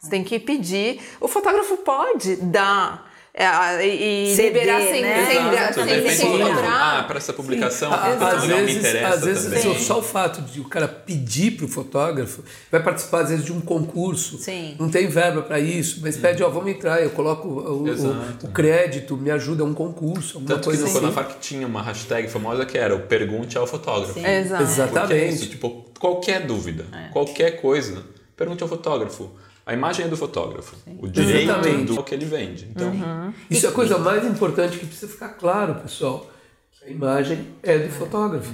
Você 0.00 0.08
tem 0.10 0.22
que 0.22 0.38
pedir. 0.38 1.00
O 1.20 1.26
fotógrafo 1.26 1.76
pode 1.78 2.36
dar 2.36 3.10
é, 3.36 3.44
a- 3.44 3.84
e 3.84 4.32
CD, 4.36 4.60
liberar 4.60 4.80
sem, 4.80 5.02
né? 5.02 5.26
sem, 5.26 5.36
Exato, 5.48 5.74
sem, 5.74 5.84
de 6.02 6.08
sem, 6.08 6.16
sem 6.18 6.42
ah, 6.42 6.46
cobrar. 6.54 7.06
para 7.08 7.16
essa 7.16 7.32
publicação, 7.32 7.92
essa 7.92 8.28
às 8.28 8.46
não 8.46 8.56
me 8.58 8.62
vezes, 8.66 8.76
interessa 8.76 9.08
às 9.16 9.24
vezes 9.24 9.44
também. 9.46 9.62
só, 9.62 9.94
só 9.94 9.98
o 9.98 10.02
fato 10.04 10.40
de 10.42 10.60
o 10.60 10.64
cara 10.68 10.86
pedir 10.86 11.56
pro 11.56 11.66
fotógrafo, 11.66 12.44
vai 12.70 12.80
participar 12.80 13.22
às 13.22 13.30
vezes 13.30 13.44
de 13.44 13.52
um 13.52 13.60
concurso, 13.60 14.38
Sim. 14.38 14.76
não 14.78 14.88
tem 14.88 15.08
verba 15.08 15.42
para 15.42 15.58
isso, 15.58 15.98
mas 16.00 16.16
pede, 16.16 16.44
ó, 16.44 16.48
vamos 16.48 16.70
entrar, 16.70 17.02
eu 17.02 17.10
coloco 17.10 17.48
o, 17.48 17.82
o- 17.82 18.44
o 18.44 18.48
crédito, 18.52 19.16
me 19.16 19.32
ajuda 19.32 19.64
a 19.64 19.66
um 19.66 19.74
concurso, 19.74 20.36
alguma 20.36 20.54
Tanto 20.54 20.60
que 20.60 20.76
coisa 20.76 20.82
no 20.82 20.88
assim. 20.90 21.00
Conafarc 21.00 21.40
tinha 21.40 21.66
uma 21.66 21.82
hashtag 21.82 22.28
famosa 22.28 22.64
que 22.64 22.78
era 22.78 22.94
o 22.94 23.00
pergunte 23.00 23.58
ao 23.58 23.66
fotógrafo. 23.66 24.16
Exato. 24.16 24.62
Porque 24.62 24.62
é 24.62 24.62
Exatamente. 24.62 25.34
isso, 25.34 25.48
tipo, 25.48 25.84
qualquer 25.98 26.46
dúvida, 26.46 26.84
qualquer 27.12 27.60
coisa, 27.60 28.04
pergunte 28.36 28.62
ao 28.62 28.68
fotógrafo. 28.68 29.30
A 29.66 29.72
imagem 29.72 30.04
é 30.04 30.08
do 30.08 30.16
fotógrafo, 30.16 30.76
o 30.98 31.08
direito 31.08 31.50
Exatamente. 31.50 31.94
do 31.94 32.02
que 32.02 32.14
ele 32.14 32.26
vende. 32.26 32.68
Então, 32.70 32.92
Isso 33.48 33.64
é 33.64 33.70
a 33.70 33.72
coisa 33.72 33.96
mais 33.96 34.24
importante 34.26 34.76
que 34.78 34.84
precisa 34.86 35.10
ficar 35.10 35.30
claro, 35.30 35.76
pessoal. 35.76 36.30
que 36.78 36.84
A 36.86 36.90
imagem 36.90 37.46
é 37.62 37.78
do 37.78 37.90
fotógrafo. 37.90 38.52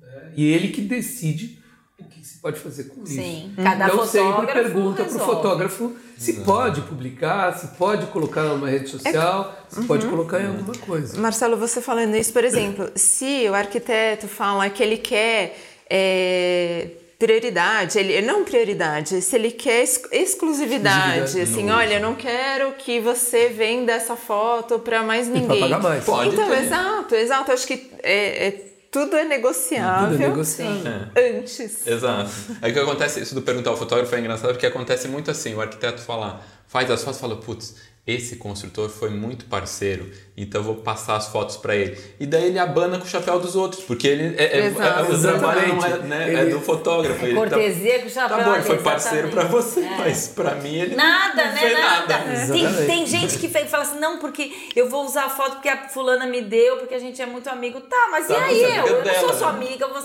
né? 0.00 0.32
E 0.34 0.50
ele 0.50 0.68
que 0.68 0.80
decide 0.80 1.58
o 2.00 2.04
que 2.04 2.26
se 2.26 2.38
pode 2.38 2.58
fazer 2.58 2.84
com 2.84 3.02
isso. 3.02 3.12
Sim, 3.12 3.52
cada 3.56 3.86
então 3.86 4.06
sempre 4.06 4.46
pergunta 4.50 5.04
para 5.04 5.16
o 5.16 5.18
fotógrafo 5.18 5.94
se 6.16 6.32
pode 6.42 6.80
publicar, 6.82 7.52
se 7.58 7.68
pode 7.76 8.06
colocar 8.06 8.44
numa 8.44 8.68
rede 8.70 8.88
social, 8.88 9.54
se 9.68 9.82
pode 9.84 10.06
colocar 10.06 10.40
em 10.40 10.46
alguma 10.46 10.74
coisa. 10.74 11.20
Marcelo, 11.20 11.58
você 11.58 11.82
falando 11.82 12.14
isso, 12.16 12.32
por 12.32 12.44
exemplo, 12.44 12.90
se 12.94 13.46
o 13.50 13.54
arquiteto 13.54 14.26
fala 14.26 14.70
que 14.70 14.82
ele 14.82 14.96
quer 14.96 15.58
é, 15.90 16.90
prioridade, 17.18 17.98
ele 17.98 18.20
não 18.22 18.44
prioridade, 18.44 19.22
se 19.22 19.36
ele 19.36 19.50
quer 19.50 19.80
ex- 19.80 20.02
exclusividade, 20.12 21.18
Exclusividade 21.24 21.40
assim, 21.40 21.64
no 21.64 21.74
olha, 21.74 21.94
eu 21.94 22.00
não 22.00 22.14
quero 22.14 22.72
que 22.72 23.00
você 23.00 23.48
venda 23.48 23.92
essa 23.92 24.16
foto 24.16 24.78
para 24.78 25.02
mais 25.02 25.26
ninguém. 25.28 25.60
pagar 25.60 25.80
mais. 25.82 26.04
Pode 26.04 26.34
Então, 26.34 26.48
ter. 26.48 26.58
exato, 26.64 27.14
exato. 27.14 27.52
Acho 27.52 27.66
que 27.66 27.90
é, 28.02 28.46
é- 28.48 28.62
tudo 28.90 29.16
é 29.16 29.24
negociável 29.24 30.10
Tudo 30.12 30.22
é 30.22 30.28
negociável. 30.28 31.08
antes. 31.38 31.86
Exato. 31.86 32.30
É 32.62 32.70
que 32.70 32.78
acontece, 32.78 33.20
isso 33.20 33.34
do 33.34 33.42
perguntar 33.42 33.70
ao 33.70 33.76
fotógrafo 33.76 34.14
é 34.14 34.20
engraçado 34.20 34.52
porque 34.52 34.66
acontece 34.66 35.08
muito 35.08 35.30
assim, 35.30 35.54
o 35.54 35.60
arquiteto 35.60 36.00
fala, 36.02 36.40
faz 36.66 36.90
as 36.90 37.02
fotos 37.02 37.18
e 37.18 37.20
fala, 37.20 37.36
putz, 37.36 37.76
esse 38.06 38.36
construtor 38.36 38.88
foi 38.88 39.10
muito 39.10 39.46
parceiro, 39.46 40.08
então 40.36 40.60
eu 40.60 40.64
vou 40.64 40.74
passar 40.76 41.16
as 41.16 41.26
fotos 41.28 41.56
para 41.56 41.74
ele. 41.74 41.98
E 42.20 42.26
daí 42.26 42.46
ele 42.46 42.58
abana 42.58 42.98
com 42.98 43.04
o 43.04 43.08
chapéu 43.08 43.40
dos 43.40 43.56
outros, 43.56 43.82
porque 43.84 44.06
ele 44.06 44.36
é, 44.36 44.44
é, 44.60 44.66
Exato. 44.66 45.10
é- 45.12 45.14
o 45.16 45.20
trabalho 45.20 45.74
não 45.74 45.84
é, 45.84 45.98
né, 45.98 46.34
é 46.34 46.40
Ele- 46.42 46.50
do 46.52 46.60
fotógrafo. 46.60 47.24
Ele 47.24 47.34
tá- 47.34 47.40
Cortesia 47.40 47.98
com 48.00 48.06
o 48.06 48.10
chapéu 48.10 48.38
Tá 48.38 48.44
bom, 48.44 48.54
ele 48.54 48.62
foi 48.62 48.78
parceiro 48.78 49.28
para 49.30 49.44
você, 49.44 49.80
É. 49.80 49.96
mas 49.98 50.28
para 50.28 50.54
mim 50.56 50.74
ele 50.76 50.94
Nada, 50.94 51.46
não 51.46 51.52
né? 51.54 51.72
Nada. 51.72 52.18
nada. 52.18 52.52
Tem, 52.52 52.86
tem 52.86 53.06
gente 53.06 53.38
que 53.38 53.48
fala 53.48 53.82
assim, 53.82 53.98
não, 53.98 54.18
porque 54.18 54.52
eu 54.76 54.88
vou 54.88 55.04
usar 55.04 55.24
a 55.24 55.28
foto 55.30 55.54
porque 55.54 55.68
a 55.68 55.88
fulana 55.88 56.26
me 56.26 56.42
deu, 56.42 56.76
porque 56.76 56.94
a 56.94 56.98
gente 57.00 57.20
é 57.20 57.26
muito 57.26 57.48
amigo. 57.50 57.80
Tá, 57.80 58.08
mas 58.12 58.28
Tá, 58.28 58.34
e 58.34 58.40
mas 58.40 58.50
aí? 58.50 58.62
é 58.64 58.78
Eu, 58.80 58.86
eu 58.86 58.96
não 58.98 59.02
dela, 59.02 59.18
sou 59.20 59.34
sua 59.38 59.52
né? 59.52 59.64
amiga. 59.66 59.84
Ela 59.86 60.00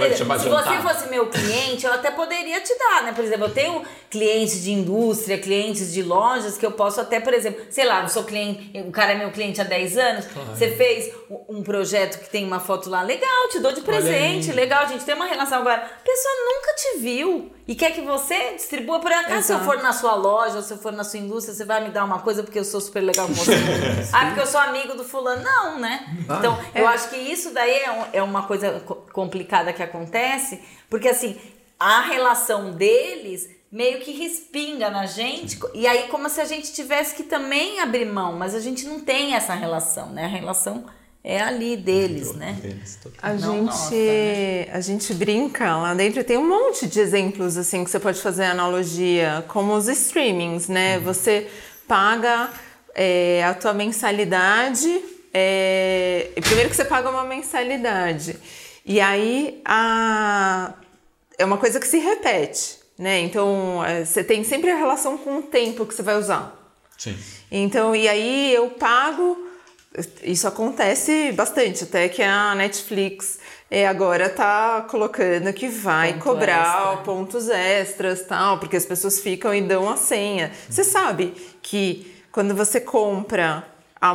Por 0.00 0.02
exemplo, 0.02 0.38
se 0.40 0.48
você 0.48 0.76
fosse 0.82 1.08
meu 1.08 1.26
cliente, 1.28 1.86
eu 1.86 1.92
até 1.92 2.10
poderia 2.10 2.60
te 2.60 2.76
dar, 2.78 3.04
né? 3.04 3.12
Por 3.12 3.24
exemplo, 3.24 3.46
eu 3.46 3.50
tenho 3.54 3.82
clientes 4.10 4.62
de 4.62 4.72
indústria, 4.72 5.38
clientes 5.38 5.92
de 5.92 6.02
lojas 6.02 6.58
que 6.58 6.66
eu 6.66 6.72
posso 6.72 7.00
até, 7.00 7.20
por 7.20 7.32
exemplo, 7.38 7.64
sei 7.70 7.84
lá, 7.86 8.02
eu 8.02 8.08
sou 8.08 8.24
cliente, 8.24 8.78
o 8.80 8.90
cara 8.90 9.12
é 9.12 9.14
meu 9.16 9.30
cliente 9.30 9.60
há 9.60 9.64
10 9.64 9.96
anos, 9.98 10.24
você 10.54 10.70
fez 10.76 11.12
um 11.48 11.62
projeto 11.62 12.18
que 12.20 12.28
tem 12.30 12.44
uma 12.44 12.60
foto 12.60 12.90
lá, 12.90 13.02
legal, 13.02 13.48
te 13.50 13.58
dou 13.60 13.72
de 13.72 13.80
presente, 13.80 14.52
legal, 14.52 14.82
a 14.82 14.86
gente 14.86 15.04
tem 15.04 15.14
uma 15.14 15.26
relação 15.26 15.58
agora. 15.60 15.76
A 15.76 16.02
pessoa 16.04 16.34
nunca 16.44 16.74
te 16.74 16.98
viu 16.98 17.52
e 17.66 17.74
quer 17.74 17.92
que 17.92 18.00
você 18.02 18.54
distribua 18.54 19.00
por 19.00 19.10
acaso. 19.12 19.42
Se 19.46 19.52
eu 19.52 19.58
for 19.60 19.82
na 19.82 19.92
sua 19.92 20.14
loja, 20.14 20.62
se 20.62 20.72
eu 20.72 20.78
for 20.78 20.92
na 20.92 21.04
sua 21.04 21.18
indústria, 21.20 21.54
você 21.54 21.64
vai 21.64 21.82
me 21.82 21.90
dar 21.90 22.04
uma 22.04 22.20
coisa 22.20 22.42
porque 22.42 22.58
eu 22.58 22.64
sou 22.64 22.80
super 22.80 23.00
legal 23.00 23.26
com 23.26 23.34
você. 23.34 23.52
ah, 24.12 24.26
porque 24.26 24.40
eu 24.40 24.46
sou 24.46 24.60
amigo 24.60 24.94
do 24.94 25.04
fulano. 25.04 25.42
Não, 25.42 25.78
né? 25.78 26.06
Então, 26.22 26.58
eu 26.74 26.86
acho 26.88 27.08
que 27.10 27.16
isso 27.16 27.52
daí 27.52 27.78
é, 27.82 27.90
um- 27.90 28.04
é 28.14 28.22
uma 28.22 28.42
coisa 28.46 28.80
co- 28.80 29.06
complicada 29.12 29.72
que 29.72 29.82
acontece, 29.82 30.60
porque 30.88 31.08
assim, 31.08 31.38
a 31.78 32.00
relação 32.00 32.72
deles 32.72 33.48
meio 33.70 34.00
que 34.00 34.12
respinga 34.12 34.90
na 34.90 35.06
gente, 35.06 35.58
e 35.74 35.86
aí 35.86 36.08
como 36.08 36.28
se 36.28 36.40
a 36.40 36.44
gente 36.44 36.72
tivesse 36.72 37.14
que 37.14 37.22
também 37.22 37.80
abrir 37.80 38.06
mão, 38.06 38.32
mas 38.32 38.54
a 38.54 38.60
gente 38.60 38.86
não 38.86 39.00
tem 39.00 39.34
essa 39.34 39.54
relação, 39.54 40.10
né? 40.10 40.24
A 40.24 40.28
relação 40.28 40.86
é 41.22 41.40
ali 41.40 41.76
deles, 41.76 42.32
né? 42.34 42.56
A 43.20 43.32
Não 43.34 43.38
gente, 43.38 43.64
nossa, 43.66 43.94
né? 43.94 44.68
a 44.72 44.80
gente 44.80 45.12
brinca 45.12 45.76
lá 45.76 45.92
dentro, 45.92 46.24
tem 46.24 46.38
um 46.38 46.48
monte 46.48 46.86
de 46.86 46.98
exemplos 47.00 47.58
assim 47.58 47.84
que 47.84 47.90
você 47.90 48.00
pode 48.00 48.20
fazer 48.20 48.44
analogia, 48.44 49.44
como 49.48 49.74
os 49.74 49.88
streamings, 49.88 50.68
né? 50.68 50.98
Você 51.00 51.46
paga 51.86 52.50
é, 52.94 53.44
a 53.44 53.52
tua 53.52 53.74
mensalidade, 53.74 55.02
é, 55.34 56.30
primeiro 56.40 56.70
que 56.70 56.76
você 56.76 56.84
paga 56.84 57.10
uma 57.10 57.24
mensalidade, 57.24 58.38
e 58.86 58.98
aí 58.98 59.60
a, 59.66 60.72
é 61.36 61.44
uma 61.44 61.58
coisa 61.58 61.78
que 61.78 61.86
se 61.86 61.98
repete, 61.98 62.77
né? 62.98 63.20
Então 63.20 63.84
é, 63.84 64.04
você 64.04 64.24
tem 64.24 64.42
sempre 64.42 64.70
a 64.70 64.76
relação 64.76 65.16
com 65.16 65.38
o 65.38 65.42
tempo 65.42 65.86
que 65.86 65.94
você 65.94 66.02
vai 66.02 66.18
usar. 66.18 66.54
Sim. 66.96 67.16
Então, 67.50 67.94
e 67.94 68.08
aí 68.08 68.52
eu 68.52 68.70
pago. 68.70 69.46
Isso 70.22 70.46
acontece 70.46 71.32
bastante, 71.32 71.84
até 71.84 72.08
que 72.08 72.22
a 72.22 72.54
Netflix 72.54 73.38
é, 73.70 73.86
agora 73.86 74.28
tá 74.28 74.86
colocando 74.88 75.52
que 75.52 75.68
vai 75.68 76.12
Ponto 76.12 76.22
cobrar 76.22 76.88
extra. 76.90 77.04
pontos 77.04 77.48
extras 77.48 78.22
tal, 78.26 78.58
porque 78.58 78.76
as 78.76 78.84
pessoas 78.84 79.18
ficam 79.18 79.54
e 79.54 79.62
dão 79.62 79.88
a 79.88 79.96
senha. 79.96 80.52
Você 80.68 80.84
sabe 80.84 81.34
que 81.62 82.14
quando 82.30 82.54
você 82.54 82.80
compra 82.80 83.66
a 84.00 84.12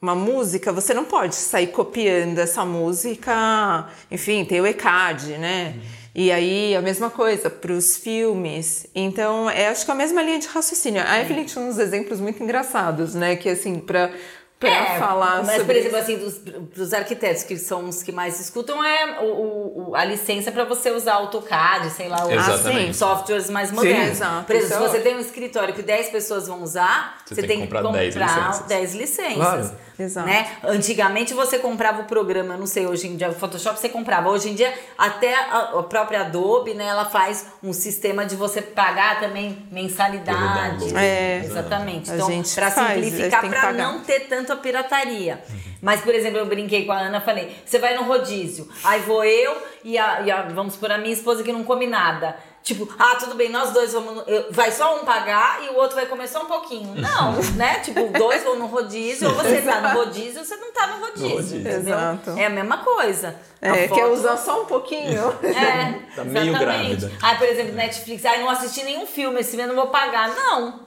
uma 0.00 0.14
música, 0.14 0.72
você 0.72 0.94
não 0.94 1.04
pode 1.04 1.34
sair 1.34 1.66
copiando 1.68 2.38
essa 2.38 2.64
música, 2.64 3.88
enfim, 4.10 4.44
tem 4.44 4.60
o 4.60 4.66
ECAD, 4.66 5.38
né? 5.38 5.74
E 6.20 6.32
aí, 6.32 6.74
a 6.74 6.82
mesma 6.82 7.08
coisa 7.10 7.48
para 7.48 7.70
os 7.70 7.96
filmes. 7.96 8.88
Então, 8.92 9.48
é, 9.48 9.68
acho 9.68 9.84
que 9.84 9.90
é 9.92 9.94
a 9.94 9.96
mesma 9.96 10.20
linha 10.20 10.40
de 10.40 10.48
raciocínio. 10.48 11.00
A 11.06 11.20
Evelyn 11.20 11.44
tinha 11.44 11.64
uns 11.64 11.78
exemplos 11.78 12.20
muito 12.20 12.42
engraçados, 12.42 13.14
né? 13.14 13.36
Que, 13.36 13.48
assim, 13.48 13.78
para 13.78 14.10
para 14.58 14.68
É, 14.70 14.98
falar 14.98 15.44
mas, 15.44 15.60
sobre 15.60 15.64
por 15.66 15.76
exemplo, 15.76 15.98
isso. 15.98 16.04
assim, 16.04 16.16
dos, 16.18 16.38
dos 16.74 16.92
arquitetos, 16.92 17.44
que 17.44 17.56
são 17.56 17.84
os 17.88 18.02
que 18.02 18.10
mais 18.10 18.40
escutam, 18.40 18.82
é 18.84 19.20
o, 19.20 19.90
o- 19.90 19.94
a 19.94 20.04
licença 20.04 20.50
para 20.50 20.64
você 20.64 20.90
usar 20.90 21.14
AutoCAD, 21.14 21.90
sei 21.90 22.08
lá, 22.08 22.26
os 22.26 22.32
Exatamente. 22.32 22.96
softwares 22.96 23.48
mais 23.50 23.70
modernos. 23.70 24.10
exato. 24.16 24.44
Por 24.46 24.56
exemplo, 24.56 24.76
se 24.76 24.84
é 24.84 24.88
você 24.88 25.00
tem 25.00 25.16
um 25.16 25.20
escritório 25.20 25.72
que 25.74 25.82
10 25.82 26.08
pessoas 26.10 26.48
vão 26.48 26.62
usar, 26.62 27.18
Você 27.24 27.36
você, 27.36 27.42
tem 27.42 27.60
que 27.60 27.66
que 27.68 27.72
comprar 27.72 27.92
10 27.92 28.14
comprar 28.14 28.26
licenças. 28.36 28.66
10 28.66 28.94
licenças. 28.94 29.34
Claro. 29.36 29.70
Exato. 30.00 30.28
Né? 30.28 30.46
Antigamente 30.62 31.34
você 31.34 31.58
comprava 31.58 32.02
o 32.02 32.04
programa, 32.04 32.56
não 32.56 32.66
sei, 32.66 32.86
hoje 32.86 33.08
em 33.08 33.16
dia 33.16 33.30
o 33.30 33.34
Photoshop 33.34 33.80
você 33.80 33.88
comprava. 33.88 34.28
Hoje 34.30 34.48
em 34.50 34.54
dia 34.54 34.72
até 34.96 35.34
a, 35.34 35.72
a 35.78 35.82
própria 35.82 36.20
Adobe, 36.20 36.72
né, 36.74 36.84
ela 36.86 37.04
faz 37.04 37.46
um 37.62 37.72
sistema 37.72 38.24
de 38.24 38.36
você 38.36 38.62
pagar 38.62 39.18
também 39.20 39.66
mensalidade. 39.72 40.96
É. 40.96 41.42
Exatamente. 41.44 42.10
Então, 42.10 42.28
para 42.54 42.70
faz, 42.70 43.04
simplificar, 43.04 43.48
para 43.48 43.72
não 43.72 44.00
ter 44.00 44.20
tanto 44.28 44.47
a 44.52 44.56
pirataria. 44.56 45.42
Mas, 45.82 46.00
por 46.00 46.14
exemplo, 46.14 46.38
eu 46.38 46.46
brinquei 46.46 46.84
com 46.84 46.92
a 46.92 46.98
Ana, 46.98 47.20
falei: 47.20 47.54
você 47.64 47.78
vai 47.78 47.94
no 47.96 48.02
rodízio, 48.04 48.68
aí 48.84 49.00
vou 49.02 49.24
eu 49.24 49.56
e 49.84 49.96
a, 49.98 50.20
e 50.22 50.30
a- 50.30 50.42
vamos 50.42 50.76
por 50.76 50.90
a 50.90 50.98
minha 50.98 51.12
esposa 51.14 51.42
que 51.42 51.52
não 51.52 51.64
come 51.64 51.86
nada. 51.86 52.36
Tipo, 52.60 52.86
ah, 52.98 53.14
tudo 53.14 53.34
bem, 53.34 53.48
nós 53.48 53.70
dois 53.72 53.92
vamos. 53.94 54.16
no- 54.16 54.24
vai 54.50 54.70
só 54.70 55.00
um 55.00 55.04
pagar 55.04 55.62
e 55.64 55.68
o 55.70 55.76
outro 55.76 55.94
vai 55.96 56.04
comer 56.06 56.28
só 56.28 56.42
um 56.42 56.46
pouquinho. 56.46 56.94
Não, 57.00 57.32
né? 57.56 57.78
Tipo, 57.80 58.08
dois 58.18 58.42
vão 58.44 58.58
no 58.58 58.66
rodízio, 58.66 59.28
ou 59.28 59.34
você 59.36 59.62
tá 59.62 59.80
no 59.80 59.88
rodízio 60.00 60.40
ou 60.40 60.44
você 60.44 60.56
não 60.56 60.72
tá 60.72 60.86
no 60.88 60.98
rodízio. 61.00 61.28
rodízio. 61.30 61.60
entendeu? 61.60 61.94
Exato. 61.94 62.30
É 62.36 62.44
a 62.46 62.50
mesma 62.50 62.78
coisa. 62.78 63.36
A 63.62 63.68
É, 63.68 63.88
foto- 63.88 63.98
quer 64.00 64.06
usar 64.08 64.36
só 64.36 64.62
um 64.62 64.64
pouquinho? 64.66 65.22
é, 65.42 66.00
Tá 66.14 66.24
meio 66.24 66.48
exatamente. 66.48 66.58
grávida. 66.58 67.12
Ah, 67.22 67.34
por 67.36 67.46
exemplo, 67.46 67.72
Netflix, 67.74 68.24
ah, 68.26 68.36
não 68.36 68.50
assisti 68.50 68.82
nenhum 68.82 69.06
filme, 69.06 69.40
esse 69.40 69.56
mês 69.56 69.68
eu 69.68 69.74
não 69.74 69.82
vou 69.82 69.90
pagar. 69.90 70.28
Não, 70.34 70.80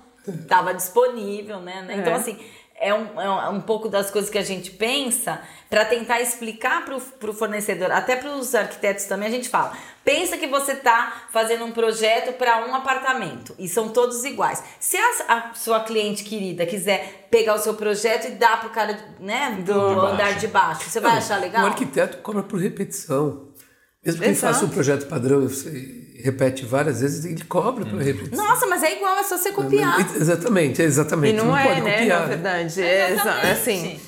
tava 0.48 0.74
disponível, 0.76 1.60
né? 1.62 1.82
né? 1.88 1.96
Então, 1.98 2.14
É. 2.14 2.18
assim, 2.18 2.38
é 2.82 2.94
um, 2.94 3.22
é 3.22 3.30
um- 3.30 3.42
é 3.44 3.50
um 3.50 3.62
pouco 3.62 3.88
das 3.88 4.10
coisas 4.12 4.30
que 4.30 4.38
a 4.38 4.44
gente 4.44 4.72
pensa 4.72 5.40
para 5.70 5.86
tentar 5.86 6.20
explicar 6.20 6.84
para 6.84 6.96
o 7.30 7.34
fornecedor, 7.34 7.92
até 7.92 8.16
para 8.18 8.32
os 8.36 8.54
arquitetos 8.54 9.06
também, 9.06 9.28
a 9.30 9.32
gente 9.32 9.48
fala. 9.48 9.72
Pensa 10.04 10.36
que 10.36 10.48
você 10.48 10.74
tá 10.76 11.26
fazendo 11.32 11.64
um 11.64 11.72
projeto 11.72 12.34
para 12.34 12.66
um 12.68 12.74
apartamento 12.74 13.56
e 13.60 13.70
são 13.70 13.90
todos 13.90 14.26
iguais. 14.26 14.62
Se 14.80 14.98
a, 14.98 15.12
a 15.30 15.54
sua 15.54 15.80
cliente 15.82 16.24
querida 16.24 16.66
quiser 16.66 17.28
pegar 17.30 17.54
o 17.54 17.60
seu 17.60 17.76
projeto 17.76 18.26
e 18.28 18.32
dar 18.32 18.60
pro 18.60 18.72
cara, 18.72 18.98
né, 19.20 19.60
do, 19.64 19.74
baixo. 19.74 20.06
andar 20.08 20.34
de 20.40 20.48
baixo, 20.48 20.90
você 20.90 21.00
vai 21.00 21.18
achar 21.18 21.40
legal? 21.40 21.64
O 21.64 21.68
arquiteto 21.68 22.18
cobra 22.18 22.42
por 22.44 22.60
repetição. 22.60 23.51
Mesmo 24.04 24.22
que 24.24 24.34
faça 24.36 24.66
um 24.66 24.70
projeto 24.70 25.08
padrão 25.08 25.44
e 25.44 25.48
você 25.48 26.02
repete 26.24 26.66
várias 26.66 27.02
vezes, 27.02 27.24
ele 27.26 27.44
cobra 27.46 27.86
por 27.86 28.00
repetição. 28.00 28.44
Nossa, 28.46 28.66
mas 28.68 28.82
é 28.84 28.96
igual, 28.96 29.16
é 29.18 29.24
só 29.24 29.38
você 29.38 29.52
copiar. 29.52 30.00
Exatamente, 30.16 30.82
é 30.82 30.86
exatamente. 30.86 31.34
E 31.36 31.38
não, 31.38 31.56
é, 31.56 31.68
pode 31.68 31.82
né? 31.82 31.98
copiar. 32.00 32.20
Na 32.22 32.26
verdade. 32.28 32.82
É, 32.82 33.12
Exatamente. 33.12 33.48
assim. 33.48 34.00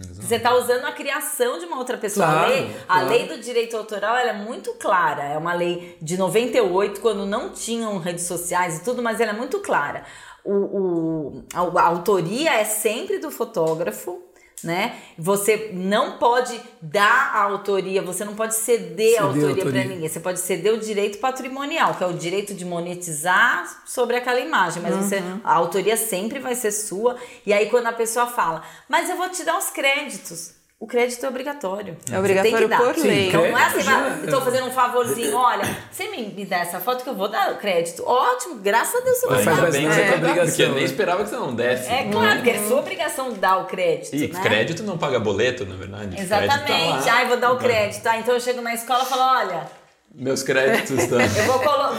Você 0.00 0.36
está 0.36 0.54
usando 0.54 0.84
a 0.84 0.92
criação 0.92 1.58
de 1.58 1.64
uma 1.64 1.76
outra 1.78 1.96
pessoa. 1.98 2.24
Claro, 2.24 2.44
a 2.44 2.48
lei, 2.54 2.76
a 2.88 2.94
claro. 3.00 3.08
lei 3.08 3.26
do 3.26 3.38
direito 3.38 3.76
autoral 3.76 4.16
ela 4.16 4.30
é 4.30 4.44
muito 4.44 4.72
clara. 4.74 5.24
É 5.24 5.36
uma 5.36 5.52
lei 5.54 5.96
de 6.00 6.16
98, 6.16 7.00
quando 7.00 7.26
não 7.26 7.50
tinham 7.50 7.98
redes 7.98 8.24
sociais 8.24 8.78
e 8.78 8.84
tudo, 8.84 9.02
mas 9.02 9.18
ela 9.20 9.32
é 9.32 9.34
muito 9.34 9.58
clara. 9.58 10.04
O, 10.44 10.52
o- 10.54 11.44
a, 11.52 11.80
a 11.80 11.84
autoria 11.86 12.54
é 12.60 12.64
sempre 12.64 13.18
do 13.18 13.30
fotógrafo. 13.30 14.22
Né? 14.64 14.96
Você 15.16 15.70
não 15.72 16.18
pode 16.18 16.60
dar 16.82 17.32
a 17.34 17.42
autoria, 17.42 18.02
você 18.02 18.24
não 18.24 18.34
pode 18.34 18.54
ceder, 18.56 18.88
Ceder 18.88 19.20
a 19.20 19.22
a 19.22 19.26
autoria 19.26 19.54
para 19.54 19.64
autoria. 19.66 19.84
ninguém. 19.84 20.08
Você 20.08 20.20
pode 20.20 20.40
ceder 20.40 20.74
o 20.74 20.78
direito 20.78 21.18
patrimonial, 21.18 21.94
que 21.94 22.02
é 22.02 22.06
o 22.06 22.12
direito 22.12 22.52
de 22.54 22.64
monetizar 22.64 23.82
sobre 23.86 24.16
aquela 24.16 24.40
imagem, 24.40 24.82
mas 24.82 24.96
você, 24.96 25.22
a 25.44 25.54
autoria 25.54 25.96
sempre 25.96 26.38
vai 26.40 26.54
ser 26.54 26.72
sua. 26.72 27.16
E 27.46 27.52
aí 27.52 27.70
quando 27.70 27.86
a 27.86 27.92
pessoa 27.92 28.26
fala, 28.26 28.62
mas 28.88 29.08
eu 29.08 29.16
vou 29.16 29.28
te 29.30 29.44
dar 29.44 29.56
os 29.56 29.70
créditos. 29.70 30.57
O 30.80 30.86
crédito 30.86 31.26
é 31.26 31.28
obrigatório. 31.28 31.96
É 32.08 32.16
obrigatório 32.16 32.52
Você 32.52 32.68
tem 32.68 32.68
que 32.68 32.68
dar. 32.68 32.94
por 32.94 33.02
lei. 33.02 33.28
Então, 33.28 33.50
não 33.50 33.58
é 33.58 33.64
assim, 33.64 33.80
já- 33.80 34.18
eu 34.22 34.30
tô 34.30 34.40
fazendo 34.42 34.66
um 34.68 34.70
favorzinho, 34.70 35.36
olha, 35.36 35.64
você 35.90 36.06
me, 36.08 36.28
me 36.28 36.44
dá 36.46 36.58
essa 36.58 36.78
foto 36.78 37.02
que 37.02 37.10
eu 37.10 37.16
vou 37.16 37.26
dar 37.28 37.50
o 37.50 37.56
crédito. 37.56 38.04
Ótimo, 38.06 38.54
graças 38.60 38.94
a 39.00 39.04
Deus 39.04 39.18
você 39.18 39.26
vai 39.26 39.42
Faz 39.42 39.56
dar. 39.56 39.70
bem 39.72 39.80
que 39.80 39.86
é 39.88 39.90
você 39.92 40.04
tua 40.06 40.16
obrigação, 40.18 40.46
Porque 40.46 40.62
eu 40.62 40.68
nem 40.68 40.78
né? 40.78 40.84
esperava 40.84 41.24
que 41.24 41.30
você 41.30 41.36
não 41.36 41.52
desse. 41.52 41.90
É 41.92 42.04
claro, 42.04 42.34
porque 42.36 42.50
é 42.50 42.58
sua 42.62 42.78
obrigação 42.78 43.32
dar 43.32 43.56
o 43.58 43.64
crédito. 43.64 44.14
E 44.14 44.28
né? 44.28 44.40
crédito 44.40 44.82
não 44.84 44.96
paga 44.96 45.18
boleto, 45.18 45.66
na 45.66 45.74
verdade. 45.74 46.20
Exatamente. 46.20 46.64
Crédito 46.66 47.04
tá. 47.04 47.12
Ai, 47.12 47.26
vou 47.26 47.36
dar 47.38 47.52
o 47.52 47.58
crédito. 47.58 48.06
Ah, 48.06 48.18
então 48.18 48.34
eu 48.34 48.40
chego 48.40 48.60
na 48.60 48.72
escola 48.72 49.02
e 49.02 49.06
falo, 49.06 49.22
olha, 49.22 49.66
Meus 50.14 50.42
créditos 50.44 50.90
estão. 50.96 51.20
Eu 51.20 51.44
vou 51.44 51.58
colo- 51.58 51.94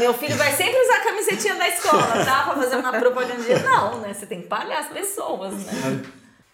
meu 0.00 0.14
filho 0.14 0.36
vai 0.36 0.52
sempre 0.52 0.80
usar 0.80 0.94
a 0.94 1.00
camisetinha 1.00 1.54
da 1.56 1.68
escola, 1.68 2.02
tá? 2.24 2.44
Pra 2.44 2.54
fazer 2.54 2.76
uma 2.76 2.92
propaganda. 2.92 3.58
Não, 3.64 3.98
né? 3.98 4.14
Você 4.14 4.26
tem 4.26 4.40
que 4.42 4.46
pagar 4.48 4.78
as 4.78 4.86
pessoas, 4.88 5.52
né? 5.54 6.02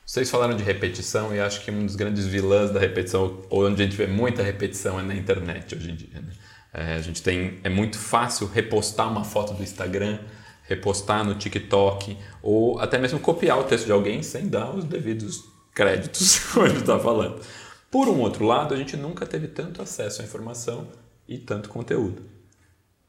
Vocês 0.09 0.31
falaram 0.31 0.57
de 0.57 0.63
repetição 0.63 1.37
e 1.37 1.39
acho 1.39 1.63
que 1.63 1.71
um 1.71 1.85
dos 1.85 1.95
grandes 1.95 2.25
vilãs 2.25 2.71
da 2.71 2.81
repetição, 2.81 3.43
ou 3.51 3.67
onde 3.67 3.83
a 3.83 3.85
gente 3.85 3.95
vê 3.95 4.07
muita 4.07 4.43
repetição, 4.43 4.99
é 4.99 5.03
na 5.03 5.15
internet 5.15 5.75
hoje 5.75 5.91
em 5.91 5.95
dia. 5.95 6.23
né? 6.23 6.33
É, 6.73 6.95
a 6.95 7.01
gente 7.03 7.23
tem, 7.23 7.59
é 7.63 7.69
muito 7.69 7.99
fácil 7.99 8.47
repostar 8.47 9.07
uma 9.07 9.23
foto 9.23 9.53
do 9.53 9.63
Instagram, 9.63 10.19
repostar 10.63 11.27
no 11.27 11.35
TikTok, 11.35 12.17
ou 12.43 12.79
até 12.79 12.97
mesmo 12.97 13.21
copiar 13.21 13.59
o 13.59 13.65
texto 13.65 13.85
de 13.85 13.93
alguém 13.93 14.23
sem 14.23 14.49
dar 14.49 14.75
os 14.75 14.87
devidos 14.87 15.45
créditos, 15.75 16.41
gente 16.69 16.79
está 16.79 16.99
falando. 16.99 17.43
Por 17.91 18.09
um 18.09 18.21
outro 18.21 18.47
lado, 18.47 18.73
a 18.73 18.79
gente 18.79 18.97
nunca 18.97 19.27
teve 19.27 19.47
tanto 19.47 19.83
acesso 19.83 20.23
à 20.23 20.25
informação 20.25 20.89
e 21.29 21.37
tanto 21.37 21.69
conteúdo. 21.69 22.23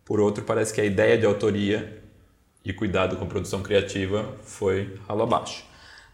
Por 0.03 0.19
outro, 0.19 0.43
parece 0.43 0.73
que 0.73 0.81
a 0.81 0.85
ideia 0.85 1.17
de 1.17 1.25
autoria 1.25 2.03
e 2.65 2.73
cuidado 2.73 3.15
com 3.15 3.25
produção 3.25 3.63
criativa 3.63 4.35
foi 4.43 4.99
ralo 5.07 5.23
abaixo. 5.23 5.68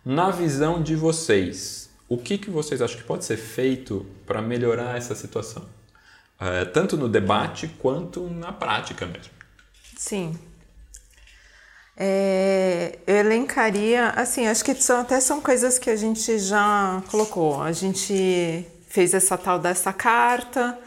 Na 0.05 0.29
visão 0.29 0.83
de 0.83 0.95
vocês, 0.95 1.89
o 2.07 2.15
que, 2.17 2.37
que 2.37 2.51
vocês 2.51 2.79
acham 2.81 2.97
que 2.97 3.03
pode 3.03 3.25
ser 3.25 3.37
feito 3.37 4.05
para 4.27 4.39
melhorar 4.41 4.95
essa 4.95 5.15
situação? 5.15 5.65
É, 6.39 6.63
tanto 6.65 6.95
no 6.95 7.09
debate 7.09 7.67
quanto 7.79 8.29
na 8.29 8.51
prática 8.51 9.05
mesmo. 9.05 9.33
Sim. 9.97 10.37
É, 11.97 12.99
eu 13.07 13.15
elencaria, 13.15 14.09
assim, 14.09 14.45
acho 14.45 14.63
que 14.63 14.75
são, 14.75 14.99
até 14.99 15.19
são 15.19 15.41
coisas 15.41 15.79
que 15.79 15.89
a 15.89 15.95
gente 15.95 16.37
já 16.37 17.01
colocou. 17.09 17.61
A 17.61 17.71
gente 17.71 18.65
fez 18.87 19.13
essa 19.13 19.37
tal 19.37 19.57
dessa 19.57 19.91
carta. 19.91 20.77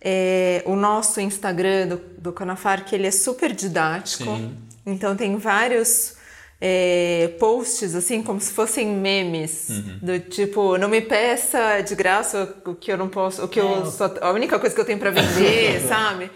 é, 0.00 0.62
o 0.64 0.74
nosso 0.74 1.20
Instagram 1.20 1.88
do, 1.88 1.96
do 2.18 2.32
Conafar, 2.32 2.84
que 2.84 2.94
ele 2.94 3.06
é 3.06 3.10
super 3.10 3.52
didático. 3.52 4.24
Sim. 4.24 4.56
Então 4.86 5.14
tem 5.14 5.36
vários 5.36 6.14
é, 6.60 7.34
posts, 7.38 7.94
assim, 7.94 8.22
como 8.22 8.40
se 8.40 8.52
fossem 8.52 8.86
memes. 8.86 9.68
Do 10.02 10.20
tipo, 10.20 10.76
não 10.76 10.88
me 10.88 11.00
peça 11.00 11.80
de 11.80 11.94
graça 11.94 12.56
o 12.66 12.74
que 12.74 12.92
eu 12.92 12.98
não 12.98 13.08
posso, 13.08 13.44
o 13.44 13.48
que 13.48 13.58
eu 13.58 13.86
só, 13.86 14.12
a 14.20 14.30
única 14.30 14.58
coisa 14.58 14.74
que 14.74 14.80
eu 14.80 14.84
tenho 14.84 14.98
para 14.98 15.10
vender, 15.10 15.80
sabe? 15.88 16.30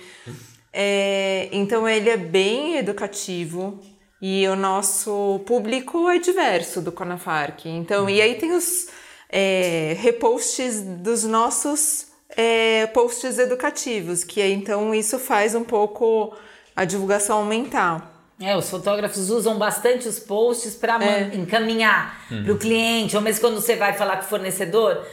É, 0.72 1.48
então 1.52 1.88
ele 1.88 2.08
é 2.08 2.16
bem 2.16 2.78
educativo 2.78 3.80
e 4.20 4.48
o 4.48 4.56
nosso 4.56 5.40
público 5.46 6.08
é 6.08 6.18
diverso 6.18 6.80
do 6.80 6.90
Conafarc. 6.90 7.68
Então, 7.68 8.08
e 8.08 8.22
aí 8.22 8.36
tem 8.36 8.52
os 8.52 8.88
é, 9.28 9.94
reposts 9.98 10.80
dos 10.80 11.24
nossos 11.24 12.06
é, 12.30 12.86
posts 12.86 13.38
educativos, 13.38 14.24
que 14.24 14.40
aí, 14.40 14.52
então 14.52 14.94
isso 14.94 15.18
faz 15.18 15.54
um 15.54 15.62
pouco 15.62 16.34
a 16.74 16.84
divulgação 16.84 17.38
aumentar. 17.38 18.13
É, 18.40 18.56
os 18.56 18.68
fotógrafos 18.68 19.30
usam 19.30 19.56
bastante 19.58 20.08
os 20.08 20.18
posts 20.18 20.74
para 20.74 20.98
encaminhar 21.34 22.20
para 22.28 22.52
o 22.52 22.58
cliente, 22.58 23.14
ou 23.16 23.22
mesmo 23.22 23.40
quando 23.40 23.60
você 23.60 23.76
vai 23.76 23.92
falar 23.92 24.16
com 24.16 24.24
o 24.24 24.28
fornecedor. 24.28 25.04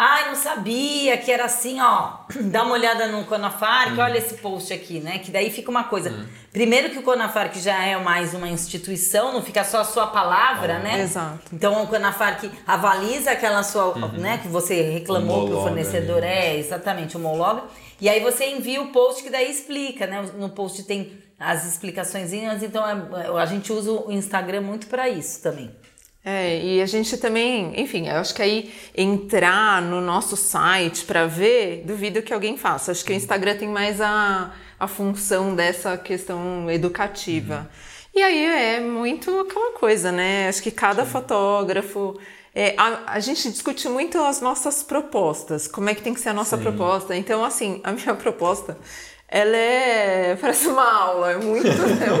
Ai, 0.00 0.28
não 0.28 0.36
sabia 0.36 1.18
que 1.18 1.32
era 1.32 1.46
assim, 1.46 1.80
ó. 1.80 2.18
Dá 2.52 2.62
uma 2.62 2.74
olhada 2.74 3.08
no 3.08 3.24
Conafarc, 3.24 3.98
olha 3.98 4.18
esse 4.18 4.34
post 4.34 4.72
aqui, 4.72 5.00
né? 5.00 5.18
Que 5.18 5.32
daí 5.32 5.50
fica 5.50 5.68
uma 5.68 5.82
coisa. 5.82 6.24
Primeiro 6.52 6.90
que 6.90 7.00
o 7.00 7.02
Conafarc 7.02 7.58
já 7.58 7.84
é 7.84 7.98
mais 7.98 8.32
uma 8.32 8.48
instituição, 8.48 9.32
não 9.32 9.42
fica 9.42 9.64
só 9.64 9.80
a 9.80 9.84
sua 9.84 10.06
palavra, 10.06 10.78
né? 10.78 11.00
Exato. 11.00 11.40
Então 11.52 11.82
o 11.82 11.88
Conafarc 11.88 12.48
avaliza 12.64 13.32
aquela 13.32 13.64
sua, 13.64 13.92
né, 14.12 14.38
que 14.38 14.46
você 14.46 14.82
reclamou 14.82 15.46
para 15.46 15.56
o 15.56 15.58
Homologa, 15.58 15.68
fornecedor, 15.68 16.20
né? 16.20 16.46
é, 16.46 16.58
exatamente, 16.58 17.16
homologa. 17.16 17.64
E 18.00 18.08
aí 18.08 18.20
você 18.20 18.46
envia 18.50 18.80
o 18.80 18.92
post 18.92 19.24
que 19.24 19.30
daí 19.30 19.50
explica, 19.50 20.06
né? 20.06 20.24
No 20.36 20.50
post 20.50 20.84
tem 20.84 21.18
as 21.38 21.66
explicaçõezinhas, 21.66 22.62
então 22.62 22.84
é- 22.86 23.40
a 23.40 23.46
gente 23.46 23.72
usa 23.72 23.92
o 23.92 24.10
Instagram 24.10 24.62
muito 24.62 24.86
para 24.88 25.08
isso 25.08 25.40
também. 25.42 25.70
É, 26.24 26.62
e 26.62 26.82
a 26.82 26.86
gente 26.86 27.16
também, 27.16 27.72
enfim, 27.80 28.08
eu 28.08 28.16
acho 28.16 28.34
que 28.34 28.42
aí 28.42 28.74
entrar 28.94 29.80
no 29.80 30.00
nosso 30.00 30.36
site 30.36 31.04
para 31.04 31.26
ver, 31.26 31.84
duvido 31.86 32.20
que 32.20 32.34
alguém 32.34 32.56
faça. 32.56 32.90
Acho 32.92 33.04
que 33.04 33.12
o 33.12 33.14
Instagram 33.14 33.56
tem 33.56 33.68
mais 33.68 34.00
a, 34.00 34.52
a 34.78 34.86
função 34.88 35.54
dessa 35.54 35.96
questão 35.96 36.70
educativa. 36.70 37.70
E 38.14 38.20
aí 38.20 38.44
é 38.76 38.80
muito 38.80 39.38
aquela 39.38 39.72
coisa, 39.78 40.10
né? 40.12 40.48
Acho 40.48 40.62
que 40.62 40.70
cada 40.72 41.06
fotógrafo. 41.06 42.18
é, 42.54 42.74
a, 42.76 43.12
a 43.14 43.20
gente 43.20 43.48
discute 43.50 43.88
muito 43.88 44.18
as 44.18 44.40
nossas 44.40 44.82
propostas, 44.82 45.68
como 45.68 45.88
é 45.88 45.94
que 45.94 46.02
tem 46.02 46.12
que 46.12 46.20
ser 46.20 46.30
a 46.30 46.34
nossa 46.34 46.58
proposta. 46.58 47.16
Então, 47.16 47.44
assim, 47.44 47.80
a 47.84 47.92
minha 47.92 48.14
proposta 48.16 48.76
ela 49.30 49.56
é. 49.58 50.38
parece 50.40 50.68
uma 50.68 50.90
aula, 50.90 51.32
é 51.32 51.36
muito. 51.36 51.68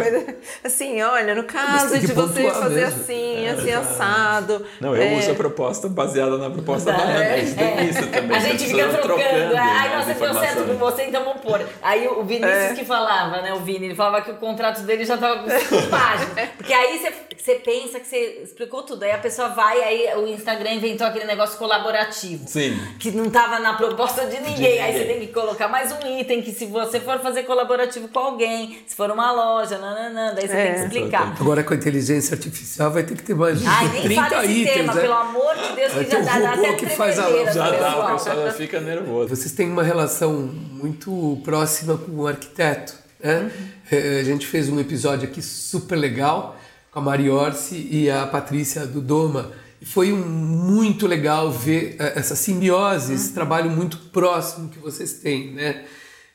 assim, 0.62 1.00
olha, 1.00 1.34
no 1.34 1.44
caso 1.44 1.98
de 1.98 2.08
você 2.08 2.50
fazer 2.50 2.84
mesmo. 2.84 3.00
assim, 3.00 3.46
é, 3.46 3.50
assim, 3.50 3.72
assado. 3.72 4.66
Não, 4.78 4.94
eu 4.94 5.02
é... 5.02 5.18
uso 5.18 5.30
a 5.30 5.34
proposta 5.34 5.88
baseada 5.88 6.36
na 6.36 6.50
proposta 6.50 6.92
da 6.92 6.98
Ana. 6.98 7.24
É, 7.24 7.40
é. 7.40 7.84
isso 7.84 8.06
também. 8.08 8.36
A 8.36 8.40
gente 8.40 8.66
fica 8.66 8.88
trocando. 8.88 9.22
trocando 9.22 9.56
Ai, 9.56 9.96
nossa, 9.96 10.12
deu 10.12 10.34
certo 10.34 10.64
com 10.64 10.74
você, 10.74 11.04
então 11.04 11.24
vamos 11.24 11.40
pôr. 11.40 11.66
Aí 11.80 12.06
o 12.06 12.22
Vinícius 12.24 12.72
é. 12.72 12.74
que 12.74 12.84
falava, 12.84 13.40
né? 13.40 13.54
O 13.54 13.60
Vini, 13.60 13.86
ele 13.86 13.94
falava 13.94 14.22
que 14.22 14.30
o 14.30 14.36
contrato 14.36 14.82
dele 14.82 15.06
já 15.06 15.16
tava 15.16 15.42
com 15.42 15.48
cinco 15.48 15.82
páginas. 15.88 16.50
Porque 16.58 16.74
aí 16.74 16.98
você, 16.98 17.12
você 17.38 17.54
pensa 17.54 18.00
que 18.00 18.06
você 18.06 18.40
explicou 18.44 18.82
tudo. 18.82 19.04
Aí 19.04 19.12
a 19.12 19.18
pessoa 19.18 19.48
vai, 19.48 19.82
aí 19.82 20.14
o 20.14 20.26
Instagram 20.26 20.74
inventou 20.74 21.06
aquele 21.06 21.24
negócio 21.24 21.56
colaborativo. 21.56 22.46
Sim. 22.46 22.78
Que 22.98 23.10
não 23.10 23.30
tava 23.30 23.58
na 23.60 23.72
proposta 23.72 24.26
de 24.26 24.36
ninguém. 24.36 24.54
De 24.54 24.60
ninguém. 24.60 24.82
Aí 24.82 24.92
você 24.92 25.04
tem 25.06 25.20
que 25.20 25.28
colocar 25.28 25.68
mais 25.68 25.90
um 25.90 26.20
item 26.20 26.42
que 26.42 26.52
se 26.52 26.66
você 26.66 26.97
você 26.98 27.04
for 27.04 27.18
fazer 27.20 27.42
colaborativo 27.44 28.08
com 28.08 28.18
alguém, 28.18 28.78
se 28.86 28.94
for 28.94 29.10
uma 29.10 29.32
loja, 29.32 29.78
nananã, 29.78 30.34
daí 30.34 30.46
você 30.46 30.54
é. 30.54 30.64
tem 30.64 30.74
que 30.74 30.80
explicar. 30.80 31.36
Agora 31.40 31.62
com 31.62 31.74
a 31.74 31.76
inteligência 31.76 32.34
artificial 32.34 32.90
vai 32.90 33.02
ter 33.02 33.16
que 33.16 33.22
ter 33.22 33.34
mais 33.34 33.64
Ai, 33.66 33.88
nem 33.88 34.02
30 34.02 34.22
fala 34.22 34.44
itens, 34.44 34.74
tema, 34.74 34.94
né? 34.94 35.00
pelo 35.00 35.14
amor 35.14 35.54
de 35.54 35.76
Deus, 35.76 35.92
que 35.92 36.10
já 36.10 36.20
dá, 36.20 36.38
dá 36.38 36.52
até 36.54 36.72
que 36.74 36.86
faz 36.86 37.18
a 37.18 37.44
Já 37.52 37.70
dá, 37.70 38.06
o 38.06 38.12
pessoal 38.12 38.36
já 38.46 38.52
fica 38.52 38.80
nervoso. 38.80 39.34
Vocês 39.34 39.52
têm 39.52 39.70
uma 39.70 39.82
relação 39.82 40.32
muito 40.32 41.40
próxima 41.44 41.96
com 41.96 42.12
o 42.12 42.26
arquiteto, 42.26 42.94
né? 43.20 43.40
Uhum. 43.40 43.68
É, 43.90 44.20
a 44.20 44.24
gente 44.24 44.46
fez 44.46 44.68
um 44.68 44.78
episódio 44.78 45.28
aqui 45.28 45.40
super 45.40 45.96
legal 45.96 46.56
com 46.90 46.98
a 46.98 47.02
Mari 47.02 47.30
Orsi 47.30 47.88
e 47.90 48.10
a 48.10 48.26
Patrícia 48.26 48.86
do 48.86 49.00
Doma. 49.00 49.52
E 49.80 49.86
foi 49.86 50.12
um, 50.12 50.18
muito 50.18 51.06
legal 51.06 51.50
ver 51.50 51.96
é, 51.98 52.18
essa 52.18 52.34
simbiose, 52.34 53.14
esse 53.14 53.28
uhum. 53.28 53.34
trabalho 53.34 53.70
muito 53.70 53.96
próximo 54.10 54.68
que 54.68 54.78
vocês 54.78 55.14
têm, 55.14 55.52
né? 55.52 55.84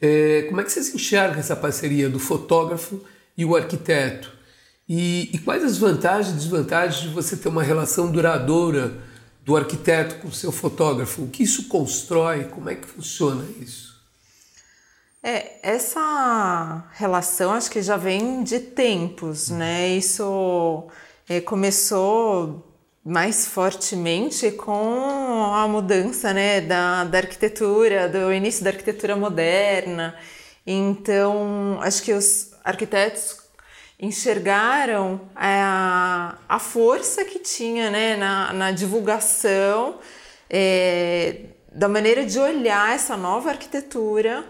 É, 0.06 0.42
como 0.50 0.60
é 0.60 0.66
que 0.66 0.70
vocês 0.70 0.94
enxergam 0.94 1.40
essa 1.40 1.56
parceria 1.56 2.10
do 2.10 2.20
fotógrafo 2.20 3.00
e 3.38 3.46
o 3.46 3.56
arquiteto? 3.56 4.34
E, 4.88 5.30
e, 5.34 5.40
quais 5.40 5.64
as 5.64 5.78
vantagens 5.78 6.34
e 6.34 6.38
desvantagens 6.40 7.04
de 7.04 7.08
você 7.08 7.38
ter 7.38 7.48
uma 7.48 7.64
relação 7.64 8.12
duradoura 8.12 8.98
do 9.46 9.56
arquiteto 9.56 10.16
com 10.16 10.28
o 10.28 10.34
seu 10.34 10.52
fotógrafo? 10.52 11.24
O 11.24 11.30
que 11.30 11.44
isso 11.44 11.70
constrói? 11.70 12.44
Como 12.44 12.70
é 12.70 12.76
que 12.76 12.86
funciona 12.86 13.46
isso? 13.62 13.98
É, 15.24 15.58
essa 15.64 16.86
relação 16.96 17.54
acho 17.54 17.72
que 17.72 17.82
já 17.82 17.96
vem 17.96 18.44
de 18.44 18.60
tempos, 18.60 19.48
né? 19.48 19.88
Isso 19.88 20.86
é, 21.30 21.40
começou 21.40 22.73
mais 23.04 23.46
fortemente 23.48 24.52
com 24.52 25.54
a 25.54 25.68
mudança 25.68 26.34
né, 26.34 26.62
da, 26.62 27.04
da 27.04 27.18
arquitetura, 27.18 28.08
do 28.08 28.32
início 28.32 28.64
da 28.64 28.70
arquitetura 28.70 29.16
moderna. 29.16 30.16
Então, 30.66 31.80
acho 31.82 32.02
que 32.02 32.14
os 32.14 32.52
arquitetos 32.64 33.42
enxergaram 34.00 35.22
a, 35.36 36.38
a 36.48 36.60
força 36.60 37.26
que 37.26 37.40
tinha 37.40 37.90
né, 37.90 38.16
na, 38.16 38.54
na 38.54 38.72
divulgação 38.72 40.00
é, 40.50 41.42
da 41.72 41.90
maneira 41.90 42.26
de 42.26 42.40
olhar 42.40 42.96
essa 42.96 43.18
nova 43.18 43.50
arquitetura 43.50 44.46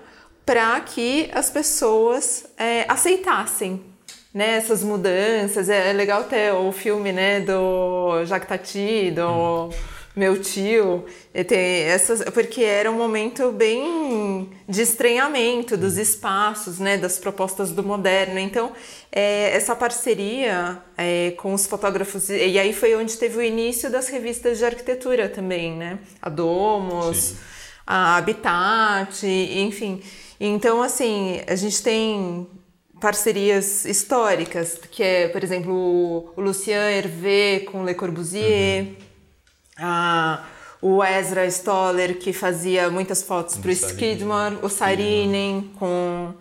para 0.46 0.80
que 0.82 1.32
as 1.34 1.50
pessoas 1.50 2.46
é, 2.58 2.86
aceitassem 2.88 3.93
né, 4.34 4.58
essas 4.58 4.84
mudanças. 4.84 5.70
É, 5.70 5.92
é, 5.92 5.94
legal 5.94 6.24
ter 6.24 6.54
o 6.54 6.72
filme 6.72 7.12
né, 7.12 7.42
do 7.42 8.26
Jacques 8.26 8.50
Tati, 8.50 9.12
do 9.12 9.70
meu 10.16 10.40
tio, 10.40 11.06
ter 11.48 11.88
essas, 11.88 12.24
porque 12.26 12.62
era 12.62 12.90
um 12.90 12.96
momento 12.96 13.52
bem 13.52 14.50
de 14.70 14.82
estranhamento 14.82 15.76
dos 15.76 15.98
espaços, 15.98 16.78
né, 16.78 16.98
das 16.98 17.18
propostas 17.18 17.72
do 17.72 17.84
moderno. 17.84 18.38
Então, 18.38 18.72
é, 19.12 19.56
essa 19.56 19.76
parceria 19.76 20.80
é, 20.98 21.32
com 21.38 21.54
os 21.54 21.66
fotógrafos, 21.66 22.30
e 22.30 22.60
aí 22.60 22.74
foi 22.74 22.96
onde 22.96 23.18
teve 23.18 23.38
o 23.38 23.42
início 23.42 23.90
das 23.90 24.08
revistas 24.08 24.60
de 24.60 24.66
arquitetura 24.66 25.28
também, 25.30 25.76
né? 25.76 26.00
A 26.22 26.30
Domos, 26.30 27.18
Sim. 27.18 27.38
a 27.86 28.18
Habitat, 28.18 29.26
enfim. 29.26 30.02
Então, 30.40 30.82
assim, 30.82 31.42
a 31.48 31.56
gente 31.56 31.82
tem 31.82 32.48
parcerias 33.04 33.84
históricas, 33.84 34.80
que 34.90 35.04
é, 35.04 35.28
por 35.28 35.44
exemplo, 35.44 36.32
o 36.38 36.42
Lucien 36.42 36.80
Hervé 36.80 37.66
com 37.70 37.84
Le 37.84 37.94
Corbusier, 37.96 38.84
uhum. 38.84 38.96
a, 39.78 40.46
o 40.82 41.04
Ezra 41.04 41.46
Stoller, 41.52 42.18
que 42.18 42.32
fazia 42.32 42.90
muitas 42.90 43.22
fotos 43.22 43.58
para 43.58 43.68
o 43.68 43.74
Skidmore, 43.74 44.58
o 44.62 44.70
Sarinen 44.70 45.70
com 45.78 46.34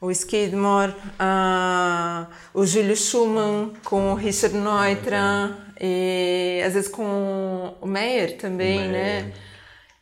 o 0.00 0.08
Skidmore, 0.12 0.92
uh, 0.92 2.28
o 2.54 2.64
Júlio 2.64 2.96
Schumann 2.96 3.72
com 3.82 4.12
o 4.12 4.14
Richard 4.14 4.56
Neutra, 4.56 5.58
e 5.80 6.62
às 6.64 6.74
vezes 6.74 6.88
com 6.88 7.74
o 7.80 7.86
Meyer 7.88 8.36
também, 8.36 8.86
né? 8.88 9.32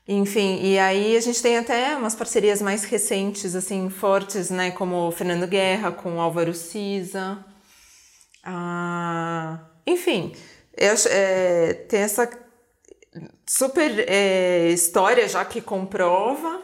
Enfim, 0.07 0.61
e 0.63 0.79
aí 0.79 1.17
a 1.17 1.21
gente 1.21 1.41
tem 1.41 1.57
até 1.59 1.97
umas 1.97 2.15
parcerias 2.15 2.61
mais 2.61 2.85
recentes, 2.85 3.55
assim, 3.55 3.89
fortes, 3.89 4.51
né? 4.51 4.73
Como 4.73 5.09
o 5.09 5.13
Fernando 5.13 5.47
Guerra 5.47 5.93
com 5.93 6.17
o 6.17 6.21
Álvaro 6.21 6.53
Siza. 6.53 7.45
Ah, 8.43 9.61
enfim, 9.87 10.33
eu, 10.77 10.95
é, 11.09 11.75
tem 11.89 12.01
essa 12.01 12.29
super 13.47 14.05
é, 14.09 14.71
história 14.71 15.29
já 15.29 15.45
que 15.45 15.61
comprova 15.61 16.61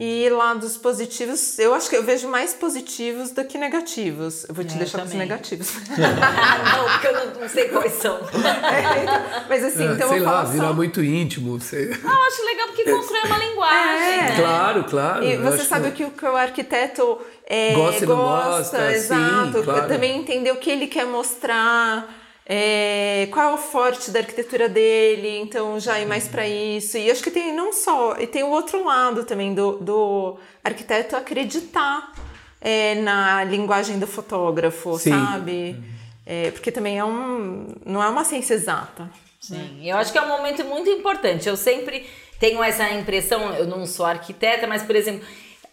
e 0.00 0.28
lados 0.30 0.76
positivos, 0.76 1.58
eu 1.58 1.72
acho 1.74 1.88
que 1.88 1.96
eu 1.96 2.02
vejo 2.02 2.26
mais 2.28 2.54
positivos 2.54 3.30
do 3.30 3.44
que 3.44 3.56
negativos. 3.56 4.44
Eu 4.48 4.54
vou 4.54 4.64
te 4.64 4.74
é, 4.74 4.78
deixar 4.78 4.98
com 4.98 5.04
os 5.04 5.12
negativos. 5.12 5.74
não, 5.94 6.88
porque 6.92 7.06
eu 7.06 7.40
não, 7.40 7.48
sei 7.48 7.68
quais 7.68 7.92
são. 7.92 8.16
É, 8.16 9.02
então, 9.02 9.46
mas 9.48 9.64
assim, 9.64 9.86
é, 9.86 9.92
então 9.92 10.08
sei 10.08 10.18
eu 10.18 10.24
lá, 10.24 10.44
só... 10.44 10.52
virar 10.52 10.72
muito 10.72 11.02
íntimo. 11.02 11.60
Sei. 11.60 11.86
Não, 11.86 12.10
eu 12.10 12.22
acho 12.24 12.44
legal 12.44 12.66
porque 12.68 12.84
constrói 12.84 13.20
uma 13.26 13.38
linguagem. 13.38 14.20
É. 14.20 14.36
Claro, 14.36 14.84
claro. 14.84 15.24
E 15.24 15.36
você 15.36 15.64
sabe 15.64 15.90
que... 15.92 16.04
o 16.04 16.10
que 16.10 16.24
o 16.24 16.36
arquiteto 16.36 17.20
é, 17.46 17.74
gosta, 17.74 18.06
gosta, 18.06 18.48
gosta 18.58 18.92
exato. 18.92 19.58
Sim, 19.58 19.64
claro. 19.64 19.88
Também 19.88 20.18
entender 20.18 20.50
o 20.50 20.56
que 20.56 20.70
ele 20.70 20.86
quer 20.86 21.06
mostrar 21.06 22.21
é, 22.44 23.28
qual 23.30 23.52
é 23.52 23.54
o 23.54 23.58
forte 23.58 24.10
da 24.10 24.20
arquitetura 24.20 24.68
dele, 24.68 25.38
então 25.38 25.78
já 25.78 26.00
ir 26.00 26.06
mais 26.06 26.26
para 26.26 26.46
isso. 26.46 26.98
E 26.98 27.10
acho 27.10 27.22
que 27.22 27.30
tem 27.30 27.54
não 27.54 27.72
só, 27.72 28.16
e 28.18 28.26
tem 28.26 28.42
o 28.42 28.50
outro 28.50 28.84
lado 28.84 29.24
também 29.24 29.54
do, 29.54 29.78
do 29.78 30.38
arquiteto 30.62 31.16
acreditar 31.16 32.12
é, 32.60 32.96
na 32.96 33.44
linguagem 33.44 33.98
do 33.98 34.06
fotógrafo, 34.06 34.98
Sim. 34.98 35.10
sabe? 35.10 35.82
É, 36.26 36.50
porque 36.50 36.70
também 36.70 36.98
é 36.98 37.04
um, 37.04 37.74
não 37.84 38.02
é 38.02 38.08
uma 38.08 38.24
ciência 38.24 38.54
exata. 38.54 39.10
Sim, 39.40 39.56
né? 39.80 39.92
eu 39.92 39.96
acho 39.96 40.12
que 40.12 40.18
é 40.18 40.22
um 40.22 40.28
momento 40.28 40.64
muito 40.64 40.88
importante. 40.88 41.48
Eu 41.48 41.56
sempre 41.56 42.08
tenho 42.38 42.62
essa 42.62 42.90
impressão, 42.90 43.54
eu 43.54 43.66
não 43.66 43.86
sou 43.86 44.06
arquiteta, 44.06 44.66
mas, 44.66 44.82
por 44.82 44.96
exemplo, 44.96 45.26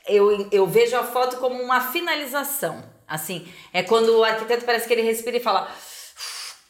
eu, 0.08 0.48
eu 0.52 0.66
vejo 0.66 0.96
a 0.96 1.04
foto 1.04 1.38
como 1.38 1.62
uma 1.62 1.82
finalização. 1.82 2.84
Assim, 3.08 3.48
é 3.74 3.82
quando 3.82 4.20
o 4.20 4.24
arquiteto 4.24 4.66
parece 4.66 4.88
que 4.88 4.94
ele 4.94 5.02
respira 5.02 5.38
e 5.38 5.40
fala 5.40 5.68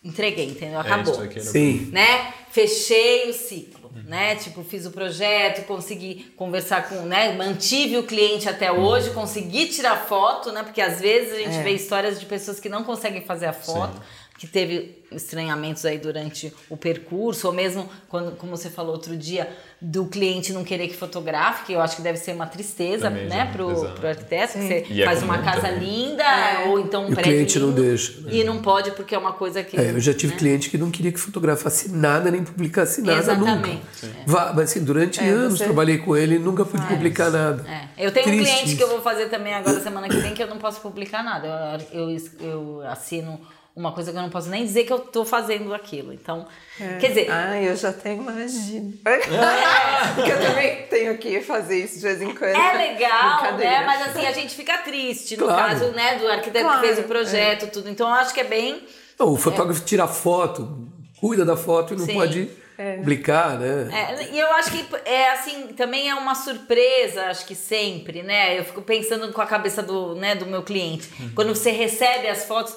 entreguei, 0.04 0.46
entendeu? 0.46 0.80
É, 0.80 0.82
Acabou. 0.82 1.24
É, 1.24 1.40
Sim. 1.40 1.90
Né? 1.92 2.34
Fechei 2.52 3.30
o 3.30 3.34
ciclo, 3.34 3.92
uhum. 3.94 4.04
né? 4.04 4.36
Tipo, 4.36 4.64
fiz 4.64 4.86
o 4.86 4.92
projeto, 4.92 5.66
consegui 5.66 6.32
conversar 6.36 6.90
com, 6.90 7.02
né? 7.02 7.34
Mantive 7.34 7.98
o 7.98 8.04
cliente 8.04 8.50
até 8.50 8.72
uhum. 8.72 8.84
hoje, 8.84 9.12
consegui 9.12 9.68
tirar 9.68 9.98
foto, 10.08 10.52
né? 10.52 10.64
Porque 10.64 10.82
às 10.82 11.00
vezes 11.00 11.34
a 11.34 11.38
gente 11.38 11.58
é. 11.58 11.64
vê 11.64 11.72
histórias 11.72 12.20
de 12.20 12.26
pessoas 12.26 12.60
que 12.60 12.70
não 12.70 12.84
conseguem 12.84 13.22
fazer 13.22 13.46
a 13.46 13.54
foto. 13.54 13.96
Sim 13.96 14.19
que 14.40 14.48
teve 14.48 15.04
estranhamentos 15.12 15.86
aí 15.86 15.98
durante 15.98 16.54
o 16.70 16.78
percurso, 16.78 17.48
ou 17.48 17.54
mesmo 17.54 17.90
quando, 18.08 18.38
como 18.38 18.56
você 18.56 18.70
falou 18.70 18.94
outro 18.94 19.18
dia, 19.18 19.50
do 19.82 20.06
cliente 20.06 20.54
não 20.54 20.64
querer 20.64 20.88
que 20.88 20.96
fotografe, 20.96 21.66
que 21.66 21.74
eu 21.74 21.82
acho 21.82 21.98
que 21.98 22.02
deve 22.02 22.18
ser 22.18 22.32
uma 22.32 22.46
tristeza, 22.46 23.10
Também, 23.10 23.28
né, 23.28 23.50
pro, 23.52 23.68
pro 23.92 24.08
arquiteto, 24.08 24.54
que 24.54 24.60
você 24.60 24.86
e 24.90 25.02
é 25.02 25.06
faz 25.06 25.22
é 25.22 25.26
uma 25.26 25.40
casa 25.40 25.68
também. 25.68 25.80
linda, 25.80 26.24
é. 26.24 26.70
ou 26.70 26.80
então 26.80 27.06
um 27.06 27.12
e 27.12 27.16
prédio. 27.16 27.32
O 27.32 27.36
cliente 27.36 27.60
lindo, 27.60 27.68
não 27.68 27.76
deixa. 27.76 28.22
Né? 28.22 28.30
E 28.32 28.44
não 28.46 28.62
pode 28.62 28.92
porque 28.92 29.14
é 29.14 29.18
uma 29.18 29.34
coisa 29.34 29.62
que. 29.62 29.78
É, 29.78 29.92
eu 29.92 30.00
já 30.00 30.14
tive 30.14 30.32
né? 30.34 30.40
cliente 30.40 30.70
que 30.70 30.78
não 30.78 30.90
queria 30.90 31.12
que 31.12 31.20
fotografasse 31.20 31.90
nada, 31.90 32.32
nem 32.32 32.42
publicasse 32.42 33.02
nada 33.02 33.20
Exatamente. 33.20 33.68
nunca. 33.68 34.08
É. 34.08 34.54
Mas 34.56 34.60
assim, 34.60 34.86
durante 34.86 35.20
é, 35.20 35.28
anos 35.28 35.58
você... 35.58 35.66
trabalhei 35.66 35.98
com 35.98 36.16
ele 36.16 36.36
e 36.36 36.40
nunca 36.40 36.64
pude 36.64 36.86
publicar 36.88 37.30
nada. 37.30 37.66
É. 37.70 38.06
Eu 38.06 38.12
tenho 38.14 38.28
Triste 38.28 38.42
um 38.42 38.46
cliente 38.46 38.68
isso. 38.70 38.78
que 38.78 38.84
eu 38.84 38.88
vou 38.88 39.02
fazer 39.02 39.28
também 39.28 39.54
agora 39.54 39.82
semana 39.82 40.08
que 40.08 40.16
vem 40.16 40.34
que 40.34 40.42
eu 40.42 40.48
não 40.48 40.58
posso 40.58 40.80
publicar 40.80 41.22
nada. 41.22 41.78
Eu, 41.92 42.10
eu, 42.10 42.18
eu 42.40 42.82
assino 42.88 43.38
uma 43.76 43.92
coisa 43.92 44.12
que 44.12 44.18
eu 44.18 44.22
não 44.22 44.30
posso 44.30 44.50
nem 44.50 44.64
dizer 44.66 44.84
que 44.84 44.92
eu 44.92 45.00
tô 45.00 45.24
fazendo 45.24 45.74
aquilo. 45.74 46.14
Então, 46.14 46.48
é. 46.80 46.98
quer 46.98 47.08
dizer. 47.10 47.32
Ah, 47.32 47.62
eu 47.62 47.76
já 47.76 47.94
tenho 47.94 48.22
imagino. 48.22 48.94
É. 49.06 49.18
Porque 50.16 50.32
eu 50.32 50.42
também 50.42 50.84
tenho 50.90 51.18
que 51.18 51.42
fazer 51.42 51.86
isso 51.86 51.96
de 51.96 52.02
vez 52.02 52.22
em 52.22 52.34
quando. 52.34 52.56
É 52.56 52.74
legal, 52.74 53.58
né? 53.58 53.86
Mas 53.86 54.10
assim, 54.10 54.26
a 54.26 54.32
gente 54.32 54.54
fica 54.56 54.78
triste, 54.80 55.38
no 55.38 55.46
claro. 55.46 55.70
caso, 55.70 55.92
né, 55.92 56.18
do 56.18 56.28
arquiteto 56.28 56.66
claro. 56.66 56.82
que 56.82 56.88
fez 56.88 57.00
o 57.00 57.04
projeto, 57.04 57.66
é. 57.66 57.68
tudo. 57.70 57.90
Então, 57.90 58.08
eu 58.08 58.16
acho 58.16 58.34
que 58.34 58.42
é 58.42 58.46
bem. 58.46 58.84
Não, 59.18 59.34
o 59.34 59.38
fotógrafo 59.38 59.82
tira 59.86 60.08
foto, 60.08 60.88
cuida 61.20 61.46
da 61.46 61.58
foto 61.58 61.94
e 61.94 61.98
não 61.98 62.06
Sim. 62.06 62.14
pode 62.14 62.50
publicar, 62.98 63.60
né? 63.60 63.90
É, 63.92 64.34
e 64.34 64.40
eu 64.40 64.50
acho 64.54 64.72
que 64.72 64.86
é 65.04 65.32
assim, 65.32 65.68
também 65.68 66.10
é 66.10 66.16
uma 66.16 66.34
surpresa, 66.34 67.26
acho 67.26 67.46
que 67.46 67.54
sempre, 67.54 68.24
né? 68.24 68.58
Eu 68.58 68.64
fico 68.64 68.82
pensando 68.82 69.32
com 69.34 69.42
a 69.42 69.46
cabeça 69.46 69.84
do, 69.84 70.16
né, 70.16 70.36
do 70.36 70.46
meu 70.46 70.64
cliente. 70.64 71.10
Quando 71.36 71.54
você 71.54 71.72
recebe 71.72 72.28
as 72.28 72.46
fotos, 72.46 72.76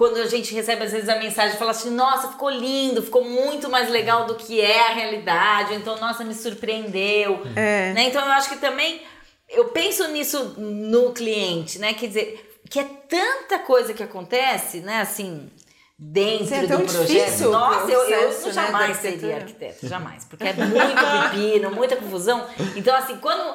quando 0.00 0.16
a 0.16 0.24
gente 0.24 0.54
recebe 0.54 0.82
às 0.82 0.92
vezes 0.92 1.10
a 1.10 1.16
mensagem 1.16 1.58
fala 1.58 1.72
assim, 1.72 1.90
nossa, 1.90 2.28
ficou 2.28 2.48
lindo, 2.48 3.02
ficou 3.02 3.22
muito 3.22 3.68
mais 3.68 3.90
legal 3.90 4.24
do 4.24 4.34
que 4.34 4.58
é 4.58 4.88
a 4.88 4.94
realidade, 4.94 5.74
ou 5.74 5.78
então, 5.78 6.00
nossa, 6.00 6.24
me 6.24 6.34
surpreendeu. 6.34 7.42
É. 7.54 7.92
Né? 7.92 8.04
Então 8.08 8.24
eu 8.24 8.32
acho 8.32 8.48
que 8.48 8.56
também 8.56 9.02
eu 9.46 9.66
penso 9.66 10.08
nisso 10.08 10.54
no 10.56 11.12
cliente, 11.12 11.78
né? 11.78 11.92
Quer 11.92 12.06
dizer, 12.06 12.60
que 12.70 12.80
é 12.80 12.84
tanta 13.06 13.58
coisa 13.58 13.92
que 13.92 14.02
acontece, 14.02 14.80
né? 14.80 15.02
Assim, 15.02 15.50
dentro 15.98 16.54
é 16.54 16.66
do 16.66 16.78
projeto. 16.78 17.50
Nossa, 17.50 17.92
eu, 17.92 18.00
eu 18.08 18.30
né, 18.30 18.52
jamais 18.52 18.96
da 18.96 19.02
seria 19.02 19.36
arquiteto, 19.36 19.86
jamais. 19.86 20.24
Porque 20.24 20.44
é 20.48 20.54
muito 20.54 21.30
pepino, 21.30 21.70
muita 21.72 21.96
confusão. 21.96 22.46
Então, 22.74 22.96
assim, 22.96 23.18
quando 23.18 23.54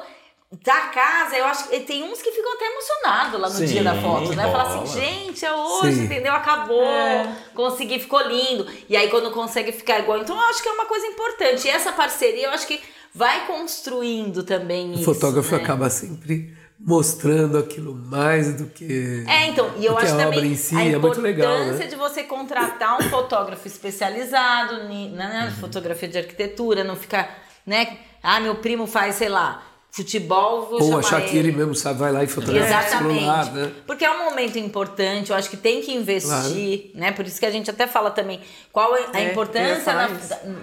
tá 0.64 0.76
a 0.76 0.88
casa, 0.88 1.36
eu 1.36 1.44
acho 1.46 1.68
que 1.68 1.80
tem 1.80 2.04
uns 2.04 2.22
que 2.22 2.30
ficam 2.30 2.54
até 2.54 2.66
emocionados 2.66 3.40
lá 3.40 3.48
no 3.48 3.54
Sim, 3.54 3.66
dia 3.66 3.82
da 3.82 4.00
foto, 4.00 4.32
né? 4.34 4.44
Fala 4.44 4.62
assim, 4.62 5.00
gente, 5.00 5.44
é 5.44 5.52
hoje, 5.52 5.94
Sim. 5.96 6.04
entendeu? 6.04 6.32
Acabou, 6.32 6.82
É. 6.84 7.36
consegui, 7.54 7.98
ficou 7.98 8.20
lindo. 8.22 8.66
E 8.88 8.96
aí, 8.96 9.10
quando 9.10 9.30
consegue 9.32 9.72
ficar 9.72 9.98
igual. 10.00 10.18
Então, 10.18 10.36
eu 10.36 10.42
acho 10.46 10.62
que 10.62 10.68
é 10.68 10.72
uma 10.72 10.86
coisa 10.86 11.06
importante. 11.06 11.66
E 11.66 11.70
essa 11.70 11.92
parceria, 11.92 12.44
eu 12.46 12.50
acho 12.50 12.66
que 12.66 12.80
vai 13.12 13.46
construindo 13.46 14.44
também 14.44 14.90
O 14.92 14.94
isso. 14.94 15.04
fotógrafo 15.04 15.54
né? 15.56 15.62
acaba 15.62 15.90
sempre 15.90 16.56
mostrando 16.78 17.58
aquilo 17.58 17.94
mais 17.94 18.54
do 18.54 18.66
que. 18.66 19.24
É, 19.26 19.46
então, 19.48 19.72
e 19.78 19.84
eu 19.86 19.96
acho 19.98 20.06
a 20.14 20.16
também 20.18 20.26
obra 20.38 20.46
em 20.46 20.54
si 20.56 20.76
a 20.76 20.80
é 20.80 20.82
muito 20.84 20.96
importância 21.18 21.22
legal, 21.22 21.64
né? 21.64 21.86
de 21.86 21.96
você 21.96 22.22
contratar 22.22 23.00
um 23.00 23.08
fotógrafo 23.08 23.66
especializado 23.66 24.84
ni- 24.88 25.08
né, 25.08 25.26
né, 25.26 25.54
fotografia 25.58 26.06
de 26.08 26.18
arquitetura, 26.18 26.84
não 26.84 26.94
ficar, 26.94 27.42
né? 27.66 27.98
Ah, 28.22 28.38
meu 28.40 28.56
primo 28.56 28.86
faz, 28.86 29.14
sei 29.16 29.28
lá, 29.30 29.62
futebol, 29.96 30.66
vou 30.68 30.82
Ou 30.82 30.98
achar 30.98 31.22
que 31.22 31.34
ele 31.34 31.50
mesmo 31.50 31.74
sabe, 31.74 32.00
vai 32.00 32.12
lá 32.12 32.22
e 32.22 32.26
fotografa 32.26 32.66
Exatamente. 32.68 33.14
celular, 33.18 33.50
né? 33.52 33.72
Porque 33.86 34.04
é 34.04 34.10
um 34.10 34.26
momento 34.26 34.58
importante, 34.58 35.30
eu 35.30 35.36
acho 35.36 35.48
que 35.48 35.56
tem 35.56 35.80
que 35.80 35.90
investir, 35.90 36.90
né? 36.94 37.12
Por 37.12 37.26
isso 37.26 37.40
que 37.40 37.46
a 37.46 37.50
gente 37.50 37.70
até 37.70 37.86
fala 37.86 38.10
também 38.10 38.40
qual 38.70 38.94
é 38.94 39.06
a 39.10 39.20
É, 39.20 39.30
importância 39.30 39.94
da, 39.94 40.08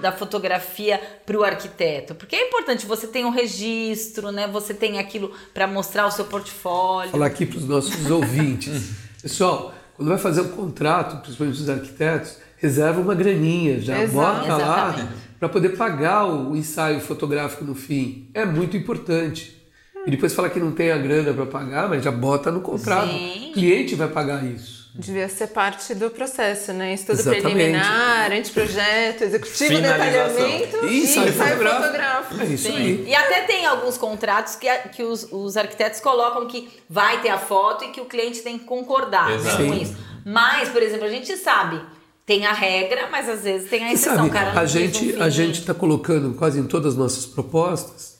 da 0.01 0.11
fotografia 0.11 1.01
para 1.25 1.35
o 1.35 1.43
arquiteto. 1.43 2.13
Porque 2.13 2.35
é 2.35 2.47
importante, 2.47 2.85
você 2.85 3.07
tem 3.07 3.25
um 3.25 3.31
registro, 3.31 4.31
né? 4.31 4.47
Você 4.47 4.71
tem 4.73 4.99
aquilo 4.99 5.31
para 5.51 5.65
mostrar 5.65 6.05
o 6.05 6.11
seu 6.11 6.25
portfólio. 6.25 7.09
falar 7.11 7.25
aqui 7.25 7.47
para 7.47 7.57
os 7.57 7.67
nossos 7.67 8.11
ouvintes. 8.11 8.91
Pessoal, 9.19 9.73
quando 9.95 10.09
vai 10.09 10.17
fazer 10.19 10.41
um 10.41 10.49
contrato, 10.49 11.21
principalmente 11.23 11.59
os 11.59 11.69
arquitetos, 11.69 12.37
reserva 12.57 13.01
uma 13.01 13.15
graninha, 13.15 13.79
já 13.81 13.99
Exato. 14.03 14.13
bota 14.13 14.57
lá 14.57 14.89
Exatamente. 14.89 15.22
Para 15.43 15.49
poder 15.49 15.75
pagar 15.75 16.25
o 16.25 16.55
ensaio 16.55 17.01
fotográfico 17.01 17.65
no 17.65 17.75
fim. 17.75 18.29
É 18.33 18.45
muito 18.45 18.77
importante. 18.77 19.61
E 20.07 20.11
depois 20.11 20.33
fala 20.33 20.49
que 20.49 20.57
não 20.57 20.71
tem 20.71 20.89
a 20.89 20.97
grana 20.97 21.33
para 21.33 21.45
pagar, 21.45 21.89
mas 21.89 22.01
já 22.01 22.11
bota 22.11 22.49
no 22.49 22.61
contrato. 22.61 23.09
Sim. 23.09 23.49
O 23.49 23.53
cliente 23.53 23.93
vai 23.93 24.07
pagar 24.07 24.41
isso. 24.45 24.89
Devia 24.95 25.27
ser 25.27 25.47
parte 25.47 25.93
do 25.95 26.09
processo, 26.09 26.71
né? 26.71 26.93
Estudo 26.93 27.19
Exatamente. 27.19 27.41
preliminar, 27.41 28.31
anteprojeto, 28.31 29.23
executivo, 29.25 29.81
detalhamento 29.81 30.85
E 30.85 30.99
ensaio 31.03 31.33
fotográfico. 31.33 31.81
fotográfico. 31.81 32.41
É 32.41 32.45
isso 32.45 32.67
Sim. 32.69 32.77
aí. 32.77 33.05
E 33.09 33.13
até 33.15 33.41
tem 33.41 33.65
alguns 33.65 33.97
contratos 33.97 34.55
que, 34.55 34.69
que 34.93 35.03
os, 35.03 35.27
os 35.29 35.57
arquitetos 35.57 35.99
colocam 35.99 36.47
que 36.47 36.69
vai 36.89 37.21
ter 37.21 37.29
a 37.29 37.37
foto 37.37 37.83
e 37.83 37.89
que 37.89 37.99
o 37.99 38.05
cliente 38.05 38.39
tem 38.39 38.57
que 38.57 38.63
concordar 38.63 39.27
né, 39.27 39.35
Exato. 39.35 39.57
com 39.57 39.73
Sim. 39.73 39.81
isso. 39.81 39.97
Mas, 40.25 40.69
por 40.69 40.81
exemplo, 40.81 41.05
a 41.05 41.09
gente 41.09 41.35
sabe, 41.35 41.81
tem 42.25 42.45
a 42.45 42.53
regra, 42.53 43.09
mas 43.11 43.27
às 43.27 43.43
vezes 43.43 43.69
tem 43.69 43.83
a 43.83 43.93
exceção. 43.93 44.15
sabe, 44.17 44.29
cara 44.29 44.59
a 44.59 44.65
gente 44.65 45.15
a 45.21 45.29
gente 45.29 45.59
está 45.59 45.73
colocando 45.73 46.33
quase 46.35 46.59
em 46.59 46.63
todas 46.65 46.93
as 46.93 46.97
nossas 46.97 47.25
propostas 47.25 48.17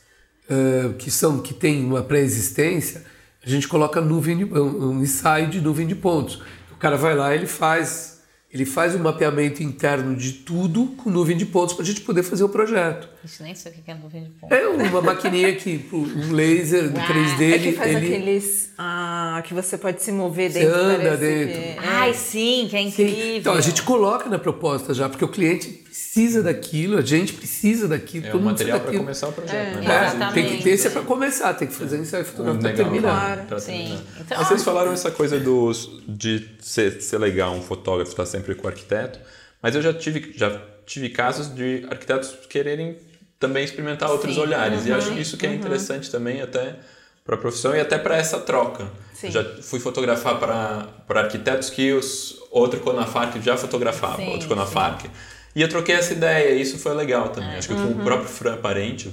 eh, 0.49 0.93
que 0.99 1.10
são 1.10 1.39
que 1.39 1.54
tem 1.54 1.84
uma 1.86 2.01
pré-existência, 2.01 3.06
a 3.45 3.49
gente 3.49 3.68
coloca 3.68 4.01
nuvem 4.01 4.38
de, 4.38 4.45
um, 4.45 4.89
um 4.91 5.01
ensaio 5.01 5.47
de 5.49 5.62
nuvem 5.62 5.88
de 5.88 5.95
pontos. 5.95 6.41
O 6.72 6.76
cara 6.78 6.97
vai 6.97 7.16
lá, 7.16 7.34
ele 7.34 7.45
faz 7.47 8.12
ele 8.51 8.66
faz 8.66 8.93
um 8.93 8.99
mapeamento 8.99 9.64
interno 9.64 10.16
de 10.16 10.32
tudo 10.34 10.86
com 10.97 11.10
nuvem 11.10 11.36
de 11.36 11.43
pontos 11.45 11.74
para 11.74 11.82
a 11.84 11.88
gente 11.88 12.01
poder 12.01 12.22
fazer 12.22 12.43
o 12.43 12.49
projeto. 12.49 13.10
Gente, 13.26 13.41
nem 13.41 13.56
sei 13.56 13.72
o 13.72 13.76
que 13.76 13.89
é 13.89 13.95
nuvem 13.95 14.26
de 14.26 14.30
ponto. 14.30 14.54
É 14.54 14.68
uma 14.68 15.01
maquininha 15.01 15.56
que 15.56 15.84
um 15.91 16.32
laser 16.32 16.88
do 16.91 16.99
3D 16.99 17.41
É 17.41 17.43
ele, 17.56 17.72
que 17.72 17.78
faz 17.78 17.95
ele- 17.95 18.06
aqueles. 18.16 18.62
Ah, 18.78 19.41
que 19.45 19.53
você 19.53 19.78
pode 19.78 20.01
se 20.01 20.11
mover 20.11 20.51
Você 20.51 20.59
dentro. 20.59 20.76
anda 20.80 20.97
parece 20.97 21.17
dentro. 21.21 21.53
que- 21.82 21.88
Ai, 21.88 22.13
sim, 22.13 22.67
que 22.69 22.76
é 22.76 22.82
incrível. 22.82 23.36
Então 23.38 23.53
a 23.53 23.61
gente 23.61 23.84
coloca 23.84 24.28
na 24.30 24.39
proposta 24.39 24.93
já, 24.95 25.07
porque 25.07 25.24
o 25.24 25.28
cliente 25.28 25.67
precisa 25.69 26.41
daquilo, 26.41 26.97
a 26.97 27.01
gente 27.01 27.34
precisa 27.34 27.88
daquilo, 27.88 28.26
É 28.28 28.32
todo 28.32 28.41
um 28.41 28.45
material 28.45 28.80
para 28.80 28.97
começar 28.97 29.28
o 29.28 29.32
projeto, 29.32 29.76
né? 29.78 29.86
É, 29.86 30.05
Exatamente. 30.07 30.34
tem 30.34 30.57
que 30.57 30.63
ter 30.63 30.69
esse 30.71 30.88
é 30.88 30.89
para 30.89 31.01
começar, 31.03 31.53
tem 31.53 31.67
que 31.67 31.74
fazer 31.76 31.97
ensaio 31.99 32.24
Um 32.24 32.26
fotográfico 32.26 32.63
para 32.63 32.74
terminar. 32.74 33.01
Claro. 33.26 33.41
pra 33.47 33.59
Sim. 33.59 33.71
terminar. 33.74 34.01
Então, 34.21 34.38
Mas 34.39 34.47
vocês 34.47 34.63
falaram 34.63 34.91
essa 34.91 35.11
coisa 35.11 35.39
dos, 35.39 36.01
de 36.07 36.49
ser, 36.59 36.99
ser 37.01 37.19
legal 37.19 37.53
um 37.53 37.61
fotógrafo 37.61 38.09
estar 38.11 38.26
sempre 38.26 38.55
com 38.55 38.65
o 38.65 38.69
arquiteto, 38.69 39.19
mas 39.61 39.76
eu 39.76 39.82
já 39.84 39.93
tive, 39.93 40.34
já 40.36 40.59
tive 40.86 41.09
casos 41.09 41.53
de 41.53 41.86
arquitetos 41.91 42.36
quererem 42.49 42.97
também 43.39 43.63
experimentar 43.63 44.09
outros 44.09 44.34
Sim. 44.34 44.41
olhares. 44.41 44.86
E 44.88 44.91
acho 44.91 45.13
isso 45.13 45.38
que 45.38 45.45
é 45.45 45.53
interessante 45.53 46.09
também 46.09 46.41
até 46.41 46.76
para 47.24 47.36
a 47.36 47.38
profissão 47.38 47.76
e 47.76 47.80
até 47.80 47.97
para 47.97 48.17
essa 48.17 48.39
troca. 48.39 48.86
Sim. 49.13 49.32
Já 49.32 49.43
fui 49.61 49.80
fotografar 49.80 50.38
para 50.39 51.21
arquitetos 51.21 51.69
que 51.69 51.93
os 51.93 52.38
outro 52.51 52.80
Conafarc 52.82 53.39
já 53.41 53.55
fotografava, 53.57 54.17
Sim, 54.17 54.30
outro 54.32 54.47
Conafarc. 54.47 55.09
E 55.55 55.61
eu 55.61 55.69
troquei 55.69 55.95
essa 55.95 56.13
ideia 56.13 56.49
e 56.55 56.61
isso 56.61 56.78
foi 56.80 56.93
legal 56.95 57.30
também. 57.30 57.55
Acho 57.55 57.67
que 57.69 57.74
Uhum. 57.76 57.93
com 57.93 58.01
o 58.01 58.03
próprio 58.03 58.28
Fran 58.28 58.57
Parente, 58.57 59.11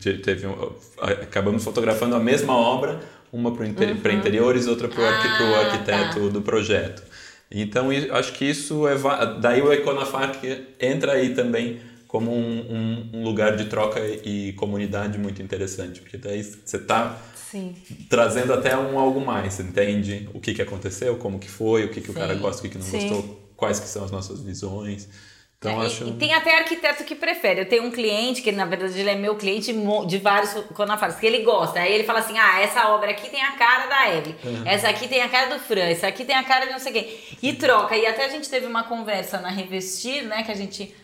te- 0.00 0.18
teve 0.18 0.46
um- 0.46 0.72
acabamos 1.22 1.62
fotografando 1.64 2.14
a 2.14 2.20
mesma 2.20 2.56
obra, 2.56 3.00
uma 3.32 3.52
para 3.52 3.64
Uhum. 3.66 4.18
interiores, 4.18 4.66
outra 4.68 4.88
para 4.88 5.02
o 5.02 5.04
Ah, 5.04 5.58
arquiteto 5.60 6.30
do 6.30 6.40
projeto. 6.40 7.02
Então 7.50 7.88
acho 8.12 8.32
que 8.32 8.44
isso 8.44 8.86
é 8.88 8.94
daí 9.40 9.60
o 9.60 9.72
Econafarc 9.72 10.38
entra 10.80 11.12
aí 11.12 11.34
também 11.34 11.80
como 12.08 12.32
um, 12.32 12.60
um- 13.12 13.18
um 13.20 13.24
lugar 13.24 13.56
de 13.56 13.64
troca 13.66 14.00
e 14.00 14.52
comunidade 14.54 15.18
muito 15.18 15.42
interessante, 15.42 16.00
porque 16.00 16.16
daí 16.16 16.42
você 16.42 16.76
está 16.76 17.16
Sim. 17.54 17.76
trazendo 18.10 18.52
até 18.52 18.76
um 18.76 18.98
algo 18.98 19.20
mais, 19.20 19.60
entende 19.60 20.28
o 20.34 20.40
que, 20.40 20.52
que 20.54 20.60
aconteceu, 20.62 21.16
como 21.18 21.38
que 21.38 21.48
foi, 21.48 21.84
o 21.84 21.88
que, 21.90 22.00
que 22.00 22.10
o 22.10 22.14
cara 22.14 22.34
gosta, 22.34 22.58
o 22.58 22.62
que, 22.62 22.70
que 22.70 22.78
não 22.78 22.84
Sim. 22.84 23.08
gostou, 23.08 23.52
quais 23.56 23.78
que 23.78 23.86
são 23.86 24.04
as 24.04 24.10
nossas 24.10 24.40
visões. 24.42 25.08
Então 25.56 25.80
É, 25.80 25.84
e- 25.84 25.86
acho 25.86 26.04
E, 26.04 26.12
tem 26.14 26.34
até 26.34 26.58
arquiteto 26.58 27.04
que 27.04 27.14
prefere. 27.14 27.60
Eu 27.60 27.68
tenho 27.68 27.84
um 27.84 27.90
cliente, 27.90 28.42
que 28.42 28.50
na 28.52 28.66
verdade 28.66 28.98
ele 28.98 29.08
é 29.08 29.14
meu 29.14 29.36
cliente 29.36 29.72
de 30.06 30.18
vários 30.18 30.52
conafares, 30.74 31.16
que 31.16 31.24
ele 31.24 31.38
gosta. 31.42 31.78
Aí 31.80 31.92
ele 31.92 32.04
fala 32.04 32.18
assim: 32.18 32.36
ah, 32.38 32.60
essa 32.60 32.88
obra 32.88 33.10
aqui 33.12 33.30
tem 33.30 33.42
a 33.42 33.52
cara 33.52 33.86
da 33.86 34.14
Evelyn, 34.16 34.34
essa 34.66 34.88
aqui 34.88 35.08
tem 35.08 35.22
a 35.22 35.28
cara 35.28 35.54
do 35.54 35.60
Fran, 35.60 35.84
essa 35.84 36.06
aqui 36.08 36.24
tem 36.24 36.34
a 36.36 36.42
cara 36.44 36.66
de 36.66 36.72
não 36.72 36.78
sei 36.80 36.92
quem. 36.92 37.18
E 37.42 37.52
troca. 37.54 37.96
E 37.96 38.04
até 38.04 38.26
a 38.26 38.28
gente 38.28 38.50
teve 38.50 38.66
uma 38.66 38.82
conversa 38.84 39.40
na 39.40 39.48
Revestir, 39.48 40.24
né, 40.24 40.42
que 40.42 40.50
a 40.52 40.54
gente 40.56 40.94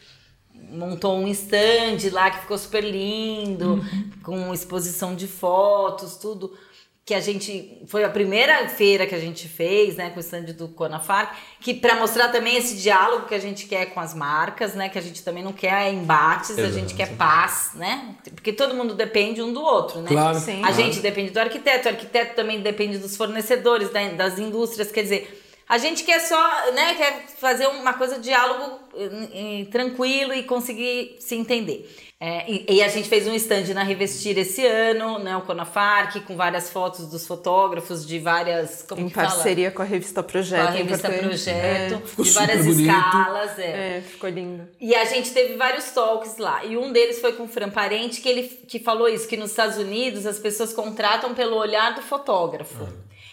montou 0.73 1.17
um 1.19 1.29
stand 1.29 1.99
lá 2.13 2.31
que 2.31 2.41
ficou 2.41 2.57
super 2.59 2.83
lindo, 2.85 3.85
com 4.23 4.53
exposição 4.55 5.15
de 5.15 5.27
fotos, 5.27 6.17
tudo. 6.17 6.57
Que 7.03 7.15
a 7.15 7.21
gente. 7.21 7.83
Foi 7.89 8.05
a 8.05 8.09
primeira 8.09 8.69
feira 8.69 9.05
que 9.05 9.15
a 9.15 9.19
gente 9.19 9.49
fez, 9.49 9.97
né, 9.97 10.11
com 10.11 10.19
o 10.19 10.21
stand 10.21 10.43
do 10.53 10.69
Conafar, 10.69 11.37
que 11.59 11.75
para 11.75 11.97
mostrar 11.97 12.29
também 12.29 12.57
esse 12.57 12.77
diálogo 12.77 13.27
que 13.27 13.35
a 13.35 13.39
gente 13.41 13.67
quer 13.67 13.87
com 13.87 13.99
as 13.99 14.15
marcas, 14.15 14.75
né, 14.75 14.89
que 14.89 14.97
a 14.99 15.03
gente 15.03 15.25
também 15.25 15.43
não 15.43 15.53
quer 15.53 15.93
embates, 15.93 16.57
a 16.57 16.67
gente 16.71 16.95
Exato. 16.95 16.97
quer 16.97 17.17
paz, 17.17 17.73
né? 17.75 18.15
Porque 18.33 18.53
todo 18.53 18.75
mundo 18.77 18.95
depende 18.95 19.43
um 19.43 19.53
do 19.53 19.61
outro, 19.61 20.01
né? 20.03 20.09
Claro. 20.11 20.39
Sim. 20.39 20.59
A 20.63 20.69
claro. 20.69 20.75
gente 20.75 21.01
depende 21.01 21.31
do 21.33 21.39
arquiteto, 21.41 21.89
o 21.89 21.91
arquiteto 21.91 22.37
também 22.37 22.61
depende 22.61 22.99
dos 22.99 23.17
fornecedores, 23.17 23.91
da- 23.91 24.11
das 24.11 24.39
indústrias, 24.39 24.93
quer 24.93 25.03
dizer, 25.03 25.40
a 25.71 25.79
gente 25.79 26.03
quer 26.03 26.19
só, 26.19 26.73
né, 26.73 26.95
quer 26.95 27.27
fazer 27.39 27.69
uma 27.69 27.93
coisa 27.93 28.17
de 28.17 28.23
diálogo 28.23 28.81
eh, 28.93 29.67
tranquilo 29.71 30.35
e 30.35 30.43
conseguir 30.43 31.15
se 31.21 31.37
entender. 31.37 31.89
É, 32.19 32.45
e, 32.51 32.67
e 32.69 32.83
a 32.83 32.89
gente 32.89 33.09
fez 33.09 33.27
um 33.29 33.35
stand 33.35 33.73
na 33.73 33.85
Revestir 33.85 34.37
esse 34.37 34.67
ano, 34.67 35.21
né, 35.21 35.37
o 35.37 35.43
Conafarc, 35.43 36.21
com 36.23 36.37
várias 36.37 36.69
fotos 36.71 37.07
dos 37.07 37.25
fotógrafos 37.25 38.05
de 38.05 38.19
várias, 38.19 38.83
como 38.83 39.01
Em 39.03 39.09
que 39.09 39.15
fala? 39.15 39.29
parceria 39.29 39.71
com 39.71 39.81
a 39.81 39.85
revista 39.85 40.25
Projeto. 40.25 40.61
Com 40.61 40.69
a 40.69 40.71
revista 40.73 41.07
importante. 41.07 41.29
Projeto, 41.29 42.07
Ficou 42.09 42.25
de 42.25 42.31
várias 42.33 42.67
escalas, 42.67 43.59
é. 43.61 43.63
É, 43.63 43.97
é, 43.99 44.01
ficou 44.01 44.29
lindo. 44.29 44.69
E 44.81 44.93
a 44.93 45.05
gente 45.05 45.31
teve 45.31 45.55
vários 45.55 45.85
talks 45.93 46.37
lá. 46.37 46.65
E 46.65 46.77
um 46.77 46.93
deles 46.93 47.21
foi 47.21 47.33
com 47.35 47.45
o 47.45 47.49
Fran 47.49 47.71
Parente, 47.71 48.21
que 48.21 48.29
ele 48.29 48.43
que 48.43 48.81
falou 48.81 49.09
isso, 49.09 49.29
que 49.29 49.37
nos 49.37 49.51
Estados 49.51 49.79
Unidos 49.79 50.27
as 50.27 50.39
pessoas 50.41 50.73
contratam 50.73 51.33
pelo 51.33 51.57
olhar 51.57 51.95
do 51.95 52.03
fotógrafo. 52.03 52.89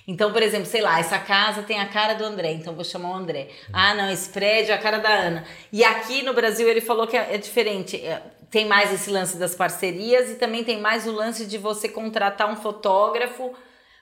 Então, 0.08 0.32
por 0.32 0.42
exemplo, 0.42 0.66
sei 0.66 0.82
lá, 0.82 1.00
essa 1.00 1.20
casa 1.20 1.64
tem 1.64 1.82
a 1.82 1.86
cara 1.86 2.14
do 2.14 2.24
André, 2.24 2.54
então 2.54 2.74
vou 2.74 2.86
chamar 2.86 3.10
o 3.10 3.16
André. 3.16 3.50
Ah, 3.74 3.94
não, 3.94 4.10
esse 4.10 4.30
prédio 4.30 4.72
é 4.72 4.76
a 4.76 4.78
cara 4.78 5.00
da 5.00 5.10
Ana. 5.10 5.44
E 5.72 5.84
aqui 5.84 6.24
no 6.24 6.34
Brasil 6.34 6.68
ele 6.70 6.80
falou 6.80 7.06
que 7.06 7.18
é, 7.18 7.36
é 7.36 7.38
diferente. 7.38 7.98
É, 7.98 8.22
tem 8.50 8.66
mais 8.66 8.94
esse 8.94 9.10
lance 9.10 9.38
das 9.38 9.54
parcerias 9.54 10.30
e 10.32 10.36
também 10.36 10.64
tem 10.64 10.80
mais 10.80 11.06
o 11.06 11.12
lance 11.12 11.46
de 11.46 11.58
você 11.58 11.90
contratar 11.90 12.50
um 12.50 12.56
fotógrafo 12.56 13.54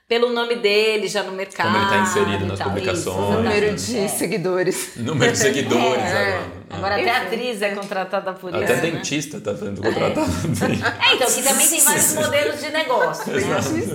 pelo 0.08 0.30
nome 0.30 0.54
dele 0.56 1.08
já 1.08 1.22
no 1.24 1.32
mercado. 1.32 1.66
Como 1.72 1.78
ele 1.78 1.90
tá 1.90 1.98
inserido 1.98 2.46
nas 2.46 2.60
publicações. 2.60 3.06
Isso, 3.06 3.32
Número 3.32 3.74
de 3.74 3.98
É. 3.98 4.08
seguidores. 4.08 4.92
número 4.96 5.32
de 5.32 5.38
seguidores 5.38 6.02
É. 6.04 6.28
agora. 6.34 6.56
Agora 6.68 6.94
até 6.96 7.10
atriz 7.10 7.62
é 7.62 7.74
contratada 7.74 8.32
por 8.32 8.54
Até 8.54 8.64
isso. 8.64 8.72
né? 8.74 8.80
dentista 8.90 9.40
tá 9.40 9.56
sendo 9.56 9.80
contratado. 9.82 10.20
É, 11.10 11.14
então, 11.14 11.26
que 11.32 11.42
também 11.42 11.68
tem 11.68 11.80
vários 11.80 12.12
modelos 12.14 12.60
de 12.60 12.70
negócio, 12.70 13.32
né? 13.32 13.40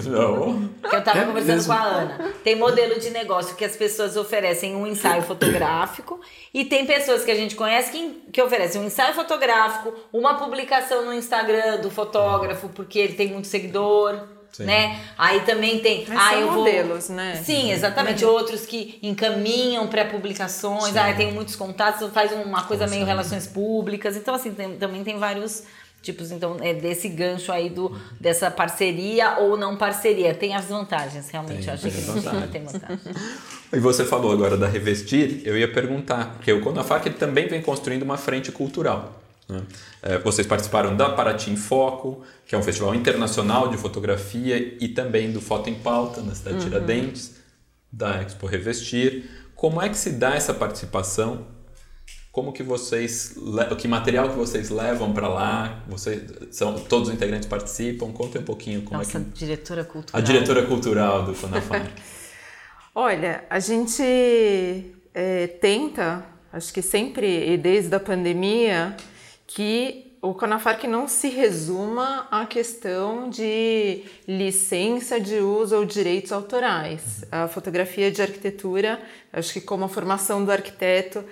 Não. 0.09 0.69
Que 0.89 0.95
eu 0.95 1.03
tava 1.03 1.19
É 1.19 1.25
conversando 1.25 1.55
mesmo? 1.55 1.73
com 1.73 1.79
a 1.79 1.83
Ana. 1.83 2.33
Tem 2.43 2.55
modelo 2.55 2.99
de 2.99 3.09
negócio 3.09 3.55
que 3.55 3.63
as 3.65 3.75
pessoas 3.75 4.15
oferecem 4.17 4.75
um 4.75 4.87
ensaio 4.87 5.21
fotográfico 5.21 6.19
e 6.53 6.63
tem 6.65 6.85
pessoas 6.85 7.23
que 7.23 7.31
a 7.31 7.35
gente 7.35 7.55
conhece 7.55 7.91
que, 7.91 8.21
que 8.33 8.41
oferecem 8.41 8.81
um 8.81 8.85
ensaio 8.85 9.13
fotográfico, 9.13 9.93
uma 10.11 10.35
publicação 10.35 11.05
no 11.05 11.13
Instagram 11.13 11.77
do 11.81 11.89
fotógrafo, 11.91 12.69
porque 12.69 12.99
ele 12.99 13.13
tem 13.13 13.27
muito 13.27 13.47
seguidor. 13.47 14.27
Sim. 14.51 14.65
Né? 14.65 14.99
Aí 15.17 15.41
também 15.41 15.79
tem. 15.79 16.05
Mas 16.07 16.17
ah, 16.17 16.29
são 16.31 16.39
eu 16.39 16.47
vou... 16.47 16.57
modelos, 16.57 17.09
né? 17.09 17.41
Sim, 17.43 17.71
exatamente. 17.71 18.25
Outros 18.25 18.65
que 18.65 18.99
encaminham 19.01 19.87
para 19.87 20.05
publicações. 20.05 20.95
Ah, 20.95 21.09
eu 21.11 21.15
tenho 21.15 21.31
muitos 21.31 21.55
contatos, 21.55 22.11
faz 22.11 22.31
uma 22.33 22.63
coisa 22.63 22.85
meio 22.87 23.05
relações 23.05 23.47
públicas. 23.47 24.15
Então, 24.17 24.35
assim, 24.35 24.51
tem- 24.51 24.77
também 24.77 25.03
tem 25.03 25.17
vários 25.17 25.63
tipos. 26.01 26.31
Então, 26.31 26.57
é 26.59 26.73
desse 26.73 27.07
gancho 27.07 27.51
aí 27.51 27.69
do, 27.69 27.95
dessa 28.19 28.51
parceria 28.51 29.37
ou 29.39 29.55
não 29.55 29.77
parceria. 29.77 30.33
Tem 30.33 30.53
as 30.53 30.65
vantagens, 30.65 31.29
realmente. 31.29 31.59
Tem, 31.59 31.67
eu 31.67 31.73
acho 31.73 31.83
tem 31.83 31.91
que 31.91 32.01
vantagem. 32.01 32.47
tem 32.49 32.63
vantagem. 32.63 32.99
E 33.73 33.79
você 33.79 34.03
falou 34.03 34.33
agora 34.33 34.57
da 34.57 34.67
Revestir, 34.67 35.43
eu 35.45 35.57
ia 35.57 35.71
perguntar, 35.71 36.33
porque 36.35 36.51
o 36.51 36.59
Conafac 36.59 37.07
ele 37.07 37.15
também 37.15 37.47
vem 37.47 37.61
construindo 37.61 38.03
uma 38.03 38.17
frente 38.17 38.51
cultural. 38.51 39.20
Né? 39.51 39.63
É, 40.01 40.17
vocês 40.17 40.47
participaram 40.47 40.95
da 40.95 41.09
Paraty 41.09 41.51
em 41.51 41.55
Foco, 41.55 42.23
que 42.45 42.55
é 42.55 42.57
um 42.57 42.63
festival 42.63 42.95
internacional 42.95 43.67
de 43.67 43.77
fotografia, 43.77 44.77
e 44.79 44.87
também 44.87 45.31
do 45.31 45.41
Foto 45.41 45.69
em 45.69 45.75
Pauta, 45.75 46.21
na 46.21 46.33
cidade 46.33 46.57
de 46.57 46.63
Tiradentes, 46.63 47.35
da 47.91 48.21
Expo 48.21 48.47
Revestir. 48.47 49.29
Como 49.55 49.81
é 49.81 49.89
que 49.89 49.97
se 49.97 50.11
dá 50.11 50.35
essa 50.35 50.53
participação? 50.53 51.45
Como 52.31 52.53
que 52.53 52.63
vocês, 52.63 53.35
que 53.77 53.87
material 53.89 54.29
que 54.29 54.37
vocês 54.37 54.69
levam 54.69 55.11
para 55.11 55.27
lá? 55.27 55.83
Vocês 55.89 56.23
são 56.51 56.79
todos 56.79 57.09
os 57.09 57.13
integrantes 57.13 57.47
participam? 57.47 58.11
Conta 58.13 58.39
um 58.39 58.43
pouquinho 58.43 58.83
como 58.83 58.97
Nossa, 58.97 59.17
é 59.17 59.21
que 59.21 59.29
diretora 59.31 59.83
cultural. 59.83 60.21
a 60.21 60.23
diretora 60.23 60.65
cultural 60.65 61.25
do 61.25 61.33
Conafac. 61.33 61.91
Olha, 62.95 63.43
a 63.49 63.59
gente 63.59 64.01
é, 65.13 65.47
tenta, 65.47 66.25
acho 66.53 66.73
que 66.73 66.81
sempre 66.81 67.53
e 67.53 67.57
desde 67.57 67.93
a 67.93 67.99
pandemia, 67.99 68.95
que 69.53 70.15
o 70.21 70.33
Conafarc 70.33 70.85
não 70.87 71.07
se 71.07 71.27
resuma 71.29 72.27
à 72.29 72.45
questão 72.45 73.29
de 73.29 74.03
licença 74.27 75.19
de 75.19 75.39
uso 75.39 75.75
ou 75.75 75.83
direitos 75.83 76.31
autorais. 76.31 77.25
A 77.31 77.47
fotografia 77.47 78.11
de 78.11 78.21
arquitetura, 78.21 79.01
acho 79.33 79.51
que 79.53 79.61
como 79.61 79.85
a 79.85 79.89
formação 79.89 80.45
do 80.45 80.51
arquiteto 80.51 81.23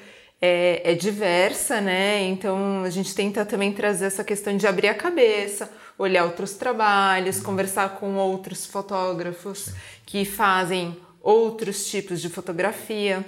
é, 0.42 0.82
é 0.84 0.96
diversa, 0.96 1.80
né? 1.80 2.24
Então 2.24 2.84
a 2.84 2.90
gente 2.90 3.14
tenta 3.14 3.46
também 3.46 3.72
trazer 3.72 4.06
essa 4.06 4.24
questão 4.24 4.58
de 4.58 4.66
abrir 4.66 4.88
a 4.88 4.96
cabeça, 4.96 5.72
olhar 5.98 6.26
outros 6.26 6.54
trabalhos, 6.54 7.40
conversar 7.40 8.00
com 8.00 8.16
outros 8.16 8.66
fotógrafos 8.66 9.72
que 10.06 10.26
fazem 10.26 10.98
outros 11.22 11.90
tipos 11.90 12.20
de 12.20 12.28
fotografia. 12.28 13.24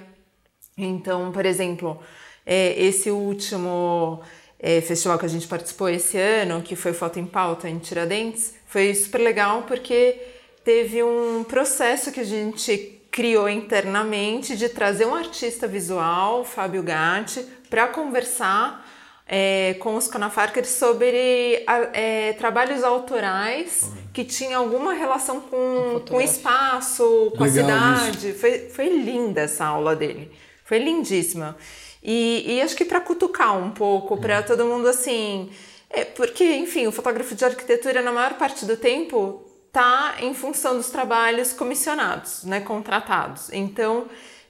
Então, 0.76 1.30
por 1.30 1.46
exemplo, 1.46 2.02
é, 2.44 2.72
esse 2.82 3.10
último 3.10 4.22
é, 4.62 4.80
festival 4.80 5.18
que 5.18 5.26
a 5.26 5.28
gente 5.28 5.48
participou 5.48 5.88
esse 5.88 6.16
ano, 6.16 6.62
que 6.62 6.76
foi 6.76 6.92
Foto 6.92 7.18
em 7.18 7.26
Pauta 7.26 7.68
em 7.68 7.78
Tiradentes, 7.78 8.54
foi 8.66 8.94
super 8.94 9.18
legal 9.18 9.64
porque 9.64 10.16
teve 10.64 11.02
um 11.02 11.42
processo 11.42 12.12
que 12.12 12.20
a 12.20 12.24
gente 12.24 13.00
criou 13.10 13.48
internamente 13.48 14.56
de 14.56 14.68
trazer 14.68 15.04
um 15.04 15.14
artista 15.14 15.66
visual, 15.66 16.44
Fábio 16.44 16.82
Gatti, 16.82 17.44
para 17.68 17.88
conversar 17.88 18.88
é, 19.26 19.74
com 19.80 19.96
os 19.96 20.08
Conafarkers 20.08 20.68
sobre 20.68 21.64
é, 21.92 22.32
trabalhos 22.34 22.84
autorais 22.84 23.90
que 24.12 24.24
tinham 24.24 24.62
alguma 24.62 24.92
relação 24.92 25.40
com, 25.40 25.48
com 25.48 25.90
fotografia. 25.94 26.30
espaço, 26.30 27.32
com 27.36 27.44
Legal 27.44 27.68
a 27.68 27.96
cidade. 27.96 28.32
Foi, 28.34 28.58
foi 28.68 28.88
linda 28.88 29.42
essa 29.42 29.64
aula 29.64 29.96
dele. 29.96 30.30
Foi 30.64 30.78
lindíssima. 30.78 31.56
E, 32.02 32.56
e 32.56 32.60
acho 32.60 32.76
que 32.76 32.84
para 32.84 33.00
cutucar 33.00 33.56
um 33.56 33.70
pouco, 33.70 34.16
para 34.16 34.42
todo 34.42 34.64
mundo 34.64 34.88
assim. 34.88 35.50
É 35.88 36.04
porque, 36.04 36.44
enfim, 36.56 36.86
o 36.86 36.92
fotógrafo 36.92 37.34
de 37.34 37.44
arquitetura, 37.44 38.00
na 38.00 38.10
maior 38.10 38.34
parte 38.34 38.64
do 38.64 38.76
tempo, 38.76 39.42
tá 39.70 40.16
em 40.20 40.32
função 40.34 40.76
dos 40.76 40.90
trabalhos 40.90 41.52
comissionados, 41.52 42.44
né, 42.44 42.60
contratados. 42.60 43.52
Então, 43.52 44.06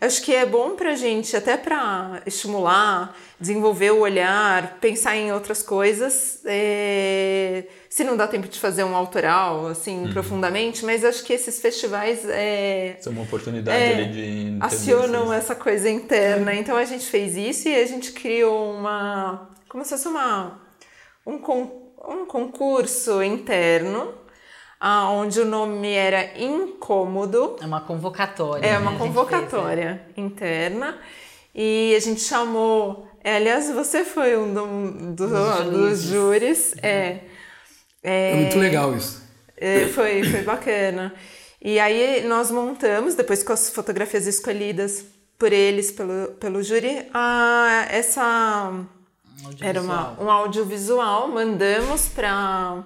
acho 0.06 0.22
que 0.22 0.34
é 0.34 0.44
bom 0.44 0.76
para 0.76 0.90
a 0.90 0.94
gente, 0.96 1.36
até 1.36 1.56
para 1.56 2.20
estimular, 2.26 3.16
desenvolver 3.40 3.90
o 3.92 4.00
olhar, 4.00 4.78
pensar 4.80 5.16
em 5.16 5.32
outras 5.32 5.62
coisas. 5.62 6.40
é, 6.44 7.64
Se 7.88 8.04
não 8.04 8.16
dá 8.16 8.26
tempo 8.28 8.48
de 8.48 8.58
fazer 8.58 8.84
um 8.84 8.94
autoral, 8.96 9.66
assim, 9.68 10.08
profundamente, 10.12 10.84
mas 10.84 11.04
acho 11.04 11.22
que 11.24 11.32
esses 11.32 11.60
festivais 11.60 12.24
é, 12.28 12.98
é 13.04 13.08
uma 13.08 13.22
oportunidade 13.22 13.76
É, 13.76 13.94
ali 13.94 14.12
de 14.12 14.56
acionam 14.60 15.32
essa 15.32 15.54
coisa 15.54 15.88
interna. 15.88 16.54
Então 16.54 16.76
a 16.76 16.84
gente 16.84 17.06
fez 17.06 17.36
isso 17.36 17.68
e 17.68 17.74
a 17.74 17.86
gente 17.86 18.12
criou 18.12 18.72
uma. 18.74 19.50
como 19.68 19.84
se 19.84 19.90
fosse 19.90 20.08
uma. 20.08 20.60
um, 21.26 21.38
con- 21.38 21.80
um 22.08 22.26
concurso 22.26 23.22
interno, 23.22 24.12
ah, 24.84 25.08
onde 25.10 25.38
o 25.40 25.44
nome 25.44 25.92
era 25.92 26.36
Incômodo. 26.42 27.56
É 27.60 27.66
uma 27.66 27.80
convocatória. 27.82 28.66
É 28.66 28.72
né, 28.72 28.78
uma 28.78 28.90
gente 28.90 28.98
fez, 29.00 29.14
convocatória 29.14 30.02
interna. 30.16 30.98
E 31.54 31.94
a 31.96 32.00
gente 32.00 32.20
chamou. 32.20 33.06
é, 33.22 33.36
aliás, 33.36 33.70
você 33.70 34.04
foi 34.04 34.36
um 34.36 34.52
do- 34.52 35.14
do- 35.14 35.28
Dos 35.28 35.64
dos 35.70 36.02
júris. 36.02 36.74
É. 36.82 37.18
É 38.02 38.34
muito 38.34 38.58
legal 38.58 38.96
isso. 38.96 39.22
É, 39.56 39.86
foi, 39.86 40.24
foi 40.24 40.42
bacana. 40.42 41.14
E 41.60 41.78
aí 41.78 42.24
nós 42.26 42.50
montamos, 42.50 43.14
depois 43.14 43.44
com 43.44 43.52
as 43.52 43.70
fotografias 43.70 44.26
escolhidas 44.26 45.04
por 45.38 45.52
eles, 45.52 45.92
pelo, 45.92 46.32
pelo 46.40 46.60
júri, 46.62 47.06
a, 47.14 47.86
essa 47.88 48.72
era 49.60 49.80
uma, 49.80 50.20
um 50.20 50.28
audiovisual, 50.30 51.28
mandamos 51.28 52.08
para 52.08 52.82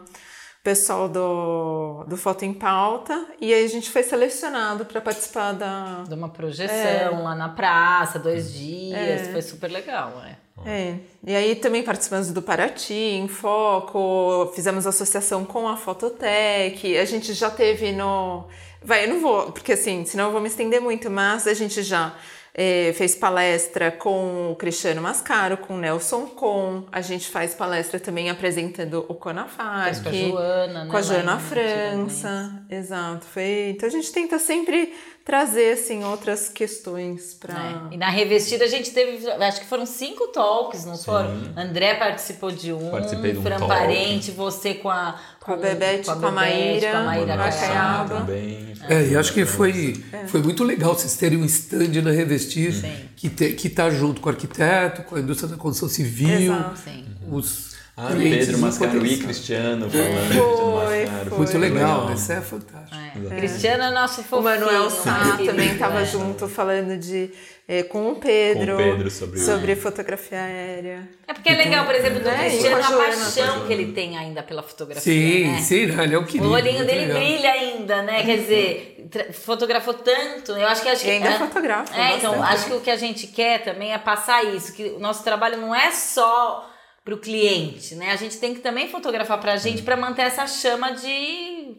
pessoal 0.67 1.09
do, 1.09 2.03
do 2.09 2.17
Foto 2.17 2.45
em 2.45 2.53
Pauta 2.53 3.25
e 3.41 3.55
aí 3.55 3.65
a 3.65 3.69
gente 3.69 3.89
foi 3.89 4.03
selecionado 4.03 4.85
para 4.85 5.01
participar 5.01 5.53
da. 5.53 6.03
De 6.03 6.13
uma 6.13 6.29
projeção 6.29 7.23
lá 7.23 7.37
na 7.37 7.49
praça, 7.49 8.19
dois 8.19 8.53
dias. 8.53 9.29
Foi 9.29 9.43
super 9.43 9.71
legal, 9.71 10.21
é. 10.27 10.37
É, 10.69 10.97
e 11.25 11.37
aí 11.37 11.55
também 11.55 11.85
participamos 11.85 12.33
do 12.33 12.43
Paraty, 12.43 12.95
em 12.95 13.29
Foco, 13.29 14.51
fizemos 14.57 14.89
associação 14.89 15.45
com 15.45 15.69
a 15.69 15.77
Fototec, 15.77 16.99
a 16.99 17.05
gente 17.05 17.33
já 17.33 17.49
teve 17.49 17.93
no... 17.93 18.47
Vai, 18.83 19.05
eu 19.05 19.09
não 19.11 19.21
vou, 19.21 19.53
porque 19.53 19.75
assim, 19.75 20.05
senão 20.05 20.27
eu 20.27 20.33
vou 20.33 20.41
me 20.41 20.49
estender 20.49 20.81
muito, 20.81 21.09
mas 21.09 21.47
a 21.47 21.55
gente 21.55 21.81
já 21.81 22.13
eh, 22.59 22.95
fez 22.95 23.15
palestra 23.15 23.91
com 23.91 24.53
o 24.53 24.57
Cristiano 24.57 25.03
Mascaro, 25.03 25.59
com 25.59 25.75
o 25.75 25.77
Nelson 25.79 26.25
Com, 26.27 26.87
a 26.91 27.03
gente 27.03 27.29
faz 27.29 27.55
palestra 27.55 28.01
também 28.01 28.31
apresentando 28.31 29.05
o 29.09 29.15
Conafarc. 29.15 30.03
Com 30.03 30.09
a 30.09 30.13
Joana, 30.13 30.85
né, 30.85 30.91
Com 30.91 30.97
a 30.97 31.01
lá 31.01 31.07
Joana 31.07 31.39
França, 31.39 32.65
exato. 32.71 33.27
Foi, 33.27 33.75
então 33.77 33.87
a 33.87 33.93
gente 33.93 34.11
tenta 34.11 34.39
sempre 34.39 34.95
trazer, 35.27 35.73
assim, 35.73 36.05
outras 36.05 36.49
questões 36.49 37.35
para... 37.35 37.53
É. 37.91 37.95
E 37.95 37.97
na 37.97 38.09
revestida 38.09 38.65
a 38.65 38.69
gente 38.69 38.93
teve, 38.93 39.29
acho 39.29 39.61
que 39.61 39.67
foram 39.67 39.85
cinco 39.85 40.29
talks, 40.29 40.85
não 40.85 40.97
foram? 40.97 41.53
André 41.57 41.95
participou 41.95 42.53
de 42.53 42.73
um, 42.73 42.91
Participei 42.91 43.33
de 43.33 43.39
um 43.39 43.43
Fran 43.43 43.59
talk. 43.59 43.67
Parente, 43.67 44.31
você 44.31 44.75
com 44.75 44.89
a... 44.89 45.21
Com 45.41 45.53
a 45.53 45.57
Bebete, 45.57 46.07
com 46.07 46.13
a 46.13 46.15
Bebete, 46.15 46.35
Maíra, 46.35 46.91
com 46.91 46.97
a 46.97 47.03
Maíra 47.03 47.37
Macaiaba. 47.37 47.59
Caiaba. 47.59 48.15
também. 48.21 48.75
É, 48.89 49.09
e 49.09 49.17
acho 49.17 49.33
que 49.33 49.45
foi, 49.45 50.05
foi 50.29 50.43
muito 50.43 50.63
legal 50.63 50.95
vocês 50.95 51.17
terem 51.17 51.39
um 51.39 51.45
stand 51.45 52.03
na 52.03 52.11
Revestir 52.11 52.75
que, 53.17 53.29
te, 53.29 53.53
que 53.53 53.69
tá 53.69 53.91
junto 53.91 54.21
com 54.21 54.29
o 54.29 54.33
arquiteto, 54.33 55.03
com 55.03 55.17
a 55.17 55.21
indústria 55.21 55.49
da 55.49 55.57
construção 55.57 55.89
civil, 55.89 56.53
Exato. 56.53 56.79
Sim. 56.79 57.05
os 57.31 57.76
Ah, 57.99 58.09
Pedro 58.15 58.59
Mascaro 58.59 59.07
e. 59.07 59.17
Cristiano 59.17 59.89
falando. 59.89 60.35
Foi, 60.35 61.07
foi. 61.31 61.39
Muito 61.39 61.59
legal, 61.59 62.01
Legal. 62.03 62.15
isso 62.15 62.31
é 62.33 62.41
fantástico. 62.43 62.95
É. 63.31 63.37
Cristiano 63.37 63.85
é 63.85 63.91
nosso 63.91 64.23
fofinho. 64.23 64.41
O 64.41 64.45
Manuel 64.45 64.91
Sá 64.91 65.31
querido, 65.33 65.47
também 65.47 65.73
estava 65.73 66.01
é. 66.03 66.05
junto 66.05 66.47
falando 66.47 66.99
de 66.99 67.31
eh, 67.67 67.85
com 67.85 68.11
o 68.11 68.17
Pedro, 68.17 68.77
Com 68.77 68.83
o 68.83 68.85
Pedro 68.85 69.11
sobre 69.11 69.73
o- 69.73 69.77
fotografia 69.79 70.39
aérea. 70.43 71.09
É 71.27 71.33
porque 71.33 71.49
é 71.49 71.55
legal, 71.55 71.87
por 71.87 71.95
exemplo, 71.95 72.19
do 72.21 72.27
Né? 72.27 72.49
E 72.49 72.51
Cristiano, 72.51 72.85
a 72.85 72.97
paixão 72.99 73.67
que 73.67 73.73
ele 73.73 73.93
tem 73.93 74.19
ainda 74.19 74.43
pela 74.43 74.63
fotografia. 74.63 75.03
Sim, 75.13 75.53
né? 75.53 75.61
sim, 75.63 75.87
não, 75.87 76.05
ele 76.05 76.15
é 76.15 76.19
um 76.19 76.23
O 76.23 76.27
querido. 76.27 76.51
olhinho 76.51 76.75
muito 76.77 76.87
dele 76.89 77.07
legal. 77.07 77.19
brilha 77.19 77.51
ainda, 77.51 78.03
né? 78.03 78.23
Quer 78.25 78.37
dizer, 78.37 79.09
fotografou 79.33 79.95
tanto. 79.95 80.53
Eu 80.53 80.67
acho 80.69 80.83
que 80.83 80.89
acho 80.91 81.01
que 81.03 81.09
E 81.09 81.13
ainda 81.13 81.29
é, 81.31 81.39
fotografa 81.39 81.97
É, 81.99 82.17
então 82.19 82.43
acho 82.43 82.67
que 82.67 82.73
o 82.75 82.81
que 82.81 82.91
a 82.91 82.97
gente 82.97 83.27
quer 83.29 83.65
também 83.65 83.95
é 83.95 83.99
passar 83.99 84.45
isso, 84.45 84.75
que 84.75 84.85
o 84.85 84.99
nosso 84.99 85.25
trabalho 85.25 85.57
não 85.57 85.75
é 85.75 85.91
só 85.93 86.71
para 87.07 87.15
o 87.15 87.19
cliente, 87.19 87.95
né? 87.95 88.11
A 88.11 88.17
gente 88.17 88.37
tem 88.39 88.53
que 88.53 88.61
também 88.61 88.91
fotografar 88.91 89.39
para 89.41 89.53
a 89.53 89.57
gente 89.57 89.83
para 89.83 89.97
manter 89.97 90.23
essa 90.23 90.45
chama 90.49 90.91
de 90.91 91.77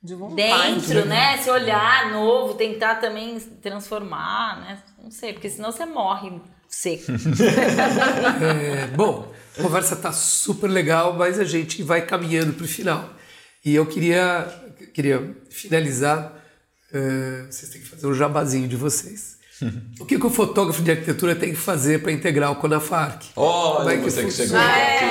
De 0.00 0.14
vontade. 0.14 0.74
dentro, 0.76 1.04
né? 1.06 1.34
Esse 1.34 1.50
olhar 1.50 2.12
novo, 2.12 2.54
tentar 2.54 2.94
também 3.00 3.36
transformar, 3.60 4.60
né? 4.60 4.80
Não 5.02 5.10
sei, 5.10 5.32
porque 5.32 5.50
senão 5.50 5.72
você 5.72 5.84
morre 5.84 6.40
seco. 6.68 7.02
É, 8.40 8.86
bom, 8.94 9.32
a 9.58 9.62
conversa 9.62 9.96
tá 9.96 10.12
super 10.12 10.68
legal, 10.68 11.14
mas 11.14 11.40
a 11.40 11.44
gente 11.44 11.82
vai 11.82 12.06
caminhando 12.06 12.52
para 12.52 12.64
o 12.64 12.68
final. 12.68 13.10
E 13.64 13.74
eu 13.74 13.84
queria, 13.86 14.46
queria 14.94 15.36
finalizar. 15.50 16.32
é, 16.92 17.46
vocês 17.50 17.72
têm 17.72 17.80
que 17.80 17.88
fazer 17.88 18.06
um 18.06 18.14
jabazinho 18.14 18.68
de 18.68 18.76
vocês. 18.76 19.33
O 20.00 20.04
que, 20.04 20.18
que 20.18 20.26
o 20.26 20.30
fotógrafo 20.30 20.82
de 20.82 20.90
arquitetura 20.90 21.34
tem 21.34 21.50
que 21.50 21.56
fazer 21.56 22.02
para 22.02 22.12
integrar 22.12 22.50
o 22.52 22.56
Conafarc? 22.56 23.26
Como 23.34 23.46
Olha, 23.46 23.94
é 23.94 23.96
que 23.98 24.02
você 24.04 24.24
que 24.24 24.30
chegou 24.32 24.58
Ah, 24.58 24.62
aqui. 24.64 25.04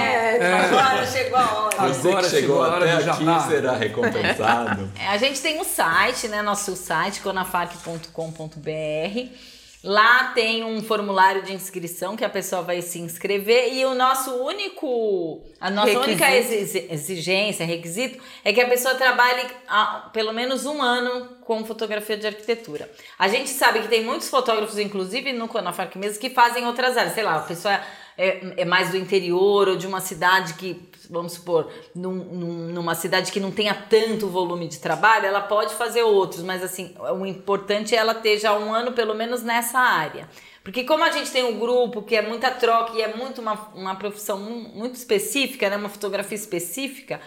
é, 0.43 0.53
agora 0.53 1.07
chegou 1.07 1.37
a 1.37 1.53
hora. 1.53 1.93
Você 1.93 2.07
Agora 2.07 2.23
que 2.23 2.29
chegou 2.29 2.41
chegou 2.41 2.63
a 2.63 2.67
hora 2.67 2.97
até 2.97 3.09
aqui 3.09 3.47
será 3.49 3.75
recompensado. 3.77 4.91
É, 4.99 5.07
a 5.07 5.17
gente 5.17 5.41
tem 5.41 5.59
um 5.59 5.63
site, 5.63 6.27
né? 6.27 6.41
Nosso 6.41 6.75
site, 6.75 7.21
conafarc.com.br. 7.21 9.52
Lá 9.83 10.31
tem 10.33 10.63
um 10.63 10.81
formulário 10.81 11.41
de 11.43 11.51
inscrição 11.53 12.15
que 12.15 12.23
a 12.23 12.29
pessoa 12.29 12.61
vai 12.61 12.81
se 12.81 12.99
inscrever 12.99 13.73
e 13.73 13.85
o 13.85 13.93
nosso 13.93 14.31
único, 14.31 15.41
a 15.59 15.69
nossa 15.69 15.87
Requisito. 15.89 16.09
única 16.23 16.35
exi- 16.35 16.87
exigência, 16.89 17.65
requisito, 17.65 18.17
é 18.45 18.53
que 18.53 18.61
a 18.61 18.67
pessoa 18.69 18.95
trabalhe 18.95 19.41
há 19.67 20.09
pelo 20.13 20.31
menos 20.31 20.65
um 20.65 20.81
ano 20.81 21.35
com 21.41 21.65
fotografia 21.65 22.15
de 22.15 22.25
arquitetura. 22.25 22.89
A 23.19 23.27
gente 23.27 23.49
sabe 23.49 23.81
que 23.81 23.89
tem 23.89 24.03
muitos 24.05 24.29
fotógrafos, 24.29 24.79
inclusive 24.79 25.33
no 25.33 25.49
Conafarc 25.49 25.97
mesmo, 25.97 26.17
que 26.21 26.29
fazem 26.29 26.65
outras 26.65 26.95
áreas. 26.95 27.13
Sei 27.13 27.23
lá, 27.23 27.35
a 27.35 27.41
pessoa 27.41 27.77
é, 28.17 28.61
é 28.61 28.65
mais 28.65 28.91
do 28.91 28.97
interior 28.97 29.67
ou 29.69 29.75
de 29.75 29.87
uma 29.87 29.99
cidade 30.01 30.53
que, 30.55 30.89
vamos 31.09 31.33
supor, 31.33 31.71
num- 31.95 32.11
num- 32.13 32.67
numa 32.73 32.95
cidade 32.95 33.31
que 33.31 33.39
não 33.39 33.51
tenha 33.51 33.73
tanto 33.73 34.27
volume 34.27 34.67
de 34.67 34.79
trabalho, 34.79 35.25
ela 35.25 35.41
pode 35.41 35.73
fazer 35.75 36.03
outros, 36.03 36.43
mas 36.43 36.63
assim, 36.63 36.95
o 37.19 37.25
importante 37.25 37.95
é 37.95 37.97
ela 37.97 38.13
ter 38.13 38.37
já 38.39 38.57
um 38.57 38.73
ano 38.73 38.91
pelo 38.93 39.13
menos 39.13 39.41
nessa 39.43 39.79
área. 39.79 40.27
Porque 40.63 40.83
como 40.85 41.03
a 41.03 41.11
gente 41.11 41.29
tem 41.29 41.43
um 41.43 41.59
grupo 41.59 42.01
que 42.03 42.15
é 42.15 42.21
muita 42.21 42.49
troca 42.49 42.93
e 42.97 43.01
é 43.01 43.13
muito 43.15 43.41
uma, 43.41 43.53
uma 43.75 43.95
profissão 43.95 44.39
mu- 44.39 44.69
muito 44.69 44.95
específica, 44.95 45.69
né, 45.69 45.75
uma 45.75 45.89
fotografia 45.89 46.35
específica, 46.37 47.19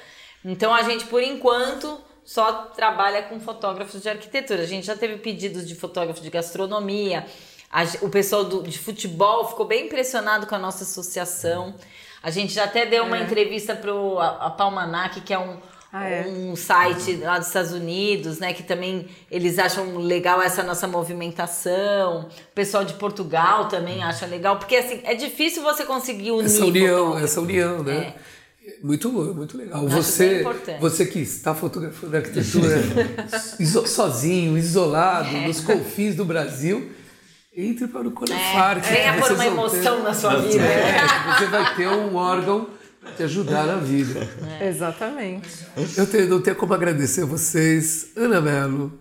então 0.45 0.73
a 0.75 0.83
gente, 0.83 1.05
por 1.07 1.23
enquanto, 1.23 2.01
só 2.25 2.53
trabalha 2.75 3.23
com 3.25 3.39
fotógrafos 3.39 4.01
de 4.01 4.09
arquitetura. 4.09 4.63
A 4.63 4.67
gente 4.67 4.87
já 4.87 4.97
teve 4.97 5.17
pedidos 5.19 5.67
de 5.69 5.75
fotógrafo 5.75 6.21
de 6.23 6.31
gastronomia, 6.31 7.27
a 7.83 8.05
o 8.07 8.09
pessoal 8.09 8.45
do, 8.45 8.63
de 8.63 8.79
futebol 8.79 9.49
ficou 9.49 9.67
bem 9.67 9.87
impressionado 9.87 10.47
com 10.47 10.55
a 10.55 10.59
nossa 10.59 10.85
associação. 10.85 11.75
A 12.23 12.31
gente 12.31 12.53
já 12.55 12.65
até 12.65 12.87
deu 12.87 13.05
uma 13.05 13.19
entrevista 13.19 13.75
para 13.77 13.93
a, 13.93 14.47
a 14.47 14.51
Palmanac, 14.51 15.21
que 15.21 15.33
é 15.33 15.39
um, 15.39 15.57
Ah, 15.93 16.09
é? 16.09 16.27
um 16.27 16.57
site 16.57 17.17
lá 17.17 17.39
dos 17.39 17.47
Estados 17.49 17.73
Unidos, 17.73 18.39
né? 18.39 18.53
Que 18.53 18.63
também 18.63 19.07
eles 19.31 19.59
acham 19.59 19.99
legal 19.99 20.43
essa 20.43 20.63
nossa 20.63 20.87
movimentação. 20.89 22.23
O 22.51 22.55
pessoal 22.55 22.85
de 22.85 22.95
Portugal 22.95 23.69
também 23.69 24.03
acha 24.03 24.27
legal, 24.27 24.59
porque 24.59 24.77
assim, 24.77 25.01
é 25.05 25.15
difícil 25.15 25.63
você 25.63 25.85
conseguir 25.85 26.33
unir. 26.33 26.47
Essa 26.47 26.65
união, 26.65 27.19
essa 27.19 27.41
união, 27.41 27.83
né? 27.83 28.15
Muito, 28.83 29.09
muito 29.11 29.57
legal. 29.57 29.87
acho 29.87 29.97
Você, 29.97 30.45
você 30.81 31.07
que 31.07 31.21
está 31.21 31.55
fotografando 31.55 32.17
arquitetura 32.17 32.83
sozinho, 33.87 34.59
isolado, 34.59 35.29
É. 35.37 35.47
nos 35.47 35.61
confins 35.61 36.17
do 36.17 36.25
Brasil, 36.25 36.91
entre 37.57 37.87
para 37.89 38.07
o 38.07 38.11
Conafarc. 38.11 38.87
É, 38.87 38.93
venha 38.93 39.13
vocês 39.15 39.31
uma 39.39 39.45
ter- 39.45 39.51
emoção 39.51 40.03
na 40.03 40.13
sua 40.15 40.37
vida. 40.41 40.63
É, 40.65 41.39
você 41.39 41.47
vai 41.47 41.75
ter 41.75 41.89
um 41.89 42.15
órgão 42.15 42.69
para 43.01 43.13
te 43.13 43.23
ajudar 43.23 43.67
na 43.67 43.77
vida. 43.77 44.29
É. 44.61 44.69
Exatamente. 44.69 45.49
Eu 45.97 46.07
tenho, 46.07 46.29
não 46.29 46.41
tenho 46.41 46.57
como 46.57 46.75
agradecer 46.75 47.23
a 47.23 47.27
vocês, 47.27 48.09
Ana 48.17 48.41
Mello, 48.41 48.93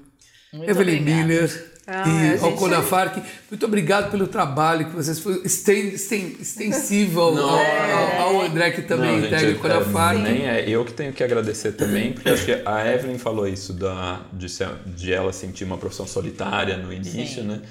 Muito 0.54 0.70
Evelyn 0.70 1.00
obrigada. 1.02 1.24
Miller 1.28 1.72
Ah, 1.88 2.04
e 2.08 2.30
a 2.30 2.32
ao 2.44 2.50
gente- 2.52 2.60
Conafarc. 2.60 3.22
Muito 3.52 3.66
obrigado 3.66 4.10
pelo 4.10 4.26
trabalho 4.28 4.86
que 4.86 4.96
vocês 4.96 5.22
esten, 5.44 6.38
extensivo 6.40 7.20
ao, 7.22 7.38
ao- 7.38 8.42
André 8.42 8.72
que 8.72 8.82
também 8.84 9.12
Não, 9.12 9.22
gente, 9.22 9.28
integra 9.28 9.50
o 9.50 9.52
é- 9.52 9.56
Conafarc. 9.60 10.20
Nem 10.22 10.48
é 10.48 10.68
eu 10.70 10.84
que 10.86 10.94
tenho 10.94 11.12
que 11.14 11.24
agradecer 11.24 11.74
também, 11.74 12.14
porque 12.14 12.30
acho 12.30 12.46
que 12.46 12.62
a 12.66 12.92
Evelyn 12.94 13.18
falou 13.18 13.48
isso 13.48 13.74
da, 13.74 14.22
de, 14.34 14.48
de 14.96 15.14
ela 15.14 15.34
sentir 15.34 15.64
uma 15.66 15.78
profissão 15.78 16.08
solitária 16.08 16.78
no 16.78 16.92
início, 16.94 17.42
Sim. 17.44 17.48
né? 17.50 17.62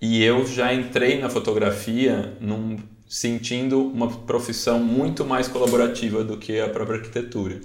E 0.00 0.22
eu 0.24 0.46
já 0.46 0.72
entrei 0.72 1.20
na 1.20 1.28
fotografia 1.28 2.34
num, 2.40 2.78
sentindo 3.06 3.82
uma 3.82 4.08
profissão 4.08 4.78
muito 4.78 5.24
mais 5.24 5.48
colaborativa 5.48 6.22
do 6.24 6.36
que 6.38 6.60
a 6.60 6.68
própria 6.68 6.98
arquitetura. 6.98 7.60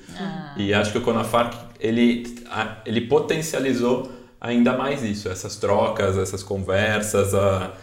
E 0.57 0.73
acho 0.73 0.91
que 0.91 0.97
o 0.97 1.01
Conafarc 1.01 1.55
ele, 1.79 2.36
ele 2.86 3.01
potencializou 3.01 4.11
ainda 4.41 4.75
mais 4.75 5.03
isso, 5.03 5.29
essas 5.29 5.55
trocas, 5.55 6.17
essas 6.17 6.43
conversas, 6.43 7.33
a, 7.33 7.73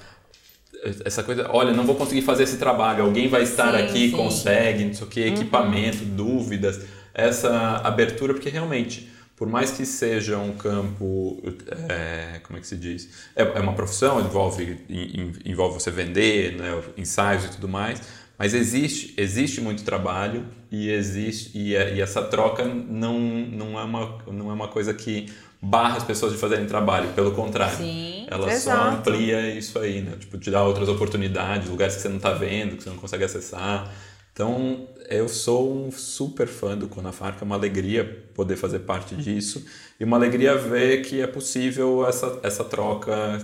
essa 1.04 1.22
coisa, 1.22 1.48
olha, 1.50 1.72
não 1.72 1.84
vou 1.84 1.94
conseguir 1.94 2.22
fazer 2.22 2.42
esse 2.42 2.56
trabalho, 2.56 3.04
alguém 3.04 3.28
vai 3.28 3.42
estar 3.42 3.72
Sim, 3.76 3.84
aqui, 3.84 4.10
sim. 4.10 4.16
consegue, 4.16 4.84
não 4.84 4.94
sei 4.94 5.06
o 5.06 5.10
que, 5.10 5.20
equipamento, 5.20 6.04
dúvidas, 6.04 6.80
essa 7.14 7.80
abertura, 7.84 8.34
porque 8.34 8.48
realmente, 8.48 9.08
por 9.42 9.48
mais 9.48 9.72
que 9.72 9.84
seja 9.84 10.38
um 10.38 10.52
campo, 10.52 11.42
é, 11.88 12.38
como 12.44 12.56
é 12.56 12.60
que 12.60 12.66
se 12.68 12.76
diz, 12.76 13.08
é, 13.34 13.42
é 13.42 13.58
uma 13.58 13.72
profissão, 13.72 14.20
envolve, 14.20 14.78
en- 14.88 15.32
envolve 15.44 15.80
você 15.80 15.90
vender, 15.90 16.56
né, 16.56 16.80
ensaios 16.96 17.46
e 17.46 17.48
tudo 17.50 17.66
mais, 17.68 18.00
mas 18.38 18.54
existe, 18.54 19.12
existe 19.16 19.60
muito 19.60 19.82
trabalho 19.82 20.46
e 20.70 20.88
existe 20.88 21.58
e, 21.58 21.74
é- 21.74 21.92
e 21.96 22.00
essa 22.00 22.22
troca 22.22 22.64
não, 22.64 23.18
não, 23.18 23.76
é 23.80 23.82
uma, 23.82 24.18
não 24.28 24.48
é 24.48 24.54
uma 24.54 24.68
coisa 24.68 24.94
que 24.94 25.26
barra 25.60 25.96
as 25.96 26.04
pessoas 26.04 26.30
de 26.30 26.38
fazerem 26.38 26.66
trabalho, 26.66 27.08
pelo 27.12 27.32
contrário. 27.32 27.76
Sim. 27.78 28.26
Ela 28.30 28.46
só 28.46 28.52
Exato. 28.70 28.96
amplia 28.98 29.58
isso 29.58 29.76
aí, 29.76 30.02
né? 30.02 30.12
Tipo, 30.20 30.38
te 30.38 30.52
dá 30.52 30.62
outras 30.62 30.88
oportunidades, 30.88 31.68
lugares 31.68 31.96
que 31.96 32.02
você 32.02 32.08
não 32.08 32.20
tá 32.20 32.32
vendo, 32.32 32.76
que 32.76 32.84
você 32.84 32.90
não 32.90 32.96
consegue 32.96 33.24
acessar. 33.24 33.92
Então, 34.32 34.88
eu 35.12 35.28
sou 35.28 35.72
um 35.72 35.90
super 35.92 36.46
fã 36.48 36.76
do 36.76 36.88
Conafarc, 36.88 37.40
é 37.40 37.44
uma 37.44 37.54
alegria 37.56 38.24
poder 38.34 38.56
fazer 38.56 38.80
parte 38.80 39.14
disso 39.14 39.64
e 40.00 40.04
uma 40.04 40.16
alegria 40.16 40.56
ver 40.56 41.02
que 41.02 41.20
é 41.20 41.26
possível 41.26 42.06
essa, 42.06 42.40
essa 42.42 42.64
troca 42.64 43.38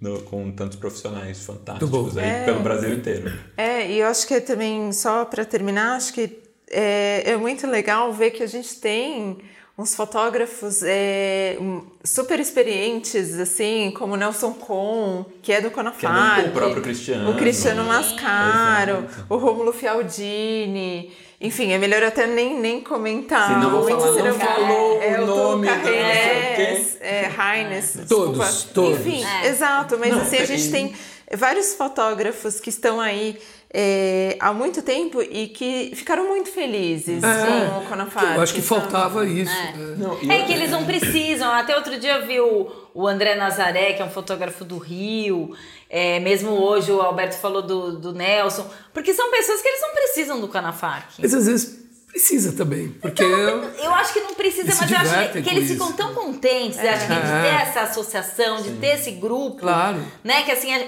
no- 0.00 0.20
com 0.22 0.50
tantos 0.52 0.76
profissionais 0.76 1.44
fantásticos 1.44 2.16
aí 2.18 2.28
É. 2.28 2.44
pelo 2.44 2.60
Brasil 2.60 2.92
inteiro. 2.92 3.32
É, 3.56 3.90
e 3.90 4.00
eu 4.00 4.06
acho 4.08 4.26
que 4.26 4.34
é 4.34 4.40
também, 4.40 4.92
só 4.92 5.24
para 5.24 5.44
terminar, 5.44 5.96
acho 5.96 6.12
que 6.12 6.38
é, 6.70 7.30
é 7.30 7.36
muito 7.36 7.66
legal 7.66 8.12
ver 8.12 8.30
que 8.32 8.42
a 8.42 8.46
gente 8.48 8.80
tem 8.80 9.38
uns 9.78 9.94
fotógrafos 9.94 10.82
é, 10.82 11.58
super 12.02 12.40
experientes, 12.40 13.38
assim, 13.38 13.92
como 13.96 14.14
o 14.14 14.16
Nelson 14.16 14.54
Con, 14.54 15.26
que 15.42 15.52
é 15.52 15.60
do 15.60 15.70
Conafarc. 15.70 16.48
o 16.48 16.52
próprio 16.52 16.82
Cristiano. 16.82 17.30
O 17.30 17.34
Cristiano 17.36 17.84
Mascaro, 17.84 19.04
Exato. 19.04 19.26
o 19.28 19.36
Rômulo 19.36 19.72
Fialdini. 19.72 21.12
Enfim, 21.38 21.72
é 21.72 21.78
melhor 21.78 22.02
até 22.02 22.26
nem, 22.26 22.58
nem 22.58 22.80
comentar. 22.80 23.48
Se 23.52 23.60
não 23.60 23.70
vou 23.70 23.82
falar, 23.86 24.06
não 24.06 24.14
senão- 24.14 24.34
falou 24.38 25.02
é, 25.02 25.20
o 25.20 25.24
o 25.24 25.26
nome, 25.26 25.66
não 25.66 25.74
Reines, 25.84 26.96
é, 27.02 27.28
Heines, 27.38 27.98
Todos, 28.08 28.38
desculpa. 28.38 28.72
todos. 28.74 29.00
Enfim, 29.06 29.22
É. 29.42 29.48
exato, 29.48 29.98
mas 29.98 30.10
Não, 30.14 30.22
assim, 30.22 30.38
a 30.38 30.46
gente 30.46 30.70
tem 30.70 30.94
vários 31.34 31.74
fotógrafos 31.74 32.58
que 32.60 32.70
estão 32.70 32.98
aí 32.98 33.38
é, 33.78 34.36
há 34.40 34.54
muito 34.54 34.80
tempo 34.80 35.20
e 35.20 35.48
que 35.48 35.92
ficaram 35.94 36.26
muito 36.28 36.48
felizes 36.50 37.20
com 37.22 37.78
o 37.78 37.86
Conafarc. 37.86 38.34
Eu 38.34 38.40
acho 38.40 38.54
que 38.54 38.62
sabe? 38.62 38.80
faltava 38.80 39.26
isso. 39.26 39.52
É. 39.52 39.72
né? 39.76 39.94
Não, 39.98 40.12
É 40.12 40.14
outra- 40.14 40.44
que 40.46 40.52
eles 40.54 40.70
não 40.70 40.86
precisam. 40.86 41.52
Até 41.52 41.76
outro 41.76 41.98
dia 42.00 42.14
eu 42.14 42.26
vi 42.26 42.40
o, 42.40 42.72
o 42.94 43.06
André 43.06 43.34
Nazaré, 43.34 43.92
que 43.92 44.00
é 44.00 44.04
um 44.06 44.10
fotógrafo 44.10 44.64
do 44.64 44.78
Rio. 44.78 45.54
É, 45.90 46.18
mesmo 46.20 46.52
hoje 46.52 46.90
o 46.90 47.02
Alberto 47.02 47.36
falou 47.36 47.60
do, 47.60 47.98
do 47.98 48.14
Nelson. 48.14 48.66
Porque 48.94 49.12
são 49.12 49.30
pessoas 49.30 49.60
que 49.60 49.68
eles 49.68 49.80
não 49.82 49.90
precisam 49.90 50.40
do 50.40 50.48
Canafarc. 50.48 51.12
Mas 51.18 51.34
às 51.34 51.44
vezes 51.46 51.84
precisa 52.08 52.52
também, 52.52 52.88
porque 52.88 53.22
Eu 53.22 53.92
acho 53.92 54.14
que 54.14 54.20
não 54.20 54.32
precisa, 54.32 54.68
mas 54.80 54.90
eu 54.90 54.96
acho 54.96 55.32
que 55.32 55.42
com 55.42 55.50
eles 55.50 55.64
isso. 55.64 55.74
ficam 55.74 55.92
tão 55.92 56.14
contentes 56.14 56.78
né, 56.78 56.94
de 56.96 57.06
ter 57.06 57.62
essa 57.68 57.80
associação, 57.82 58.62
de 58.62 58.70
ter 58.76 58.94
esse 58.94 59.10
grupo. 59.10 59.58
Claro. 59.58 59.98
Né? 60.24 60.42
Que 60.44 60.50
assim, 60.52 60.72
a- 60.74 60.86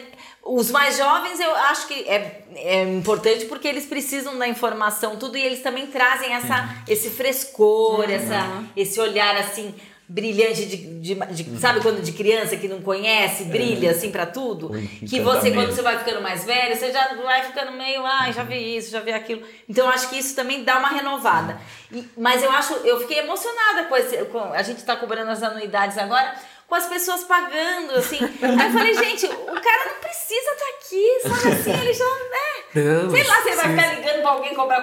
os 0.56 0.70
mais 0.70 0.96
jovens 0.96 1.38
eu 1.40 1.54
acho 1.56 1.86
que 1.86 1.94
é, 2.08 2.42
é 2.56 2.82
importante 2.84 3.44
porque 3.46 3.68
eles 3.68 3.86
precisam 3.86 4.36
da 4.38 4.48
informação, 4.48 5.16
tudo, 5.16 5.36
e 5.36 5.42
eles 5.42 5.62
também 5.62 5.86
trazem 5.88 6.32
essa, 6.32 6.68
esse 6.88 7.10
frescor, 7.10 8.08
essa, 8.10 8.64
esse 8.76 8.98
olhar 9.00 9.36
assim. 9.36 9.74
Brilhante 10.10 10.64
de, 10.64 10.76
de- 11.00 11.14
de- 11.14 11.60
sabe 11.60 11.82
quando 11.82 12.00
de 12.00 12.12
criança 12.12 12.56
que 12.56 12.66
não 12.66 12.80
conhece, 12.80 13.44
brilha 13.44 13.90
assim 13.90 14.10
pra 14.10 14.24
tudo? 14.24 14.70
Que 15.06 15.20
você, 15.20 15.50
quando 15.50 15.70
você 15.70 15.82
vai 15.82 15.98
ficando 15.98 16.22
mais 16.22 16.44
velho, 16.46 16.74
você 16.74 16.90
já 16.90 17.12
vai 17.22 17.42
ficando 17.44 17.72
meio, 17.72 18.02
ai, 18.06 18.32
já 18.32 18.42
vi 18.42 18.74
isso, 18.78 18.90
já 18.90 19.00
vi 19.00 19.12
aquilo. 19.12 19.42
Então 19.68 19.84
eu 19.84 19.92
acho 19.92 20.08
que 20.08 20.18
isso 20.18 20.34
também 20.34 20.64
dá 20.64 20.78
uma 20.78 20.88
renovada. 20.88 21.60
E- 21.92 22.06
mas 22.16 22.42
eu 22.42 22.50
acho, 22.50 22.72
eu 22.86 22.98
fiquei 23.00 23.18
emocionada 23.18 23.84
com 23.84 23.94
esse. 23.98 24.16
Com, 24.32 24.38
a 24.54 24.62
gente 24.62 24.82
tá 24.82 24.96
cobrando 24.96 25.30
as 25.30 25.42
anuidades 25.42 25.98
agora, 25.98 26.34
com 26.68 26.74
as 26.74 26.86
pessoas 26.86 27.24
pagando, 27.24 27.94
assim. 27.94 28.18
Aí 28.42 28.66
eu 28.66 28.72
falei, 28.72 28.94
gente, 28.94 29.26
o 29.26 29.60
cara 29.60 29.90
não 29.90 30.00
precisa 30.00 30.50
estar 30.52 30.68
aqui, 30.76 31.20
sabe 31.22 31.54
assim? 31.60 31.80
Ele 31.80 31.92
já, 31.94 32.04
né? 32.04 32.58
Não, 32.74 33.10
sei 33.10 33.24
lá 33.24 33.40
se 33.40 33.48
ele 33.48 33.56
vai 33.56 33.68
ficar 33.70 33.94
ligando 33.94 34.20
pra 34.20 34.30
alguém 34.30 34.54
cobrar 34.54 34.80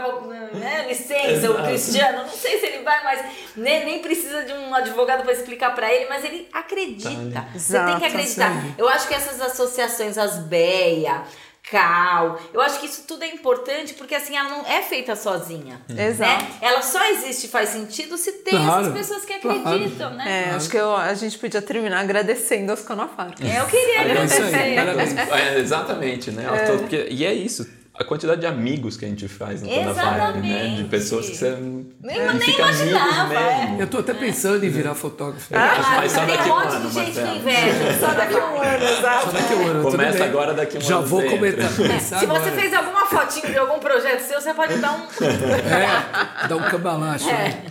né, 0.55 0.85
licença, 0.87 1.51
o. 1.51 1.63
Cristiano, 1.63 2.23
não 2.23 2.29
sei 2.29 2.59
se 2.59 2.65
ele 2.65 2.83
vai, 2.83 3.03
mas 3.03 3.25
nem, 3.55 3.85
nem 3.85 4.01
precisa 4.01 4.43
de 4.43 4.53
um 4.53 4.73
advogado 4.73 5.21
para 5.21 5.31
explicar 5.33 5.75
para 5.75 5.93
ele, 5.93 6.07
mas 6.09 6.25
ele 6.25 6.49
acredita. 6.51 7.47
Você 7.53 7.79
tem 7.79 7.99
que 7.99 8.05
acreditar. 8.05 8.51
sim. 8.51 8.75
Eu 8.77 8.89
acho 8.89 9.07
que 9.07 9.13
essas 9.13 9.39
associações, 9.39 10.17
as 10.17 10.39
BEA, 10.39 11.23
cal. 11.69 12.39
Eu 12.53 12.61
acho 12.61 12.79
que 12.79 12.85
isso 12.85 13.03
tudo 13.07 13.23
é 13.23 13.27
importante 13.27 13.93
porque 13.93 14.15
assim 14.15 14.35
ela 14.37 14.49
não 14.49 14.65
é 14.65 14.81
feita 14.81 15.15
sozinha. 15.15 15.81
Exato. 15.89 16.43
Né? 16.43 16.49
Ela 16.61 16.81
só 16.81 17.03
existe 17.11 17.47
faz 17.47 17.69
sentido 17.69 18.17
se 18.17 18.31
tem 18.33 18.53
Claro, 18.57 18.81
essas 18.83 18.93
pessoas 18.93 19.25
que 19.25 19.33
claro. 19.39 19.59
acreditam, 19.61 20.11
né? 20.13 20.47
É, 20.49 20.55
acho 20.55 20.69
que 20.69 20.77
eu- 20.77 20.95
a 20.95 21.13
gente 21.13 21.37
podia 21.37 21.61
terminar 21.61 21.99
agradecendo 22.01 22.71
aos 22.71 22.81
Conafar. 22.81 23.33
É, 23.41 23.59
eu 23.59 23.65
queria 23.65 24.01
É 24.01 24.25
isso 24.25 24.41
aí, 24.43 24.77
agradecer. 24.77 25.19
É, 25.33 25.59
exatamente, 25.59 26.31
né? 26.31 26.45
Tô- 26.67 26.77
porque- 26.79 27.07
e 27.09 27.25
é 27.25 27.33
isso. 27.33 27.67
A 27.97 28.03
quantidade 28.03 28.41
de 28.41 28.47
amigos 28.47 28.97
que 28.97 29.05
a 29.05 29.07
gente 29.07 29.25
faz 29.25 29.61
no 29.61 29.69
Conafire, 29.69 29.85
né? 29.85 29.93
De 29.93 29.99
Exatamente. 29.99 30.83
pessoas 30.89 31.29
que 31.29 31.37
você 31.37 31.51
Nem- 31.51 32.17
é, 32.19 32.29
nem 32.31 32.39
fica 32.41 32.63
amigos 32.65 32.81
imaginava, 32.81 33.33
é. 33.33 33.61
mesmo. 33.61 33.81
Eu 33.81 33.87
tô 33.87 33.99
até 33.99 34.13
pensando 34.13 34.65
em 34.65 34.69
virar 34.69 34.93
fotógrafo. 34.95 35.47
Ah, 35.55 35.93
Mas 35.95 36.11
só 36.11 36.25
tem 36.25 36.35
daqui 36.35 36.49
um 36.49 36.53
um 36.53 36.59
monte 36.59 36.73
ano, 36.75 36.89
de 36.89 36.93
gente 36.93 37.11
que 37.11 37.19
Marcelo. 37.21 37.37
inveja. 37.39 37.99
Só 37.99 38.07
daqui 38.13 38.33
a 38.35 38.45
um 38.45 38.61
ano, 38.61 38.85
Só 39.01 39.31
daqui 39.31 39.53
a 39.53 39.55
um 39.55 39.67
ano, 39.67 39.83
Começa 39.91 40.17
bem. 40.19 40.27
agora, 40.27 40.53
daqui 40.53 40.75
a 40.75 40.79
um 40.79 40.83
Já 40.83 40.95
ano 40.97 41.07
vou 41.07 41.21
você 41.21 41.29
comentar. 41.29 41.73
começar 41.73 42.19
Se 42.19 42.25
você 42.25 42.35
agora. 42.49 42.51
fez 42.51 42.73
alguma 42.73 43.05
fotinho 43.05 43.53
de 43.53 43.57
algum 43.57 43.79
projeto 43.79 44.19
seu, 44.19 44.41
você 44.41 44.53
pode 44.53 44.75
dar 44.77 44.91
um. 44.91 45.23
É, 45.23 46.47
dá 46.49 46.55
um 46.57 46.63
cambalacho. 46.63 47.27
né? 47.27 47.61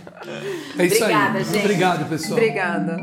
É 0.79 0.85
isso 0.87 1.03
Obrigada, 1.03 1.37
aí. 1.37 1.43
gente. 1.43 1.57
Obrigado, 1.59 2.09
pessoal. 2.09 2.33
Obrigada. 2.33 2.97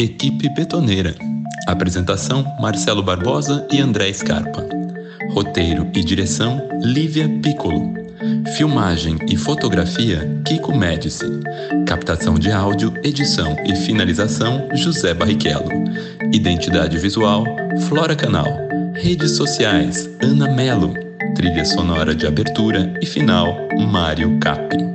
Equipe 0.00 0.48
Betoneira. 0.52 1.14
Apresentação: 1.68 2.44
Marcelo 2.60 3.04
Barbosa 3.04 3.64
e 3.70 3.80
André 3.80 4.12
Scarpa. 4.12 4.66
Roteiro 5.32 5.90
e 5.94 6.04
direção: 6.04 6.60
Lívia 6.82 7.26
Piccolo. 7.42 7.94
Filmagem 8.54 9.16
e 9.30 9.36
fotografia: 9.36 10.28
Kiko 10.44 10.76
Médici. 10.76 11.24
Captação 11.86 12.34
de 12.34 12.52
áudio, 12.52 12.92
edição 13.02 13.56
e 13.64 13.74
finalização: 13.74 14.68
José 14.74 15.14
Barrichello. 15.14 15.70
Identidade 16.32 16.98
visual: 16.98 17.46
Flora 17.88 18.14
Canal. 18.14 18.58
Redes 18.94 19.32
sociais: 19.32 20.08
Ana 20.22 20.48
Melo. 20.48 20.92
Trilha 21.34 21.64
sonora 21.64 22.14
de 22.14 22.26
abertura 22.26 22.92
e 23.00 23.06
final: 23.06 23.56
Mário 23.90 24.38
Capi. 24.38 24.91